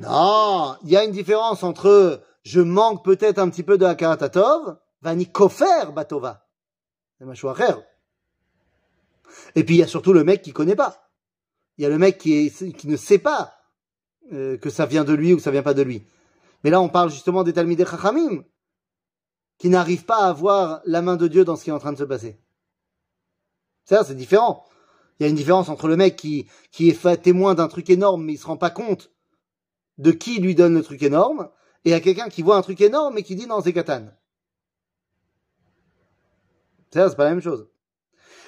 Non, 0.00 0.76
il 0.84 0.90
y 0.90 0.96
a 0.96 1.04
une 1.04 1.12
différence 1.12 1.62
entre 1.62 2.22
je 2.42 2.60
manque 2.60 3.04
peut-être 3.04 3.38
un 3.38 3.48
petit 3.48 3.62
peu 3.62 3.78
de 3.78 3.92
Karatatov, 3.94 4.76
Vani 5.02 5.30
Kofer 5.30 5.92
Batova. 5.94 6.46
Et 9.54 9.64
puis 9.64 9.76
il 9.76 9.78
y 9.78 9.82
a 9.82 9.86
surtout 9.86 10.12
le 10.12 10.24
mec 10.24 10.42
qui 10.42 10.52
connaît 10.52 10.76
pas. 10.76 11.10
Il 11.78 11.82
y 11.82 11.86
a 11.86 11.88
le 11.88 11.98
mec 11.98 12.18
qui 12.18 12.52
ne 12.84 12.96
sait 12.96 13.18
pas 13.18 13.54
euh, 14.32 14.56
que 14.58 14.70
ça 14.70 14.86
vient 14.86 15.04
de 15.04 15.12
lui 15.12 15.32
ou 15.32 15.36
que 15.36 15.42
ça 15.42 15.50
vient 15.50 15.62
pas 15.62 15.74
de 15.74 15.82
lui. 15.82 16.06
Mais 16.62 16.70
là, 16.70 16.80
on 16.80 16.88
parle 16.88 17.10
justement 17.10 17.44
des 17.44 17.52
Talmidei 17.52 17.84
Chachamim, 17.84 18.44
qui 19.58 19.68
n'arrivent 19.68 20.04
pas 20.06 20.26
à 20.26 20.32
voir 20.32 20.80
la 20.86 21.02
main 21.02 21.16
de 21.16 21.28
Dieu 21.28 21.44
dans 21.44 21.56
ce 21.56 21.64
qui 21.64 21.70
est 21.70 21.74
en 21.74 21.78
train 21.78 21.92
de 21.92 21.98
se 21.98 22.04
passer. 22.04 22.40
Ça, 23.84 24.02
c'est 24.04 24.14
différent. 24.14 24.64
Il 25.18 25.22
y 25.22 25.26
a 25.26 25.28
une 25.28 25.36
différence 25.36 25.68
entre 25.68 25.88
le 25.88 25.96
mec 25.96 26.16
qui, 26.16 26.48
est 26.80 27.22
témoin 27.22 27.54
d'un 27.54 27.68
truc 27.68 27.88
énorme, 27.90 28.24
mais 28.24 28.34
il 28.34 28.38
se 28.38 28.46
rend 28.46 28.56
pas 28.56 28.70
compte 28.70 29.10
de 29.98 30.10
qui 30.10 30.40
lui 30.40 30.54
donne 30.54 30.74
le 30.74 30.82
truc 30.82 31.02
énorme, 31.02 31.50
et 31.84 31.94
à 31.94 32.00
quelqu'un 32.00 32.28
qui 32.28 32.42
voit 32.42 32.56
un 32.56 32.62
truc 32.62 32.80
énorme 32.80 33.18
et 33.18 33.22
qui 33.22 33.36
dit 33.36 33.46
non, 33.46 33.60
c'est 33.60 33.72
Katan. 33.72 34.06
Ça, 36.92 37.08
c'est 37.08 37.16
pas 37.16 37.24
la 37.24 37.30
même 37.30 37.42
chose. 37.42 37.68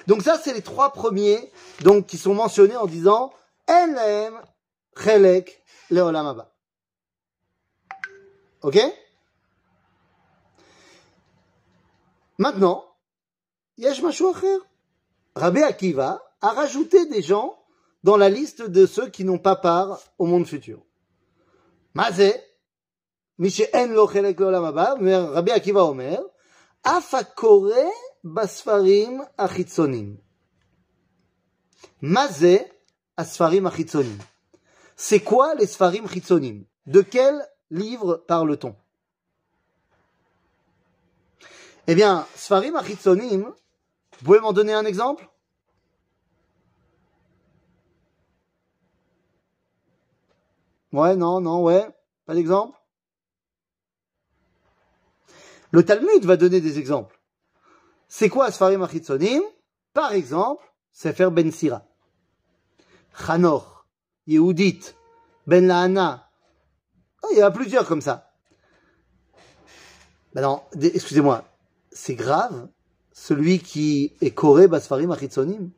Donc 0.07 0.23
ça, 0.23 0.37
c'est 0.37 0.53
les 0.53 0.61
trois 0.61 0.93
premiers, 0.93 1.51
donc, 1.81 2.07
qui 2.07 2.17
sont 2.17 2.33
mentionnés 2.33 2.77
en 2.77 2.87
disant, 2.87 3.33
Elem, 3.67 4.41
Chelek, 4.95 5.63
Leolamaba. 5.89 6.53
Ok? 8.61 8.77
Maintenant, 12.37 12.85
Yesh. 13.77 14.01
Rabbi 15.35 15.61
Akiva 15.61 16.26
à 16.41 16.49
rajouter 16.49 17.05
des 17.07 17.21
gens 17.21 17.57
dans 18.03 18.17
la 18.17 18.29
liste 18.29 18.61
de 18.61 18.85
ceux 18.85 19.09
qui 19.09 19.23
n'ont 19.23 19.39
pas 19.39 19.55
part 19.55 19.99
au 20.17 20.25
monde 20.25 20.45
futur. 20.45 20.83
Mazé, 21.93 22.33
Mishéen 23.39 23.87
lochelek 23.87 24.39
l'olam 24.39 24.65
haba, 24.65 24.95
mais 24.99 25.15
Rabbi 25.15 25.51
Akiva 25.51 25.83
Omer, 25.83 26.19
Afakore 26.83 27.91
basfarim 28.23 29.25
achitzonim. 29.37 30.17
Mazé 32.01 32.71
asfarim 33.15 33.65
achitzonim. 33.67 34.17
C'est 34.95 35.19
quoi 35.19 35.53
les 35.55 35.67
sfarim 35.67 36.05
achitzonim? 36.05 36.65
De 36.87 37.01
quel 37.01 37.45
livre 37.69 38.23
parle-t-on? 38.27 38.75
Eh 41.87 41.95
bien, 41.95 42.25
sfarim 42.35 42.75
achitzonim, 42.75 43.43
vous 43.43 44.25
pouvez 44.25 44.39
m'en 44.39 44.53
donner 44.53 44.73
un 44.73 44.85
exemple? 44.85 45.27
Ouais, 50.93 51.15
non, 51.15 51.41
non, 51.41 51.63
ouais, 51.63 51.87
pas 52.25 52.33
d'exemple? 52.33 52.77
Le 55.71 55.83
Talmud 55.83 56.23
va 56.23 56.37
donner 56.37 56.61
des 56.61 56.79
exemples. 56.79 57.19
C'est 58.07 58.29
quoi 58.29 58.51
Sfarim 58.51 58.81
Achitzonim? 58.83 59.41
Par 59.93 60.13
exemple, 60.13 60.63
Sefer 60.93 61.29
Ben 61.29 61.51
Sira. 61.51 61.85
Chanor, 63.13 63.85
Yehudit, 64.27 64.95
Ben 65.45 65.67
Lahana. 65.67 66.29
Oh, 67.23 67.27
il 67.31 67.39
y 67.39 67.43
en 67.43 67.47
a 67.47 67.51
plusieurs 67.51 67.85
comme 67.85 68.01
ça. 68.01 68.31
Ben 70.33 70.41
non, 70.41 70.63
excusez-moi, 70.79 71.43
c'est 71.91 72.15
grave, 72.15 72.69
celui 73.11 73.59
qui 73.59 74.15
est 74.21 74.31
Koré 74.31 74.67
Basfarim 74.67 75.11
Achitzonim. 75.11 75.71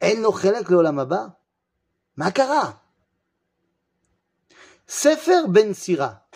En 0.00 0.20
lo 0.20 0.32
chelek 0.32 0.68
leolam 0.68 1.34
Makara. 2.16 2.83
Sefer 4.86 5.48
Ben 5.48 5.74
Sira. 5.74 6.28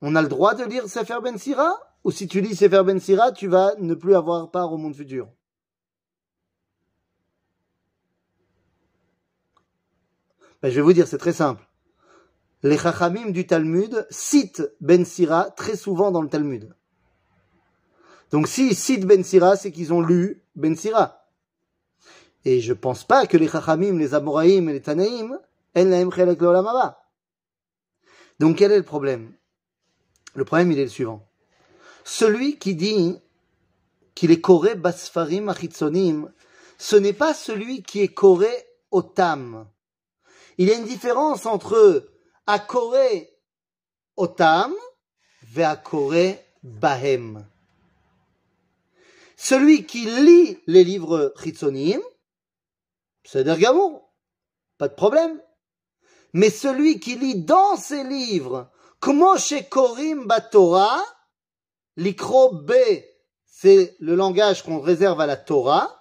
On 0.00 0.16
a 0.16 0.22
le 0.22 0.28
droit 0.28 0.54
de 0.54 0.64
lire 0.64 0.88
Sefer 0.88 1.18
Ben 1.22 1.38
Sira? 1.38 1.78
Ou 2.04 2.10
si 2.10 2.26
tu 2.26 2.40
lis 2.40 2.56
Sefer 2.56 2.82
Ben 2.84 3.00
Sira, 3.00 3.32
tu 3.32 3.48
vas 3.48 3.74
ne 3.78 3.94
plus 3.94 4.14
avoir 4.14 4.50
part 4.50 4.72
au 4.72 4.76
monde 4.76 4.94
futur? 4.94 5.28
Ben, 10.62 10.70
je 10.70 10.76
vais 10.76 10.82
vous 10.82 10.92
dire, 10.92 11.06
c'est 11.06 11.18
très 11.18 11.32
simple. 11.32 11.64
Les 12.64 12.76
Chachamim 12.76 13.30
du 13.30 13.46
Talmud 13.46 14.06
citent 14.10 14.68
Ben 14.80 15.04
Sira 15.04 15.50
très 15.52 15.76
souvent 15.76 16.10
dans 16.10 16.22
le 16.22 16.28
Talmud. 16.28 16.74
Donc 18.32 18.48
s'ils 18.48 18.74
citent 18.74 19.06
Ben 19.06 19.22
Sira, 19.22 19.56
c'est 19.56 19.70
qu'ils 19.70 19.92
ont 19.92 20.00
lu 20.00 20.42
Ben 20.56 20.74
Sira. 20.74 21.24
Et 22.44 22.60
je 22.60 22.72
pense 22.72 23.04
pas 23.04 23.26
que 23.26 23.36
les 23.36 23.46
Chachamim, 23.46 23.96
les 23.96 24.14
Amoraïm 24.14 24.68
et 24.68 24.72
les 24.72 24.82
Tanaïm, 24.82 25.38
Donc 28.38 28.58
quel 28.58 28.72
est 28.72 28.78
le 28.78 28.84
problème? 28.84 29.34
Le 30.34 30.44
problème, 30.44 30.70
il 30.72 30.78
est 30.78 30.84
le 30.84 30.90
suivant. 30.90 31.28
Celui 32.04 32.58
qui 32.58 32.74
dit 32.74 33.16
qu'il 34.14 34.30
est 34.30 34.40
Koré 34.40 34.74
Basfarim 34.74 35.48
Achitzonim, 35.48 36.32
ce 36.78 36.96
n'est 36.96 37.12
pas 37.12 37.34
celui 37.34 37.82
qui 37.82 38.00
est 38.00 38.14
Koré 38.14 38.50
Otam. 38.90 39.68
Il 40.58 40.68
y 40.68 40.72
a 40.72 40.76
une 40.76 40.84
différence 40.84 41.46
entre 41.46 42.08
Akoré 42.46 43.30
Otam 44.16 44.74
et 45.56 45.64
Akoré 45.64 46.44
Bahem. 46.62 47.46
Celui 49.36 49.86
qui 49.86 50.04
lit 50.04 50.58
les 50.66 50.82
livres 50.82 51.32
Chitzonim, 51.40 52.00
c'est 53.24 53.44
Dergamo, 53.44 54.02
pas 54.78 54.88
de 54.88 54.94
problème. 54.94 55.40
Mais 56.32 56.50
celui 56.50 57.00
qui 57.00 57.16
lit 57.16 57.42
dans 57.42 57.76
ses 57.76 58.04
livres, 58.04 58.70
chez 59.38 59.64
Korim 59.64 60.26
Batora, 60.26 61.00
L'ikro 61.96 62.52
B, 62.52 62.72
c'est 63.44 63.96
le 63.98 64.14
langage 64.14 64.62
qu'on 64.62 64.80
réserve 64.80 65.20
à 65.20 65.26
la 65.26 65.36
Torah. 65.36 66.00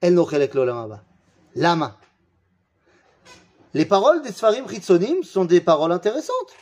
El 0.00 0.14
nochelek 0.14 0.54
l'olamaba. 0.54 1.02
Lama. 1.56 1.98
Les 3.74 3.86
paroles 3.86 4.22
des 4.22 4.30
Sfarim 4.30 4.68
Chitzonim 4.68 5.24
sont 5.24 5.44
des 5.44 5.60
paroles 5.60 5.90
intéressantes. 5.90 6.54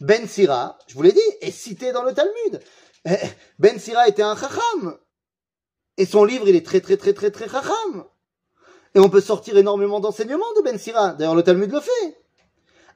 Ben 0.00 0.28
Sira, 0.28 0.78
je 0.86 0.94
vous 0.94 1.02
l'ai 1.02 1.12
dit, 1.12 1.20
est 1.40 1.50
cité 1.50 1.92
dans 1.92 2.02
le 2.02 2.12
Talmud. 2.12 2.60
Eh, 3.06 3.16
Ben 3.58 3.78
Sira 3.78 4.06
était 4.06 4.22
un 4.22 4.36
chacham. 4.36 4.98
Et 5.96 6.04
son 6.04 6.24
livre, 6.24 6.46
il 6.46 6.56
est 6.56 6.66
très 6.66 6.82
très 6.82 6.98
très 6.98 7.14
très 7.14 7.30
très 7.30 7.48
chacham. 7.48 8.04
Et 8.94 9.00
on 9.00 9.08
peut 9.08 9.20
sortir 9.20 9.56
énormément 9.56 10.00
d'enseignements 10.00 10.52
de 10.56 10.62
Ben 10.62 10.78
Sira. 10.78 11.14
D'ailleurs, 11.14 11.34
le 11.34 11.42
Talmud 11.42 11.70
le 11.70 11.80
fait. 11.80 12.18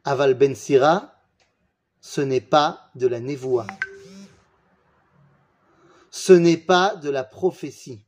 Aval 0.04 0.34
Ben 0.34 0.54
Sira, 0.54 1.14
ce 2.00 2.20
n'est 2.20 2.40
pas 2.40 2.90
de 2.94 3.06
la 3.06 3.20
névoie. 3.20 3.66
Ce 6.10 6.32
n'est 6.32 6.56
pas 6.56 6.96
de 6.96 7.10
la 7.10 7.24
prophétie. 7.24 8.02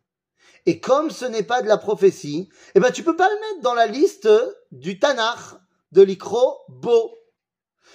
Et 0.67 0.81
comme 0.81 1.11
ce 1.11 1.25
n'est 1.25 1.43
pas 1.43 1.63
de 1.63 1.69
la 1.69 1.79
prophétie, 1.79 2.51
eh 2.75 2.81
ben 2.81 2.91
tu 2.91 3.03
peux 3.03 3.17
pas 3.17 3.29
le 3.29 3.41
mettre 3.41 3.63
dans 3.63 3.75
la 3.75 3.87
liste 3.87 4.29
du 4.71 4.99
Tanakh, 4.99 5.59
de 5.93 6.03
l'Ikro 6.03 6.59
Bo. 6.69 7.17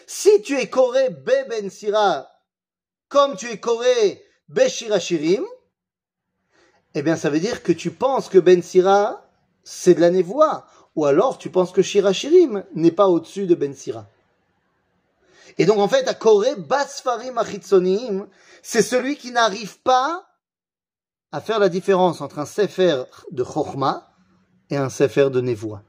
Si 0.08 0.42
tu 0.42 0.58
es 0.58 0.70
Koré 0.70 1.10
Be 1.10 1.48
Ben 1.50 1.70
Sira, 1.70 2.28
comme 3.10 3.36
tu 3.36 3.48
es 3.48 3.60
Koré 3.60 4.26
Be 4.50 4.68
Shirachirim, 4.68 5.46
eh 6.96 7.02
bien 7.04 7.16
ça 7.16 7.30
veut 7.30 7.40
dire 7.40 7.64
que 7.64 7.72
tu 7.72 7.92
penses 7.92 8.28
que 8.28 8.40
Ben 8.40 8.64
Sira, 8.64 9.23
c'est 9.64 9.94
de 9.94 10.02
la 10.02 10.10
névoie. 10.10 10.66
Ou 10.96 11.06
alors 11.06 11.38
tu 11.38 11.50
penses 11.50 11.72
que 11.72 11.82
Shirachirim 11.82 12.64
n'est 12.76 12.92
pas 12.92 13.08
au-dessus 13.08 13.48
de 13.48 13.56
Ben 13.56 13.74
Sira. 13.74 14.06
Et 15.58 15.66
donc 15.66 15.80
en 15.80 15.88
fait, 15.88 16.08
à 16.08 16.14
Koré 16.14 16.56
Basfarim 16.56 17.38
Achitsonim, 17.38 18.28
c'est 18.62 18.82
celui 18.82 19.18
qui 19.18 19.32
n'arrive 19.32 19.80
pas 19.82 20.26
à 21.32 21.42
faire 21.42 21.60
la 21.60 21.70
différence 21.70 22.22
entre 22.22 22.40
un 22.40 22.46
Sefer 22.46 23.04
de 23.32 23.44
Chochma 23.44 24.12
et 24.70 24.78
un 24.78 24.90
Sefer 24.90 25.30
de 25.30 25.42
Nevoa. 25.42 25.82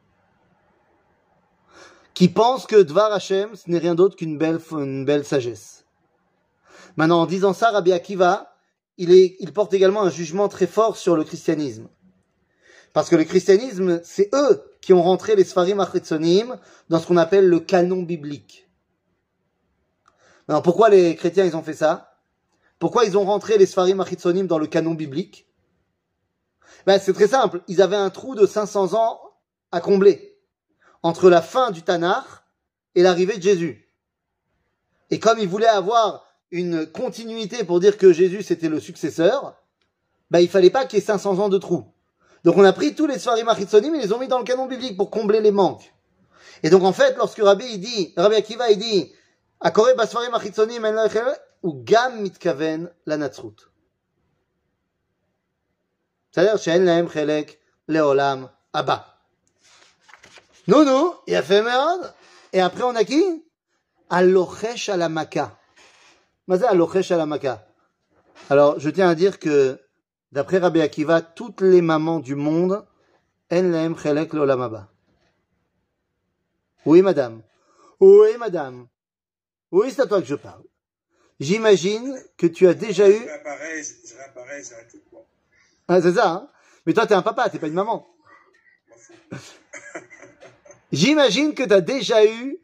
Qui 2.14 2.28
pense 2.28 2.66
que 2.66 2.80
Dvar 2.80 3.12
Hashem, 3.12 3.54
ce 3.56 3.68
n'est 3.70 3.78
rien 3.78 3.94
d'autre 3.94 4.16
qu'une 4.16 4.38
belle, 4.38 4.60
une 4.72 5.04
belle 5.04 5.24
sagesse. 5.24 5.84
Maintenant, 6.96 7.22
en 7.22 7.26
disant 7.26 7.52
ça, 7.52 7.70
Rabbi 7.70 7.92
Akiva, 7.92 8.54
il 8.98 9.52
porte 9.52 9.74
également 9.74 10.02
un 10.02 10.10
jugement 10.10 10.48
très 10.48 10.68
fort 10.68 10.96
sur 10.96 11.16
le 11.16 11.24
christianisme. 11.24 11.88
Parce 12.94 13.10
que 13.10 13.16
le 13.16 13.24
christianisme, 13.24 14.00
c'est 14.04 14.30
eux 14.34 14.62
qui 14.80 14.92
ont 14.92 15.02
rentré 15.02 15.34
les 15.34 15.42
Sfarim 15.42 15.80
Achitsonim 15.80 16.58
dans 16.88 17.00
ce 17.00 17.08
qu'on 17.08 17.16
appelle 17.16 17.48
le 17.48 17.58
canon 17.58 18.02
biblique. 18.02 18.70
Alors 20.46 20.62
pourquoi 20.62 20.90
les 20.90 21.16
chrétiens 21.16 21.44
ils 21.44 21.56
ont 21.56 21.62
fait 21.62 21.74
ça? 21.74 22.20
Pourquoi 22.78 23.04
ils 23.04 23.18
ont 23.18 23.24
rentré 23.24 23.58
les 23.58 23.66
Sfarim 23.66 24.00
Achitsonim 24.00 24.46
dans 24.46 24.58
le 24.58 24.68
canon 24.68 24.94
biblique? 24.94 25.48
Ben, 26.86 27.00
C'est 27.00 27.12
très 27.12 27.26
simple, 27.26 27.62
ils 27.66 27.82
avaient 27.82 27.96
un 27.96 28.10
trou 28.10 28.36
de 28.36 28.46
500 28.46 28.94
ans 28.94 29.20
à 29.72 29.80
combler 29.80 30.38
entre 31.02 31.28
la 31.28 31.42
fin 31.42 31.72
du 31.72 31.82
Tanakh 31.82 32.24
et 32.94 33.02
l'arrivée 33.02 33.38
de 33.38 33.42
Jésus. 33.42 33.90
Et 35.10 35.18
comme 35.18 35.40
ils 35.40 35.48
voulaient 35.48 35.66
avoir 35.66 36.28
une 36.52 36.86
continuité 36.86 37.64
pour 37.64 37.80
dire 37.80 37.98
que 37.98 38.12
Jésus 38.12 38.44
c'était 38.44 38.68
le 38.68 38.78
successeur, 38.78 39.60
ben, 40.30 40.38
il 40.38 40.48
fallait 40.48 40.70
pas 40.70 40.84
qu'il 40.84 41.00
y 41.00 41.02
ait 41.02 41.04
500 41.04 41.40
ans 41.40 41.48
de 41.48 41.58
trou. 41.58 41.86
Donc 42.44 42.56
on 42.56 42.64
a 42.64 42.72
pris 42.72 42.94
tous 42.94 43.06
les 43.06 43.18
Sfarim 43.18 43.48
Achitsonim 43.48 43.94
et 43.94 44.00
les 44.00 44.12
ont 44.12 44.18
mis 44.18 44.28
dans 44.28 44.38
le 44.38 44.44
canon 44.44 44.66
biblique 44.66 44.96
pour 44.96 45.10
combler 45.10 45.40
les 45.40 45.50
manques. 45.50 45.92
Et 46.62 46.70
donc 46.70 46.82
en 46.82 46.92
fait, 46.92 47.16
lorsque 47.16 47.42
Rabbi 47.42 47.64
il 47.64 47.80
dit, 47.80 48.12
Rabbi 48.16 48.36
Akiva 48.36 48.70
il 48.70 48.78
dit, 48.78 49.12
Akore 49.60 49.94
Basfarim 49.96 50.34
Achitsonim 50.34 50.84
ou 51.62 51.82
Gam 51.82 52.20
Mitkaven 52.20 52.90
la 53.06 53.16
Natsrut. 53.16 53.56
C'est-à-dire, 56.30 56.58
Shein 56.58 56.80
Lahem 56.80 57.08
Chelek 57.08 57.58
Leolam 57.88 58.50
Abba. 58.72 59.18
Non, 60.66 60.84
non, 60.84 61.14
il 61.26 61.34
a 61.36 61.42
fait 61.42 61.62
merde. 61.62 62.12
Et 62.52 62.60
après, 62.60 62.82
on 62.82 62.94
a 62.94 63.04
qui? 63.04 63.44
Alochesh 64.10 64.88
Alamaka. 64.88 65.56
Mazé 66.46 66.64
Alochesh 66.66 67.10
Alamaka. 67.10 67.66
Alors, 68.50 68.80
je 68.80 68.90
tiens 68.90 69.08
à 69.08 69.14
dire 69.14 69.38
que 69.38 69.80
D'après 70.34 70.58
Rabbi 70.58 70.80
Akiva, 70.80 71.22
toutes 71.22 71.60
les 71.60 71.80
mamans 71.80 72.18
du 72.18 72.34
monde, 72.34 72.84
en 73.52 73.62
laem 73.62 73.96
chelek 73.96 74.32
l'olamaba. 74.32 74.90
Oui, 76.84 77.02
madame. 77.02 77.40
Oui, 78.00 78.30
madame. 78.36 78.88
Oui, 79.70 79.92
c'est 79.92 80.02
à 80.02 80.06
toi 80.06 80.20
que 80.20 80.26
je 80.26 80.34
parle. 80.34 80.64
J'imagine 81.38 82.20
que 82.36 82.48
tu 82.48 82.66
as 82.66 82.74
déjà 82.74 83.08
eu... 83.08 83.12
Je 83.14 83.22
réapparais, 83.22 83.82
je 83.84 84.16
réapparais. 84.16 84.62
Ah, 85.86 86.02
c'est 86.02 86.14
ça, 86.14 86.28
hein 86.28 86.48
Mais 86.84 86.94
toi, 86.94 87.06
t'es 87.06 87.14
un 87.14 87.22
papa, 87.22 87.48
t'es 87.48 87.60
pas 87.60 87.68
une 87.68 87.74
maman. 87.74 88.04
J'imagine 90.90 91.54
que 91.54 91.62
tu 91.62 91.72
as 91.72 91.80
déjà 91.80 92.26
eu 92.26 92.58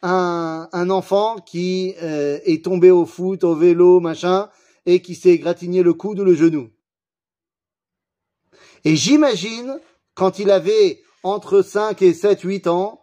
un, 0.00 0.68
un 0.72 0.90
enfant 0.90 1.38
qui 1.38 1.96
euh, 2.00 2.38
est 2.44 2.64
tombé 2.64 2.92
au 2.92 3.04
foot, 3.04 3.42
au 3.42 3.56
vélo, 3.56 3.98
machin, 3.98 4.48
et 4.86 5.02
qui 5.02 5.16
s'est 5.16 5.38
gratigné 5.38 5.82
le 5.82 5.92
coude 5.92 6.20
ou 6.20 6.24
le 6.24 6.36
genou. 6.36 6.70
Et 8.86 8.94
j'imagine, 8.94 9.80
quand 10.14 10.38
il 10.38 10.48
avait 10.48 11.02
entre 11.24 11.60
5 11.60 12.00
et 12.02 12.14
7, 12.14 12.42
8 12.42 12.68
ans, 12.68 13.02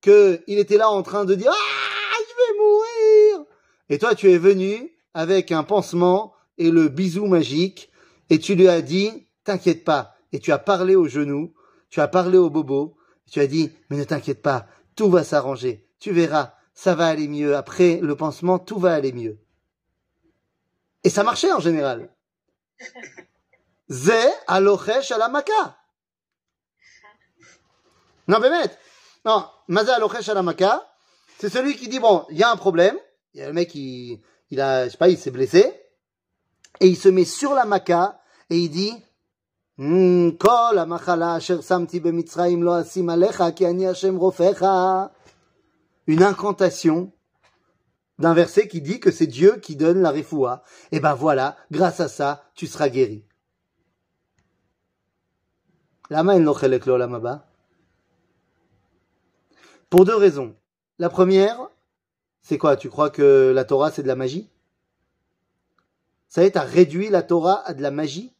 qu'il 0.00 0.40
était 0.46 0.76
là 0.76 0.88
en 0.88 1.02
train 1.02 1.24
de 1.24 1.34
dire 1.34 1.50
Ah, 1.52 2.16
je 2.20 2.34
vais 2.36 2.58
mourir 2.60 3.46
Et 3.88 3.98
toi, 3.98 4.14
tu 4.14 4.30
es 4.30 4.38
venu 4.38 4.92
avec 5.12 5.50
un 5.50 5.64
pansement 5.64 6.34
et 6.56 6.70
le 6.70 6.86
bisou 6.86 7.26
magique, 7.26 7.90
et 8.30 8.38
tu 8.38 8.54
lui 8.54 8.68
as 8.68 8.80
dit 8.80 9.26
T'inquiète 9.42 9.82
pas. 9.82 10.14
Et 10.30 10.38
tu 10.38 10.52
as 10.52 10.58
parlé 10.58 10.94
au 10.94 11.08
genou, 11.08 11.52
tu 11.90 12.00
as 12.00 12.06
parlé 12.06 12.38
au 12.38 12.48
bobo, 12.48 12.96
tu 13.28 13.40
as 13.40 13.48
dit 13.48 13.72
Mais 13.90 13.96
ne 13.96 14.04
t'inquiète 14.04 14.40
pas, 14.40 14.68
tout 14.94 15.10
va 15.10 15.24
s'arranger. 15.24 15.84
Tu 15.98 16.12
verras, 16.12 16.54
ça 16.74 16.94
va 16.94 17.08
aller 17.08 17.26
mieux. 17.26 17.56
Après 17.56 17.98
le 18.00 18.14
pansement, 18.14 18.60
tout 18.60 18.78
va 18.78 18.94
aller 18.94 19.12
mieux. 19.12 19.40
Et 21.02 21.10
ça 21.10 21.24
marchait 21.24 21.52
en 21.52 21.58
général. 21.60 22.14
Zé 23.89 24.21
alochesh 24.47 25.11
à 25.11 25.17
la 25.17 25.29
maka. 25.29 25.77
Non, 28.27 28.39
Bémet. 28.39 28.69
Non, 29.25 29.45
Mazé 29.67 29.91
alochesh 29.91 30.29
à 30.29 30.33
la 30.33 30.43
maka, 30.43 30.87
c'est 31.39 31.49
celui 31.49 31.75
qui 31.75 31.87
dit, 31.87 31.99
bon, 31.99 32.25
il 32.29 32.37
y 32.37 32.43
a 32.43 32.51
un 32.51 32.55
problème. 32.55 32.97
Il 33.33 33.41
y 33.41 33.43
a 33.43 33.47
le 33.47 33.53
mec 33.53 33.69
qui, 33.69 34.21
il 34.51 34.61
a, 34.61 34.85
je 34.85 34.91
sais 34.91 34.97
pas, 34.97 35.09
il 35.09 35.17
s'est 35.17 35.31
blessé. 35.31 35.73
Et 36.79 36.87
il 36.87 36.97
se 36.97 37.09
met 37.09 37.25
sur 37.25 37.53
la 37.53 37.65
maka 37.65 38.21
et 38.49 38.57
il 38.57 38.69
dit, 38.69 38.93
Hmm, 39.81 40.31
Kol 40.37 40.77
המחלה 40.77 41.37
אשר 41.37 41.61
שמתי 41.61 41.99
במצרים 41.99 42.63
לא 42.63 42.81
אשים 42.81 43.09
עליך, 43.09 43.43
כי 43.55 43.67
אני 43.67 43.87
השם 43.87 44.15
רופאך. 44.15 44.65
Une 46.07 46.23
incantation 46.23 47.13
d'un 48.17 48.33
verset 48.33 48.67
qui 48.67 48.81
dit 48.81 48.99
que 48.99 49.09
c'est 49.09 49.27
Dieu 49.27 49.57
qui 49.61 49.77
donne 49.77 50.01
la 50.01 50.11
refoua. 50.11 50.63
Et 50.91 50.99
ben 50.99 51.13
voilà, 51.13 51.55
grâce 51.71 52.01
à 52.01 52.09
ça, 52.09 52.43
tu 52.55 52.67
seras 52.67 52.89
guéri. 52.89 53.23
Lama 56.10 56.34
haba 56.34 57.46
Pour 59.88 60.04
deux 60.04 60.16
raisons. 60.16 60.54
La 60.98 61.08
première, 61.08 61.58
c'est 62.42 62.58
quoi? 62.58 62.76
Tu 62.76 62.90
crois 62.90 63.10
que 63.10 63.52
la 63.54 63.64
Torah 63.64 63.90
c'est 63.90 64.02
de 64.02 64.08
la 64.08 64.16
magie? 64.16 64.50
Ça 66.28 66.42
y 66.42 66.46
est, 66.46 66.52
t'as 66.52 66.62
réduit 66.62 67.08
la 67.08 67.22
Torah 67.22 67.66
à 67.66 67.74
de 67.74 67.80
la 67.80 67.90
magie? 67.90 68.34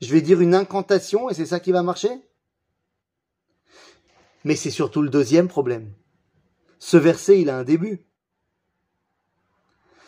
Je 0.00 0.12
vais 0.12 0.22
dire 0.22 0.40
une 0.40 0.54
incantation 0.54 1.28
et 1.30 1.34
c'est 1.34 1.46
ça 1.46 1.60
qui 1.60 1.72
va 1.72 1.82
marcher? 1.82 2.10
Mais 4.44 4.56
c'est 4.56 4.70
surtout 4.70 5.02
le 5.02 5.10
deuxième 5.10 5.48
problème. 5.48 5.92
Ce 6.78 6.96
verset, 6.96 7.40
il 7.40 7.50
a 7.50 7.58
un 7.58 7.64
début. 7.64 8.06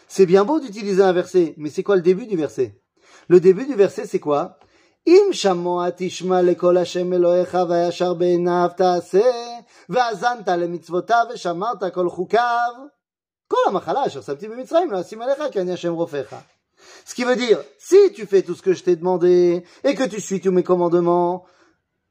C'est 0.09 0.27
bien 0.27 0.45
beau 0.45 0.59
d'utiliser 0.59 1.03
un 1.03 1.13
verset, 1.13 1.55
mais 1.57 1.71
c'est 1.71 1.83
quoi 1.83 1.97
le 1.97 2.03
début 2.03 2.27
du 2.27 2.37
verset? 2.37 2.81
Le 3.29 3.39
début 3.39 3.67
du 3.67 3.75
verset, 3.75 4.07
c'est 4.07 4.21
quoi? 4.21 4.59
Ce 17.05 17.15
qui 17.15 17.25
veut 17.25 17.37
dire, 17.37 17.59
si 17.79 18.13
tu 18.13 18.27
fais 18.27 18.43
tout 18.43 18.55
ce 18.55 18.63
que 18.63 18.75
je 18.75 18.85
t'ai 18.85 18.97
demandé 18.97 19.65
et 19.85 19.95
que 19.95 20.05
tu 20.05 20.21
suis 20.21 20.41
tous 20.41 20.53
mes 20.53 20.63
commandements, 20.63 21.45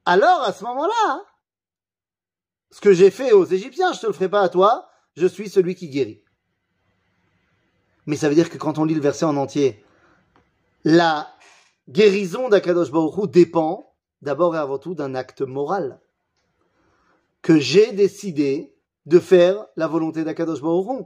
alors 0.06 0.42
à 0.42 0.52
ce 0.52 0.64
moment-là, 0.66 1.24
ce 2.72 2.82
que 2.82 2.94
j'ai 2.94 3.12
fait 3.12 3.32
aux 3.32 3.46
Égyptiens, 3.46 3.94
je 3.94 4.02
te 4.02 4.08
le 4.08 4.14
ferai 4.14 4.30
pas 4.30 4.42
à 4.42 4.50
toi, 4.50 4.90
je 5.16 5.28
suis 5.28 5.50
celui 5.50 5.76
qui 5.76 5.90
guérit. 5.90 6.22
Mais 8.06 8.16
ça 8.16 8.30
veut 8.30 8.36
dire 8.36 8.50
que 8.50 8.58
quand 8.58 8.78
on 8.78 8.86
lit 8.86 8.96
le 8.96 9.02
verset 9.02 9.26
en 9.26 9.38
entier, 9.38 9.84
la 10.84 11.34
guérison 11.90 12.50
d'Akadosh 12.50 12.92
Baruch 12.92 13.18
Hu 13.18 13.28
dépend 13.28 13.94
d'abord 14.22 14.56
et 14.56 14.60
avant 14.60 14.78
tout 14.78 14.96
d'un 14.96 15.16
acte 15.16 15.42
moral. 15.42 16.00
Que 17.42 17.60
j'ai 17.60 17.92
décidé 17.92 18.76
de 19.06 19.20
faire 19.20 19.66
la 19.76 19.88
volonté 19.88 20.24
d'Akadosh 20.24 20.62
Baruch 20.62 20.88
Hu. 20.88 21.04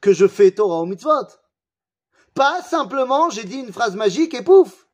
Que 0.00 0.12
je 0.12 0.26
fais 0.26 0.52
Torah 0.52 0.80
au 0.80 0.86
mitzvot. 0.86 1.26
Pas 2.34 2.62
simplement 2.62 3.30
j'ai 3.30 3.44
dit 3.44 3.58
une 3.58 3.72
phrase 3.72 3.96
magique 3.96 4.34
et 4.34 4.42
pouf. 4.42 4.86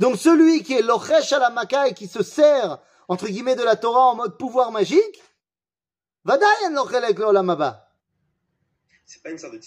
Donc 0.00 0.16
celui 0.16 0.62
qui 0.62 0.74
est 0.74 0.82
l'ochesh 0.82 1.32
à 1.32 1.38
la 1.38 1.50
maka 1.50 1.88
et 1.88 1.94
qui 1.94 2.08
se 2.08 2.22
sert 2.22 2.78
entre 3.08 3.26
guillemets 3.26 3.56
de 3.56 3.62
la 3.62 3.76
Torah 3.76 4.06
en 4.06 4.14
mode 4.14 4.38
pouvoir 4.38 4.72
magique, 4.72 5.22
vadayen 6.24 6.72
l'ochelek 6.74 7.18
l'olam 7.18 7.50
haba. 7.50 7.88
c'est 9.04 9.22
pas 9.22 9.30
une 9.30 9.38
sorte 9.38 9.54
de 9.54 9.60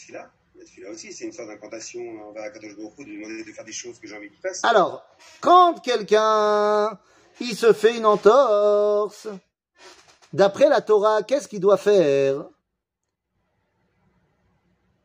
Aussi, 0.92 1.14
c'est 1.14 1.26
une 1.26 1.32
sorte 1.32 1.50
d'incantation 1.50 2.02
envers 2.30 2.44
Akadosh 2.44 2.76
Baruch 2.76 2.98
de 2.98 3.04
demander 3.04 3.44
de 3.44 3.52
faire 3.52 3.66
des 3.66 3.72
choses 3.72 4.00
que 4.00 4.08
j'ai 4.08 4.16
envie 4.16 4.30
qu'il 4.30 4.40
fasse. 4.40 4.64
Alors, 4.64 5.06
quand 5.42 5.82
quelqu'un, 5.82 6.98
il 7.40 7.56
se 7.56 7.74
fait 7.74 7.98
une 7.98 8.06
entorse, 8.06 9.28
d'après 10.34 10.70
la 10.70 10.82
Torah, 10.82 11.24
qu'est-ce 11.24 11.48
qu'il 11.48 11.60
doit 11.60 11.78
faire? 11.78 12.46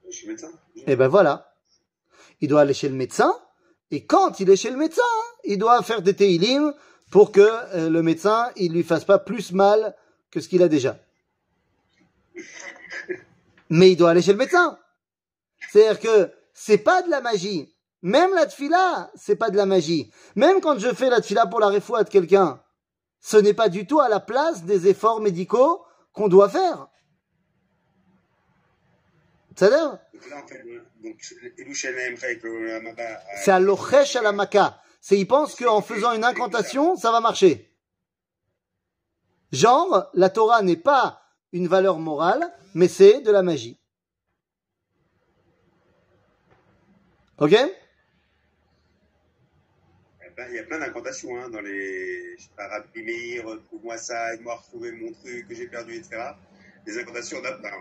Je 0.09 0.16
suis 0.16 0.28
médecin. 0.28 0.51
Eh 0.86 0.96
ben 0.96 1.09
voilà. 1.09 1.55
Il 2.40 2.48
doit 2.48 2.62
aller 2.62 2.74
chez 2.74 2.88
le 2.88 2.94
médecin, 2.94 3.34
et 3.90 4.05
quand 4.07 4.40
il 4.40 4.48
est 4.51 4.57
chez 4.57 4.70
le 4.70 4.76
médecin, 4.76 5.03
il 5.44 5.59
doit 5.59 5.82
faire 5.82 6.03
des 6.03 6.14
teilim 6.14 6.72
pour 7.11 7.32
que 7.32 7.40
euh, 7.40 7.90
le 7.90 8.03
médecin, 8.03 8.51
il 8.57 8.72
lui 8.72 8.82
fasse 8.82 9.05
pas 9.05 9.18
plus 9.18 9.53
mal 9.53 9.96
que 10.30 10.40
ce 10.40 10.48
qu'il 10.48 10.62
a 10.62 10.68
déjà. 10.68 10.98
Mais 13.70 13.92
il 13.92 13.96
doit 13.96 14.11
aller 14.11 14.22
chez 14.22 14.32
le 14.32 14.38
médecin. 14.38 14.78
C'est-à-dire 15.71 16.01
que 16.01 16.33
c'est 16.53 16.79
pas 16.79 17.03
de 17.03 17.11
la 17.11 17.21
magie. 17.21 17.73
Même 18.03 18.35
la 18.35 18.47
tfila, 18.47 19.11
c'est 19.14 19.37
pas 19.37 19.51
de 19.51 19.57
la 19.57 19.66
magie. 19.66 20.11
Même 20.35 20.61
quand 20.61 20.79
je 20.79 20.93
fais 20.93 21.11
la 21.11 21.21
tfila 21.21 21.47
pour 21.47 21.61
la 21.61 21.68
refoua 21.68 22.03
de 22.03 22.09
quelqu'un, 22.09 22.61
ce 23.21 23.37
n'est 23.37 23.55
pas 23.55 23.68
du 23.68 23.87
tout 23.87 24.01
à 24.01 24.09
la 24.09 24.18
place 24.21 24.64
des 24.64 24.89
efforts 24.89 25.21
médicaux 25.21 25.85
qu'on 26.12 26.27
doit 26.29 26.49
faire. 26.49 26.89
C'est-à-dire 29.55 29.99
euh, 30.14 31.11
C'est 33.37 33.53
à 33.53 33.61
l'ochesh 33.61 34.16
à 34.16 34.23
la 34.23 34.33
maka. 34.33 34.81
C'est, 35.01 35.18
il 35.18 35.27
pense 35.27 35.55
qu'en 35.55 35.83
faisant 35.83 36.12
une 36.12 36.25
incantation, 36.25 36.97
ça 36.97 37.12
va 37.12 37.21
marcher. 37.21 37.71
Genre, 39.53 40.11
la 40.14 40.31
Torah 40.31 40.62
n'est 40.62 40.77
pas 40.77 41.23
une 41.53 41.68
valeur 41.68 41.99
morale, 41.99 42.53
mais 42.75 42.89
c'est 42.89 43.21
de 43.21 43.31
la 43.31 43.43
magie. 43.43 43.80
Ok? 47.41 47.53
Il 47.53 47.57
y 50.24 50.26
a 50.26 50.30
plein- 50.34 50.49
il 50.51 50.55
y 50.57 50.59
a 50.59 50.62
plein 50.64 50.78
d'incantations 50.78 51.36
hein, 51.36 51.49
dans 51.51 51.61
les. 51.61 52.36
Je 52.38 52.43
sais 52.45 52.51
pas, 52.57 52.68
Rabbi 52.68 53.03
Meir, 53.03 53.45
trouve-moi 53.66 53.97
ça, 53.97 54.34
aide-moi 54.34 54.53
à 54.55 54.57
retrouver 54.57 54.93
mon 54.93 55.12
truc 55.12 55.49
que 55.49 55.55
j'ai 55.55 55.66
perdu, 55.66 55.95
etc. 55.97 56.34
Des 56.86 56.99
incantations 56.99 57.41
d'Ab- 57.43 57.61
ben, 57.62 57.72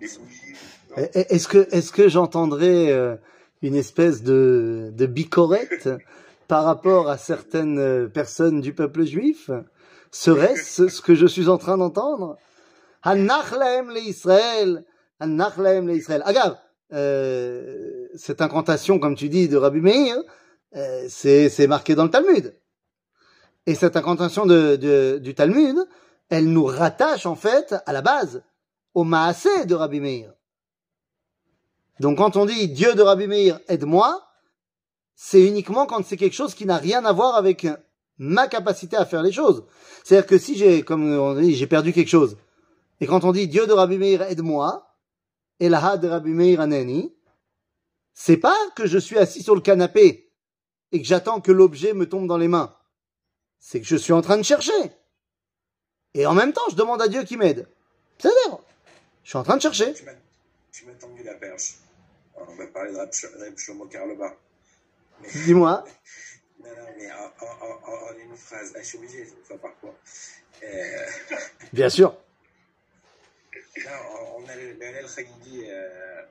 Des 0.00 0.06
bougies. 0.18 0.54
non 0.90 0.96
Et- 1.14 1.18
et- 1.20 1.34
Est-ce 1.34 1.48
que, 1.48 1.68
est-ce 1.74 1.92
que 1.92 2.08
j'entendrais 2.08 2.90
euh, 2.90 3.16
une 3.62 3.74
espèce 3.76 4.22
de, 4.22 4.90
de 4.92 5.06
bicorette 5.06 5.88
par 6.48 6.64
rapport 6.64 7.08
à 7.08 7.16
certaines 7.18 7.78
euh, 7.78 8.08
personnes 8.08 8.60
du 8.60 8.74
peuple 8.74 9.04
juif? 9.04 9.50
Serait-ce 10.10 10.88
ce 10.88 11.00
que 11.00 11.14
je 11.14 11.26
suis 11.26 11.48
en 11.48 11.56
train 11.58 11.78
d'entendre? 11.78 12.36
Hanach 13.02 13.52
lahem 13.52 13.88
le 13.90 13.98
Israël, 14.00 14.84
Hanach 15.20 15.56
lahem 15.56 15.86
le 15.86 15.94
Israël. 15.94 16.22
Agave, 16.26 16.56
euh, 16.92 18.06
cette 18.14 18.40
incantation, 18.40 18.98
comme 18.98 19.14
tu 19.14 19.28
dis, 19.28 19.48
de 19.48 19.56
Rabbi 19.56 19.80
Meir, 19.80 20.16
euh, 20.76 21.06
c'est 21.08 21.66
marqué 21.66 21.94
dans 21.94 22.04
le 22.04 22.10
Talmud. 22.10 22.54
Et 23.66 23.74
cette 23.74 23.96
incantation 23.96 24.46
de, 24.46 24.76
de- 24.76 25.18
du 25.18 25.34
Talmud, 25.34 25.76
elle 26.28 26.46
nous 26.50 26.64
rattache 26.64 27.26
en 27.26 27.36
fait 27.36 27.74
à 27.86 27.92
la 27.92 28.02
base, 28.02 28.42
au 28.94 29.04
Maasé 29.04 29.66
de 29.66 29.74
Rabbi 29.74 30.00
Meir. 30.00 30.32
Donc 32.00 32.18
quand 32.18 32.36
on 32.36 32.46
dit 32.46 32.68
Dieu 32.68 32.94
de 32.94 33.02
Rabbi 33.02 33.26
Meir, 33.26 33.60
aide-moi, 33.68 34.20
c'est 35.14 35.46
uniquement 35.46 35.86
quand 35.86 36.04
c'est 36.04 36.16
quelque 36.16 36.34
chose 36.34 36.54
qui 36.54 36.66
n'a 36.66 36.78
rien 36.78 37.04
à 37.04 37.12
voir 37.12 37.36
avec 37.36 37.66
ma 38.18 38.48
capacité 38.48 38.96
à 38.96 39.04
faire 39.04 39.22
les 39.22 39.32
choses. 39.32 39.64
C'est-à-dire 40.02 40.26
que 40.26 40.38
si 40.38 40.56
j'ai, 40.56 40.82
comme 40.82 41.04
on 41.16 41.34
dit, 41.34 41.54
j'ai 41.54 41.66
perdu 41.66 41.92
quelque 41.92 42.08
chose, 42.08 42.36
et 43.00 43.06
quand 43.06 43.24
on 43.24 43.32
dit 43.32 43.46
Dieu 43.46 43.66
de 43.66 43.72
Rabbi 43.72 43.98
Meir, 43.98 44.22
aide-moi, 44.22 44.91
Elaha 45.62 45.96
de 45.96 46.08
Rabbi 46.08 46.30
Meir 46.30 46.60
Anani, 46.60 47.14
c'est 48.14 48.36
pas 48.36 48.56
que 48.76 48.86
je 48.86 48.98
suis 48.98 49.16
assis 49.18 49.42
sur 49.42 49.54
le 49.54 49.60
canapé 49.60 50.32
et 50.90 51.00
que 51.00 51.06
j'attends 51.06 51.40
que 51.40 51.52
l'objet 51.52 51.92
me 51.94 52.08
tombe 52.08 52.26
dans 52.26 52.36
les 52.36 52.48
mains. 52.48 52.76
C'est 53.58 53.80
que 53.80 53.86
je 53.86 53.96
suis 53.96 54.12
en 54.12 54.22
train 54.22 54.36
de 54.36 54.42
chercher. 54.42 54.72
Et 56.14 56.26
en 56.26 56.34
même 56.34 56.52
temps, 56.52 56.68
je 56.70 56.74
demande 56.74 57.00
à 57.00 57.08
Dieu 57.08 57.22
qui 57.22 57.36
m'aide. 57.36 57.68
C'est-à-dire, 58.18 58.58
je 59.22 59.28
suis 59.30 59.38
en 59.38 59.44
train 59.44 59.56
de 59.56 59.62
chercher. 59.62 59.94
Tu 60.72 60.84
m'as, 60.84 60.92
tendu 60.94 61.22
la 61.22 61.34
perche. 61.34 61.74
On 62.34 62.54
va 62.56 62.66
parler 62.66 62.92
de 62.92 62.96
Rab 62.96 63.10
Sh- 63.12 63.38
Rab 63.38 63.56
Shlomo 63.56 63.86
Karlova. 63.86 64.34
Dis-moi. 65.44 65.84
Non, 66.64 66.68
non, 66.70 66.86
mais 66.96 67.10
en, 67.10 67.24
en, 67.44 67.90
en, 67.90 68.12
en 68.12 68.18
une 68.18 68.36
phrase. 68.36 68.72
Ah, 68.76 68.78
je 68.80 68.86
suis 68.86 68.98
obligé, 68.98 69.18
une 69.22 69.44
fois 69.44 69.58
par 69.58 69.72
fois. 69.80 69.92
Euh, 70.62 71.06
Bien 71.72 71.88
sûr. 71.88 72.14
On, 74.36 74.48
a 74.48 74.56
le, 74.56 74.72
le 74.72 74.86
Hallel 74.86 75.08
Chagidi 75.08 75.64
euh, 75.66 76.22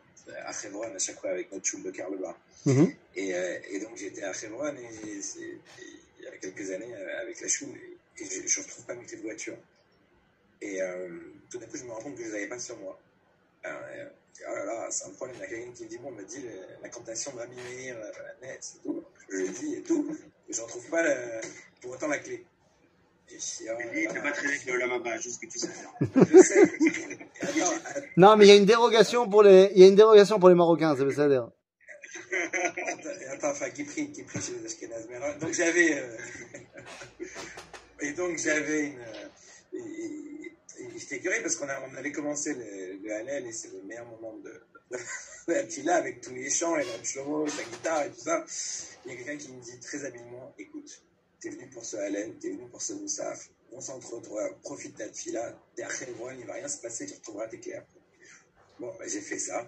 à 0.46 0.54
Chevron 0.54 0.84
à 0.94 1.00
chaque 1.00 1.20
fois 1.20 1.32
avec 1.32 1.52
notre 1.52 1.66
choule 1.66 1.84
de 1.84 1.92
Karlova. 1.92 2.38
Mhm. 2.66 2.94
Et, 3.16 3.34
euh, 3.36 3.60
et 3.70 3.80
donc 3.80 3.98
j'étais 3.98 4.24
à 4.24 4.32
et, 4.32 4.38
et 4.38 5.60
il 6.20 6.24
y 6.24 6.28
a 6.28 6.38
quelques 6.38 6.70
années 6.72 6.94
euh, 6.94 7.22
avec 7.22 7.42
la 7.42 7.48
choule 7.48 7.76
et, 8.18 8.26
je 8.26 8.60
ne 8.60 8.64
retrouve 8.66 8.86
pas 8.86 8.94
mes 8.94 9.06
clés 9.06 9.18
de 9.18 9.24
voiture. 9.24 9.58
Et 10.62 10.82
euh, 10.82 11.10
tout 11.50 11.58
d'un 11.58 11.66
coup, 11.66 11.78
je 11.78 11.84
me 11.86 11.92
rends 11.92 12.02
compte 12.02 12.16
que 12.16 12.24
je 12.24 12.30
les 12.30 12.36
avais 12.36 12.48
pas 12.48 12.60
sur 12.60 12.78
moi. 12.78 13.00
Alors, 13.64 13.82
oh 14.50 14.56
là 14.56 14.66
là, 14.66 14.88
c'est 14.92 15.06
un 15.06 15.10
problème. 15.12 15.38
Il 15.40 15.42
y 15.42 15.46
a 15.46 15.48
quelqu'un 15.48 15.72
qui 15.72 15.84
me 15.86 15.90
dit 15.90 15.98
Bon, 15.98 16.10
on 16.10 16.12
me 16.12 16.24
dit 16.24 16.42
le- 16.42 16.82
la 16.84 16.90
cantation 16.90 17.32
Rabbi 17.32 17.56
Meir, 17.56 17.98
euh, 17.98 18.12
net, 18.46 18.60
c'est 18.62 18.82
tout. 18.84 19.04
Je 19.30 19.38
lui 19.38 19.50
dis 19.50 19.76
et 19.76 19.82
tout. 19.82 20.16
Je 20.50 20.62
retrouve 20.62 20.88
pas 20.90 21.02
le- 21.02 21.42
pour 21.82 21.92
autant 21.92 22.08
la 22.08 22.20
clé. 22.20 22.46
Il 23.34 24.08
pas 24.08 24.20
bien 24.22 25.16
le 25.16 25.22
juste 25.22 25.42
que 25.42 25.48
tu 25.48 25.60
sais. 25.60 25.70
je 27.42 28.02
Non, 28.18 28.36
mais 28.36 28.46
il 28.46 28.50
y 28.50 28.52
a 28.52 28.56
une 28.56 28.66
dérogation 28.66 29.30
pour 29.30 29.44
les, 29.44 29.72
il 29.76 29.82
y 29.82 29.86
a 29.86 29.88
une 29.88 29.96
dérogation 29.96 30.40
pour 30.40 30.50
les 30.50 30.56
Marocains, 30.56 30.96
c'est 30.96 31.12
ça 31.12 31.28
dire. 31.28 31.50
Attends, 33.32 33.52
enfin, 33.52 33.70
qui 33.70 33.84
prie, 33.84 34.12
qui 34.12 34.24
prie 34.24 34.42
chez 34.42 34.54
les 34.54 34.66
Ashkenaz. 34.66 35.08
Donc 35.40 35.54
j'avais, 35.54 35.94
euh, 35.94 36.18
et 38.02 38.12
donc 38.14 38.38
j'avais 38.38 38.88
une, 38.88 39.00
euh, 39.00 39.30
j'étais 40.98 41.20
curieux 41.20 41.42
parce 41.42 41.56
qu'on 41.56 41.68
on 41.68 41.96
avait 41.96 42.12
commencé 42.12 42.54
le, 42.54 43.00
le 43.04 43.14
Hallel 43.14 43.48
et 43.48 43.52
c'est 43.52 43.72
le 43.72 43.82
meilleur 43.84 44.06
moment 44.06 44.38
de, 44.38 44.50
de, 44.92 44.98
de 45.48 45.54
la 45.54 45.64
Tfila 45.64 45.96
avec 45.96 46.22
tous 46.22 46.34
les 46.34 46.50
chants 46.50 46.76
et 46.78 46.84
la 46.84 47.04
Shlomo, 47.04 47.48
sa 47.48 47.64
guitare 47.64 48.04
et 48.04 48.10
tout 48.10 48.22
ça. 48.22 48.46
Il 49.06 49.12
y 49.12 49.16
a 49.16 49.18
quelqu'un 49.18 49.38
qui 49.38 49.52
me 49.52 49.62
dit 49.62 49.80
très 49.80 50.06
habilement, 50.06 50.54
écoute, 50.58 51.02
t'es 51.42 51.50
venu 51.50 51.68
pour 51.70 51.84
ce 51.84 51.98
Hallel, 51.98 52.36
t'es 52.40 52.50
venu 52.50 52.70
pour 52.70 52.82
ce 52.82 52.94
Moussaf, 52.94 53.50
concentre-toi, 53.70 54.58
profite 54.62 54.94
de 54.96 55.00
la 55.00 55.10
Tfila, 55.10 55.60
t'es 55.76 55.84
à 55.84 55.90
il 56.38 56.46
va 56.46 56.54
rien 56.54 56.68
se 56.68 56.82
passer, 56.82 57.06
tu 57.08 57.16
retrouveras 57.16 57.48
tes 57.48 57.60
clés 57.60 57.74
après. 57.74 58.00
Bon, 58.80 58.94
bah, 58.98 59.06
j'ai 59.08 59.22
fait 59.22 59.40
ça. 59.40 59.68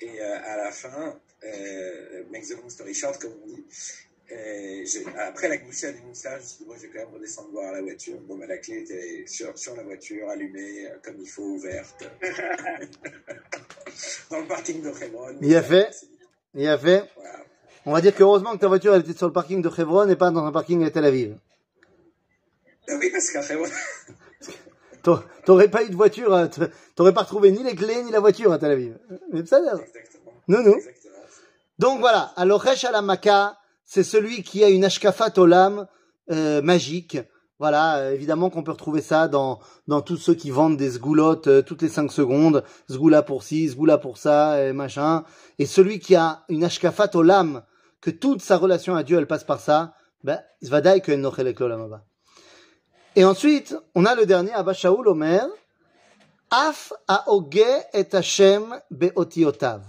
Et 0.00 0.20
euh, 0.20 0.38
à 0.44 0.56
la 0.56 0.72
fin, 0.72 1.20
euh, 1.44 2.24
make 2.30 2.46
the 2.46 2.52
long 2.52 2.68
story 2.70 2.94
short, 2.94 3.20
comme 3.20 3.34
on 3.42 3.46
dit, 3.46 3.64
euh, 4.32 4.84
je- 4.86 5.18
après 5.18 5.48
la 5.48 5.58
goussette 5.58 5.96
du 5.96 6.02
moussage, 6.02 6.40
je 6.40 6.44
me 6.44 6.48
suis 6.48 6.58
dit, 6.58 6.64
bon, 6.64 6.76
je 6.76 6.80
vais 6.82 6.88
quand 6.88 7.04
même 7.04 7.14
redescendre 7.14 7.50
voir 7.50 7.72
la 7.72 7.82
voiture. 7.82 8.18
Bon, 8.20 8.38
bah, 8.38 8.46
la 8.46 8.58
clé 8.58 8.78
était 8.78 9.24
sur, 9.26 9.56
sur 9.58 9.76
la 9.76 9.82
voiture, 9.82 10.28
allumée, 10.30 10.86
euh, 10.86 10.96
comme 11.02 11.20
il 11.20 11.28
faut, 11.28 11.42
ouverte. 11.42 12.04
Dans 14.30 14.40
le 14.40 14.46
parking 14.46 14.82
de 14.82 14.88
Hebron. 14.88 15.36
Il 15.42 15.54
a 15.56 15.62
fait. 15.62 15.90
Il 16.54 16.66
a 16.66 16.78
fait. 16.78 17.04
On 17.86 17.92
va 17.92 18.00
dire 18.00 18.14
que 18.14 18.22
heureusement 18.22 18.52
que 18.52 18.58
ta 18.58 18.68
voiture 18.68 18.94
elle 18.94 19.00
était 19.02 19.16
sur 19.16 19.26
le 19.26 19.32
parking 19.32 19.62
de 19.62 19.70
Hebron 19.80 20.08
et 20.08 20.16
pas 20.16 20.30
dans 20.30 20.44
un 20.44 20.52
parking 20.52 20.84
à 20.84 20.90
Tel 20.90 21.04
Aviv. 21.04 21.36
Ah 22.88 22.92
oui, 22.98 23.10
parce 23.12 23.30
qu'à 23.30 23.42
Hebron, 23.52 23.66
T'a- 25.02 25.24
T'aurais 25.46 25.68
pas 25.68 25.82
eu 25.84 25.88
de 25.88 25.96
voiture, 25.96 26.34
euh, 26.34 26.46
t- 26.46 26.60
t'aurais 26.94 27.14
pas 27.14 27.22
retrouvé 27.22 27.50
ni 27.52 27.62
les 27.62 27.74
clés 27.74 28.02
ni 28.02 28.10
la 28.10 28.20
voiture 28.20 28.52
à 28.52 28.58
Tel 28.58 28.72
Aviv. 28.72 28.98
Mais 29.32 29.46
ça, 29.46 29.58
là. 29.60 29.72
exactement. 29.74 30.32
Non, 30.48 30.62
non. 30.62 30.74
Exactement. 30.76 31.14
Donc 31.78 32.00
voilà, 32.00 32.32
Alochesh 32.36 32.84
Alamaka, 32.84 33.56
c'est 33.86 34.02
celui 34.02 34.42
qui 34.42 34.62
a 34.62 34.68
une 34.68 34.84
Ashkafat 34.84 35.32
Olam 35.38 35.86
euh, 36.30 36.60
magique. 36.60 37.16
Voilà, 37.60 37.98
euh, 37.98 38.12
évidemment 38.12 38.50
qu'on 38.50 38.64
peut 38.64 38.72
retrouver 38.72 39.02
ça 39.02 39.28
dans, 39.28 39.60
dans 39.86 40.00
tous 40.00 40.16
ceux 40.16 40.34
qui 40.34 40.50
vendent 40.50 40.76
des 40.76 40.90
sgoulottes 40.90 41.46
euh, 41.46 41.62
toutes 41.62 41.82
les 41.82 41.88
5 41.88 42.10
secondes. 42.10 42.64
Sgoula 42.90 43.22
pour 43.22 43.44
ci, 43.44 43.68
sgoula 43.68 43.98
pour 43.98 44.18
ça, 44.18 44.64
et 44.64 44.72
machin. 44.72 45.22
Et 45.60 45.66
celui 45.66 46.00
qui 46.00 46.16
a 46.16 46.42
une 46.48 46.64
Ashkafat 46.64 47.14
Olam, 47.14 47.62
que 48.00 48.10
toute 48.10 48.42
sa 48.42 48.56
relation 48.56 48.96
à 48.96 49.04
Dieu, 49.04 49.16
elle 49.18 49.28
passe 49.28 49.44
par 49.44 49.60
ça, 49.60 49.94
ben, 50.24 50.40
Zvadai 50.64 51.00
que 51.00 51.12
Nochelek 51.12 51.60
Olam 51.60 51.82
Abba. 51.82 52.04
Et 53.14 53.24
ensuite, 53.24 53.76
on 53.94 54.04
a 54.04 54.16
le 54.16 54.26
dernier, 54.26 54.52
Abba 54.52 54.72
Shaul 54.72 55.06
Omer, 55.06 55.46
Af 56.50 56.92
Aoge 57.06 57.60
et 57.92 58.08
Hashem 58.12 58.80
Beotiotav 58.90 59.82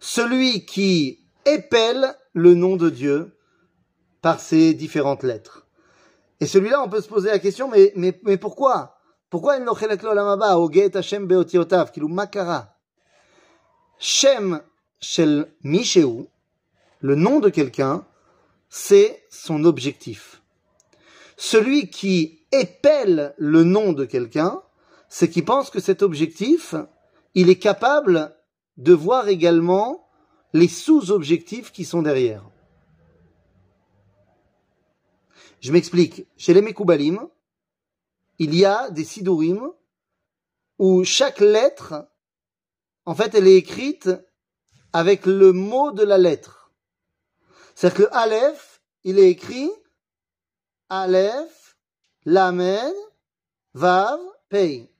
celui 0.00 0.64
qui 0.64 1.20
épelle 1.44 2.14
le 2.32 2.54
nom 2.54 2.76
de 2.76 2.90
Dieu 2.90 3.36
par 4.22 4.40
ses 4.40 4.74
différentes 4.74 5.22
lettres. 5.22 5.65
Et 6.40 6.46
celui-là, 6.46 6.82
on 6.82 6.88
peut 6.88 7.00
se 7.00 7.08
poser 7.08 7.30
la 7.30 7.38
question, 7.38 7.68
mais, 7.68 7.92
mais, 7.96 8.18
mais 8.24 8.36
pourquoi? 8.36 8.98
Pourquoi 9.30 9.56
il 9.56 9.64
n'ochelek 9.64 10.02
lo 10.02 10.14
lamaba, 10.14 10.58
oget 10.58 10.94
Hashem 10.94 11.26
beotiotav, 11.26 11.90
kilou 11.90 12.08
makara? 12.08 12.76
Shem 13.98 14.60
shel 15.00 15.48
Misheu, 15.64 16.26
le 17.00 17.14
nom 17.14 17.40
de 17.40 17.48
quelqu'un, 17.48 18.04
c'est 18.68 19.24
son 19.30 19.64
objectif. 19.64 20.42
Celui 21.36 21.90
qui 21.90 22.40
épelle 22.52 23.34
le 23.36 23.64
nom 23.64 23.92
de 23.92 24.04
quelqu'un, 24.04 24.62
c'est 25.08 25.28
qu'il 25.28 25.44
pense 25.44 25.70
que 25.70 25.80
cet 25.80 26.02
objectif, 26.02 26.74
il 27.34 27.50
est 27.50 27.58
capable 27.58 28.34
de 28.76 28.92
voir 28.92 29.28
également 29.28 30.08
les 30.52 30.68
sous-objectifs 30.68 31.72
qui 31.72 31.84
sont 31.84 32.02
derrière. 32.02 32.42
Je 35.60 35.72
m'explique. 35.72 36.26
Chez 36.36 36.54
les 36.54 36.62
Mekoubalim, 36.62 37.28
il 38.38 38.54
y 38.54 38.64
a 38.64 38.90
des 38.90 39.04
Sidurim 39.04 39.72
où 40.78 41.04
chaque 41.04 41.40
lettre, 41.40 42.08
en 43.04 43.14
fait, 43.14 43.34
elle 43.34 43.48
est 43.48 43.56
écrite 43.56 44.10
avec 44.92 45.26
le 45.26 45.52
mot 45.52 45.92
de 45.92 46.04
la 46.04 46.18
lettre. 46.18 46.70
C'est-à-dire 47.74 47.96
que 47.96 48.02
le 48.02 48.16
Aleph, 48.16 48.80
il 49.04 49.18
est 49.18 49.30
écrit 49.30 49.70
Aleph, 50.88 51.76
Lamed, 52.24 52.94
Vav, 53.74 54.18
Pei. 54.48 54.90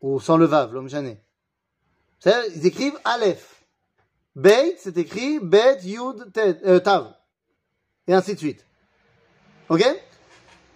Ou 0.00 0.20
sans 0.20 0.36
le 0.36 0.46
Vav, 0.46 0.72
l'homme 0.72 0.88
jané. 0.88 1.20
C'est-à-dire, 2.18 2.52
ils 2.56 2.66
écrivent 2.66 2.98
Aleph. 3.04 3.64
Beit, 4.36 4.76
c'est 4.78 4.96
écrit 4.96 5.38
Bet, 5.38 5.78
Yud, 5.82 6.32
euh, 6.36 6.80
Tav. 6.80 7.14
Et 8.06 8.14
ainsi 8.14 8.34
de 8.34 8.38
suite. 8.38 8.66
Ok 9.68 9.82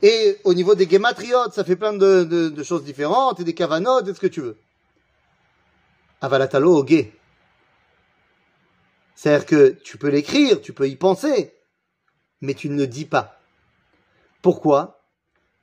Et 0.03 0.39
au 0.45 0.55
niveau 0.55 0.75
des 0.75 0.89
gematriotes, 0.89 1.53
ça 1.53 1.65
fait 1.65 1.77
plein 1.77 1.93
de, 1.93 2.63
choses 2.63 2.85
différentes, 2.85 3.41
et 3.41 3.45
des 3.45 3.55
kavanotes, 3.55 4.09
et 4.09 4.15
ce 4.15 4.21
que 4.21 4.27
tu 4.27 4.41
veux. 4.41 4.57
Avalatalo 6.21 6.77
au 6.77 6.85
gay. 6.85 7.13
C'est-à-dire 9.15 9.47
que 9.47 9.69
tu 9.83 9.99
peux 9.99 10.09
l'écrire, 10.09 10.61
tu 10.61 10.73
peux 10.73 10.89
y 10.89 10.97
penser, 10.97 11.53
mais 12.41 12.55
tu 12.55 12.69
ne 12.69 12.77
le 12.77 12.87
dis 12.87 13.05
pas. 13.05 13.41
Pourquoi? 14.43 15.03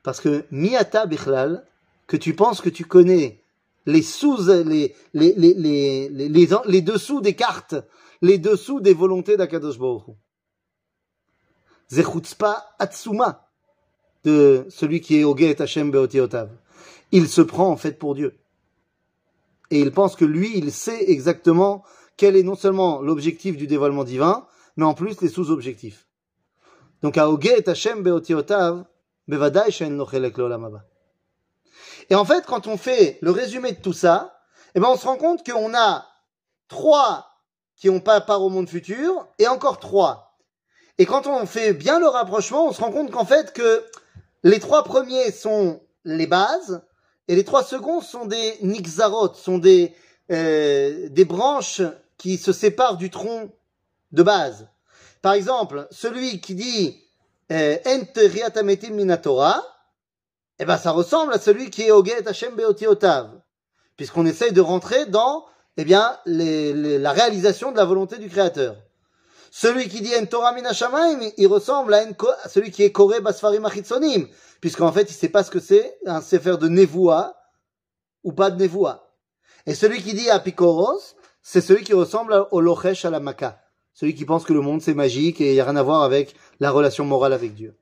Parce 0.03 0.19
que 0.19 0.45
miata 0.51 1.05
bichlal, 1.05 1.65
que 2.07 2.17
tu 2.17 2.35
penses 2.35 2.61
que 2.61 2.69
tu 2.69 2.85
connais 2.85 3.41
les 3.85 4.01
sous, 4.01 4.37
les, 4.47 4.95
les, 5.13 5.33
les, 5.33 6.09
les, 6.09 6.81
dessous 6.81 7.21
des 7.21 7.35
cartes, 7.35 7.75
les 8.21 8.37
dessous 8.37 8.81
des 8.81 8.93
volontés 8.93 9.37
d'Akadosh 9.37 9.77
Zechutzpa 11.91 12.65
Atsuma 12.79 13.47
de 14.23 14.65
celui 14.69 15.01
qui 15.01 15.19
est 15.19 15.23
au 15.23 15.37
et 15.37 15.61
Hashem 15.61 15.91
Beotiotav. 15.91 16.49
Il 17.11 17.29
se 17.29 17.41
prend 17.41 17.69
en 17.69 17.77
fait 17.77 17.99
pour 17.99 18.15
Dieu. 18.15 18.37
Et 19.71 19.79
il 19.79 19.91
pense 19.91 20.15
que 20.15 20.25
lui, 20.25 20.57
il 20.57 20.71
sait 20.71 21.09
exactement 21.09 21.83
quel 22.17 22.35
est 22.35 22.43
non 22.43 22.55
seulement 22.55 23.01
l'objectif 23.01 23.57
du 23.57 23.67
dévoilement 23.67 24.03
divin, 24.03 24.47
mais 24.77 24.85
en 24.85 24.93
plus 24.93 25.21
les 25.21 25.29
sous-objectifs. 25.29 26.07
Donc 27.01 27.17
à 27.17 27.27
et 27.27 27.69
Hashem 27.69 28.01
Beotiotav, 28.01 28.85
Bevadai 29.27 29.71
Shen 29.71 29.97
Lochelek 29.97 30.35
Et 32.09 32.15
en 32.15 32.25
fait, 32.25 32.45
quand 32.45 32.67
on 32.67 32.77
fait 32.77 33.19
le 33.21 33.31
résumé 33.31 33.71
de 33.73 33.81
tout 33.81 33.93
ça, 33.93 34.39
eh 34.73 34.79
ben 34.79 34.87
on 34.89 34.97
se 34.97 35.05
rend 35.05 35.17
compte 35.17 35.45
qu'on 35.45 35.73
a 35.75 36.05
trois 36.67 37.27
qui 37.75 37.87
n'ont 37.87 37.99
pas 37.99 38.21
part 38.21 38.41
au 38.41 38.49
monde 38.49 38.69
futur, 38.69 39.27
et 39.37 39.47
encore 39.47 39.79
trois 39.79 40.24
et 40.97 41.05
quand 41.05 41.27
on 41.27 41.45
fait 41.45 41.73
bien 41.73 41.99
le 41.99 42.07
rapprochement, 42.07 42.67
on 42.67 42.73
se 42.73 42.81
rend 42.81 42.91
compte 42.91 43.11
qu'en 43.11 43.25
fait 43.25 43.53
que 43.53 43.83
les 44.43 44.59
trois 44.59 44.83
premiers 44.83 45.31
sont 45.31 45.81
les 46.05 46.27
bases 46.27 46.81
et 47.27 47.35
les 47.35 47.43
trois 47.43 47.63
seconds 47.63 48.01
sont 48.01 48.25
des 48.25 48.57
nixarot, 48.61 49.33
sont 49.33 49.57
des 49.57 49.93
euh, 50.31 51.07
des 51.09 51.25
branches 51.25 51.81
qui 52.17 52.37
se 52.37 52.51
séparent 52.51 52.97
du 52.97 53.09
tronc 53.11 53.51
de 54.11 54.23
base. 54.23 54.67
Par 55.21 55.33
exemple, 55.33 55.87
celui 55.91 56.39
qui 56.39 56.55
dit 56.55 57.03
euh, 57.51 57.77
Ent 57.85 58.63
minatora, 58.91 59.63
eh 60.57 60.65
ben 60.65 60.77
ça 60.77 60.91
ressemble 60.91 61.33
à 61.33 61.39
celui 61.39 61.69
qui 61.69 61.83
est 61.83 61.91
Oget 61.91 62.27
Hashem 62.27 62.55
Beotiotav, 62.55 63.39
puisqu'on 63.97 64.25
essaye 64.25 64.51
de 64.51 64.61
rentrer 64.61 65.05
dans 65.05 65.45
eh 65.77 65.83
bien 65.83 66.17
la 66.25 67.11
réalisation 67.11 67.71
de 67.71 67.77
la 67.77 67.85
volonté 67.85 68.17
du 68.17 68.29
Créateur. 68.29 68.77
Celui 69.57 69.87
qui 69.87 70.01
dit 70.01 70.13
en 70.21 70.25
Torah 70.25 70.51
minashamaim, 70.51 71.31
il 71.37 71.47
ressemble 71.47 71.93
à, 71.93 72.03
celui 72.49 72.71
qui 72.71 72.83
est 72.83 72.91
Koré 72.91 73.21
Basfarim 73.21 73.63
Achitsonim, 73.63 74.27
puisqu'en 74.59 74.91
fait, 74.91 75.09
il 75.09 75.13
sait 75.13 75.29
pas 75.29 75.45
ce 75.45 75.49
que 75.49 75.61
c'est 75.61 75.97
un 76.05 76.19
sefer 76.19 76.57
de 76.59 76.67
Nevoa 76.67 77.33
ou 78.25 78.33
pas 78.33 78.51
de 78.51 78.61
Nevoa. 78.61 79.07
Et 79.65 79.73
celui 79.73 80.01
qui 80.01 80.13
dit 80.13 80.29
Apikoros, 80.29 80.99
c'est 81.41 81.61
celui 81.61 81.85
qui 81.85 81.93
ressemble 81.93 82.47
au 82.51 82.59
Lochesh 82.59 83.05
à 83.05 83.09
la. 83.09 83.21
Celui 83.93 84.13
qui 84.13 84.25
pense 84.25 84.43
que 84.43 84.51
le 84.51 84.59
monde 84.59 84.81
c'est 84.81 84.93
magique 84.93 85.39
et 85.39 85.51
il 85.51 85.53
n'y 85.53 85.61
a 85.61 85.63
rien 85.63 85.77
à 85.77 85.83
voir 85.83 86.03
avec 86.03 86.35
la 86.59 86.69
relation 86.69 87.05
morale 87.05 87.31
avec 87.31 87.55
Dieu. 87.55 87.77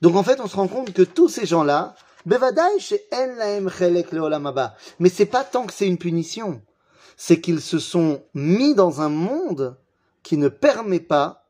Donc 0.00 0.14
en 0.14 0.22
fait, 0.22 0.38
on 0.40 0.46
se 0.46 0.54
rend 0.54 0.68
compte 0.68 0.92
que 0.92 1.02
tous 1.02 1.28
ces 1.28 1.44
gens-là, 1.44 1.96
mais 2.24 2.38
c'est 5.08 5.26
pas 5.26 5.42
tant 5.42 5.66
que 5.66 5.72
c'est 5.72 5.88
une 5.88 5.98
punition, 5.98 6.62
c'est 7.16 7.40
qu'ils 7.40 7.62
se 7.62 7.80
sont 7.80 8.22
mis 8.32 8.76
dans 8.76 9.00
un 9.00 9.08
monde 9.08 9.76
qui 10.24 10.36
ne 10.36 10.48
permet 10.48 11.00
pas 11.00 11.48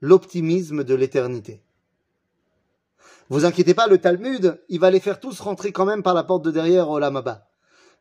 l'optimisme 0.00 0.82
de 0.82 0.94
l'éternité. 0.94 1.62
Vous 3.28 3.44
inquiétez 3.44 3.74
pas, 3.74 3.86
le 3.86 3.98
Talmud, 3.98 4.60
il 4.68 4.80
va 4.80 4.90
les 4.90 4.98
faire 4.98 5.20
tous 5.20 5.38
rentrer 5.38 5.70
quand 5.70 5.84
même 5.84 6.02
par 6.02 6.14
la 6.14 6.24
porte 6.24 6.42
de 6.42 6.50
derrière 6.50 6.88
au 6.88 6.98
Lamaba. 6.98 7.46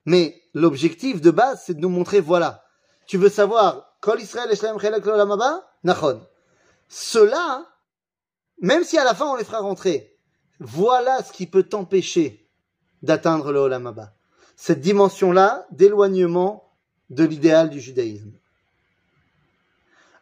Mais 0.05 0.41
l'objectif 0.55 1.21
de 1.21 1.29
base, 1.29 1.61
c'est 1.65 1.75
de 1.75 1.81
nous 1.81 1.89
montrer, 1.89 2.19
voilà, 2.19 2.63
tu 3.05 3.17
veux 3.17 3.29
savoir, 3.29 3.95
Kol 4.01 4.21
Israël 4.21 4.49
Nachon. 5.83 6.21
Cela, 6.87 7.65
même 8.61 8.83
si 8.83 8.97
à 8.97 9.03
la 9.03 9.13
fin 9.13 9.27
on 9.27 9.35
les 9.35 9.43
fera 9.43 9.59
rentrer, 9.59 10.17
voilà 10.59 11.21
ce 11.21 11.31
qui 11.31 11.45
peut 11.45 11.63
t'empêcher 11.63 12.49
d'atteindre 13.03 13.51
le 13.51 13.59
Olamaba. 13.59 14.13
Cette 14.55 14.81
dimension-là 14.81 15.67
d'éloignement 15.71 16.73
de 17.09 17.23
l'idéal 17.23 17.69
du 17.69 17.79
judaïsme. 17.79 18.38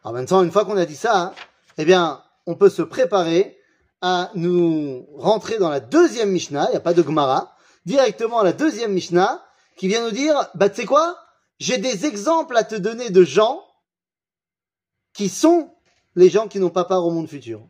Alors 0.04 0.14
maintenant, 0.14 0.42
une 0.42 0.50
fois 0.50 0.64
qu'on 0.64 0.76
a 0.76 0.86
dit 0.86 0.96
ça, 0.96 1.20
hein, 1.20 1.34
eh 1.76 1.84
bien, 1.84 2.22
on 2.46 2.54
peut 2.54 2.70
se 2.70 2.82
préparer 2.82 3.58
à 4.00 4.30
nous 4.34 5.06
rentrer 5.16 5.58
dans 5.58 5.68
la 5.68 5.80
deuxième 5.80 6.30
Mishnah, 6.30 6.66
il 6.68 6.70
n'y 6.70 6.76
a 6.76 6.80
pas 6.80 6.94
de 6.94 7.02
Gemara, 7.02 7.56
directement 7.84 8.40
à 8.40 8.44
la 8.44 8.52
deuxième 8.52 8.92
Mishnah, 8.92 9.44
qui 9.76 9.88
vient 9.88 10.04
nous 10.04 10.12
dire, 10.12 10.48
bah 10.54 10.68
tu 10.68 10.76
sais 10.76 10.86
quoi, 10.86 11.16
j'ai 11.58 11.78
des 11.78 12.06
exemples 12.06 12.56
à 12.56 12.64
te 12.64 12.74
donner 12.74 13.10
de 13.10 13.24
gens 13.24 13.62
qui 15.12 15.28
sont 15.28 15.74
les 16.14 16.30
gens 16.30 16.48
qui 16.48 16.60
n'ont 16.60 16.70
pas 16.70 16.84
part 16.84 17.04
au 17.04 17.10
monde 17.10 17.28
futur. 17.28 17.60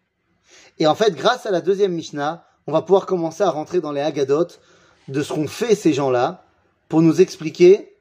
Et 0.78 0.86
en 0.86 0.94
fait, 0.94 1.14
grâce 1.14 1.46
à 1.46 1.50
la 1.50 1.60
deuxième 1.60 1.92
Mishnah, 1.92 2.46
on 2.66 2.72
va 2.72 2.82
pouvoir 2.82 3.06
commencer 3.06 3.42
à 3.42 3.50
rentrer 3.50 3.80
dans 3.80 3.92
les 3.92 4.00
Haggadot 4.00 4.48
de 5.08 5.22
ce 5.22 5.32
qu'ont 5.32 5.48
fait 5.48 5.74
ces 5.74 5.92
gens-là 5.92 6.44
pour 6.88 7.02
nous 7.02 7.20
expliquer 7.20 7.96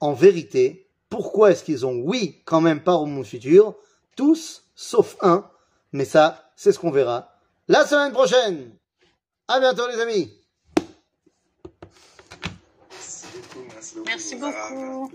en 0.00 0.12
vérité 0.12 0.89
pourquoi 1.10 1.50
est-ce 1.50 1.64
qu'ils 1.64 1.84
ont, 1.84 2.00
oui, 2.04 2.40
quand 2.46 2.62
même 2.62 2.82
part 2.82 3.02
au 3.02 3.06
monde 3.06 3.26
futur? 3.26 3.74
Tous, 4.16 4.64
sauf 4.74 5.16
un. 5.20 5.44
Mais 5.92 6.04
ça, 6.04 6.50
c'est 6.56 6.72
ce 6.72 6.78
qu'on 6.78 6.90
verra 6.90 7.34
la 7.68 7.86
semaine 7.86 8.12
prochaine. 8.12 8.72
À 9.46 9.60
bientôt, 9.60 9.86
les 9.88 10.00
amis. 10.00 10.32
Merci 12.90 13.26
beaucoup. 13.34 14.02
Merci 14.06 14.36
beaucoup. 14.36 15.10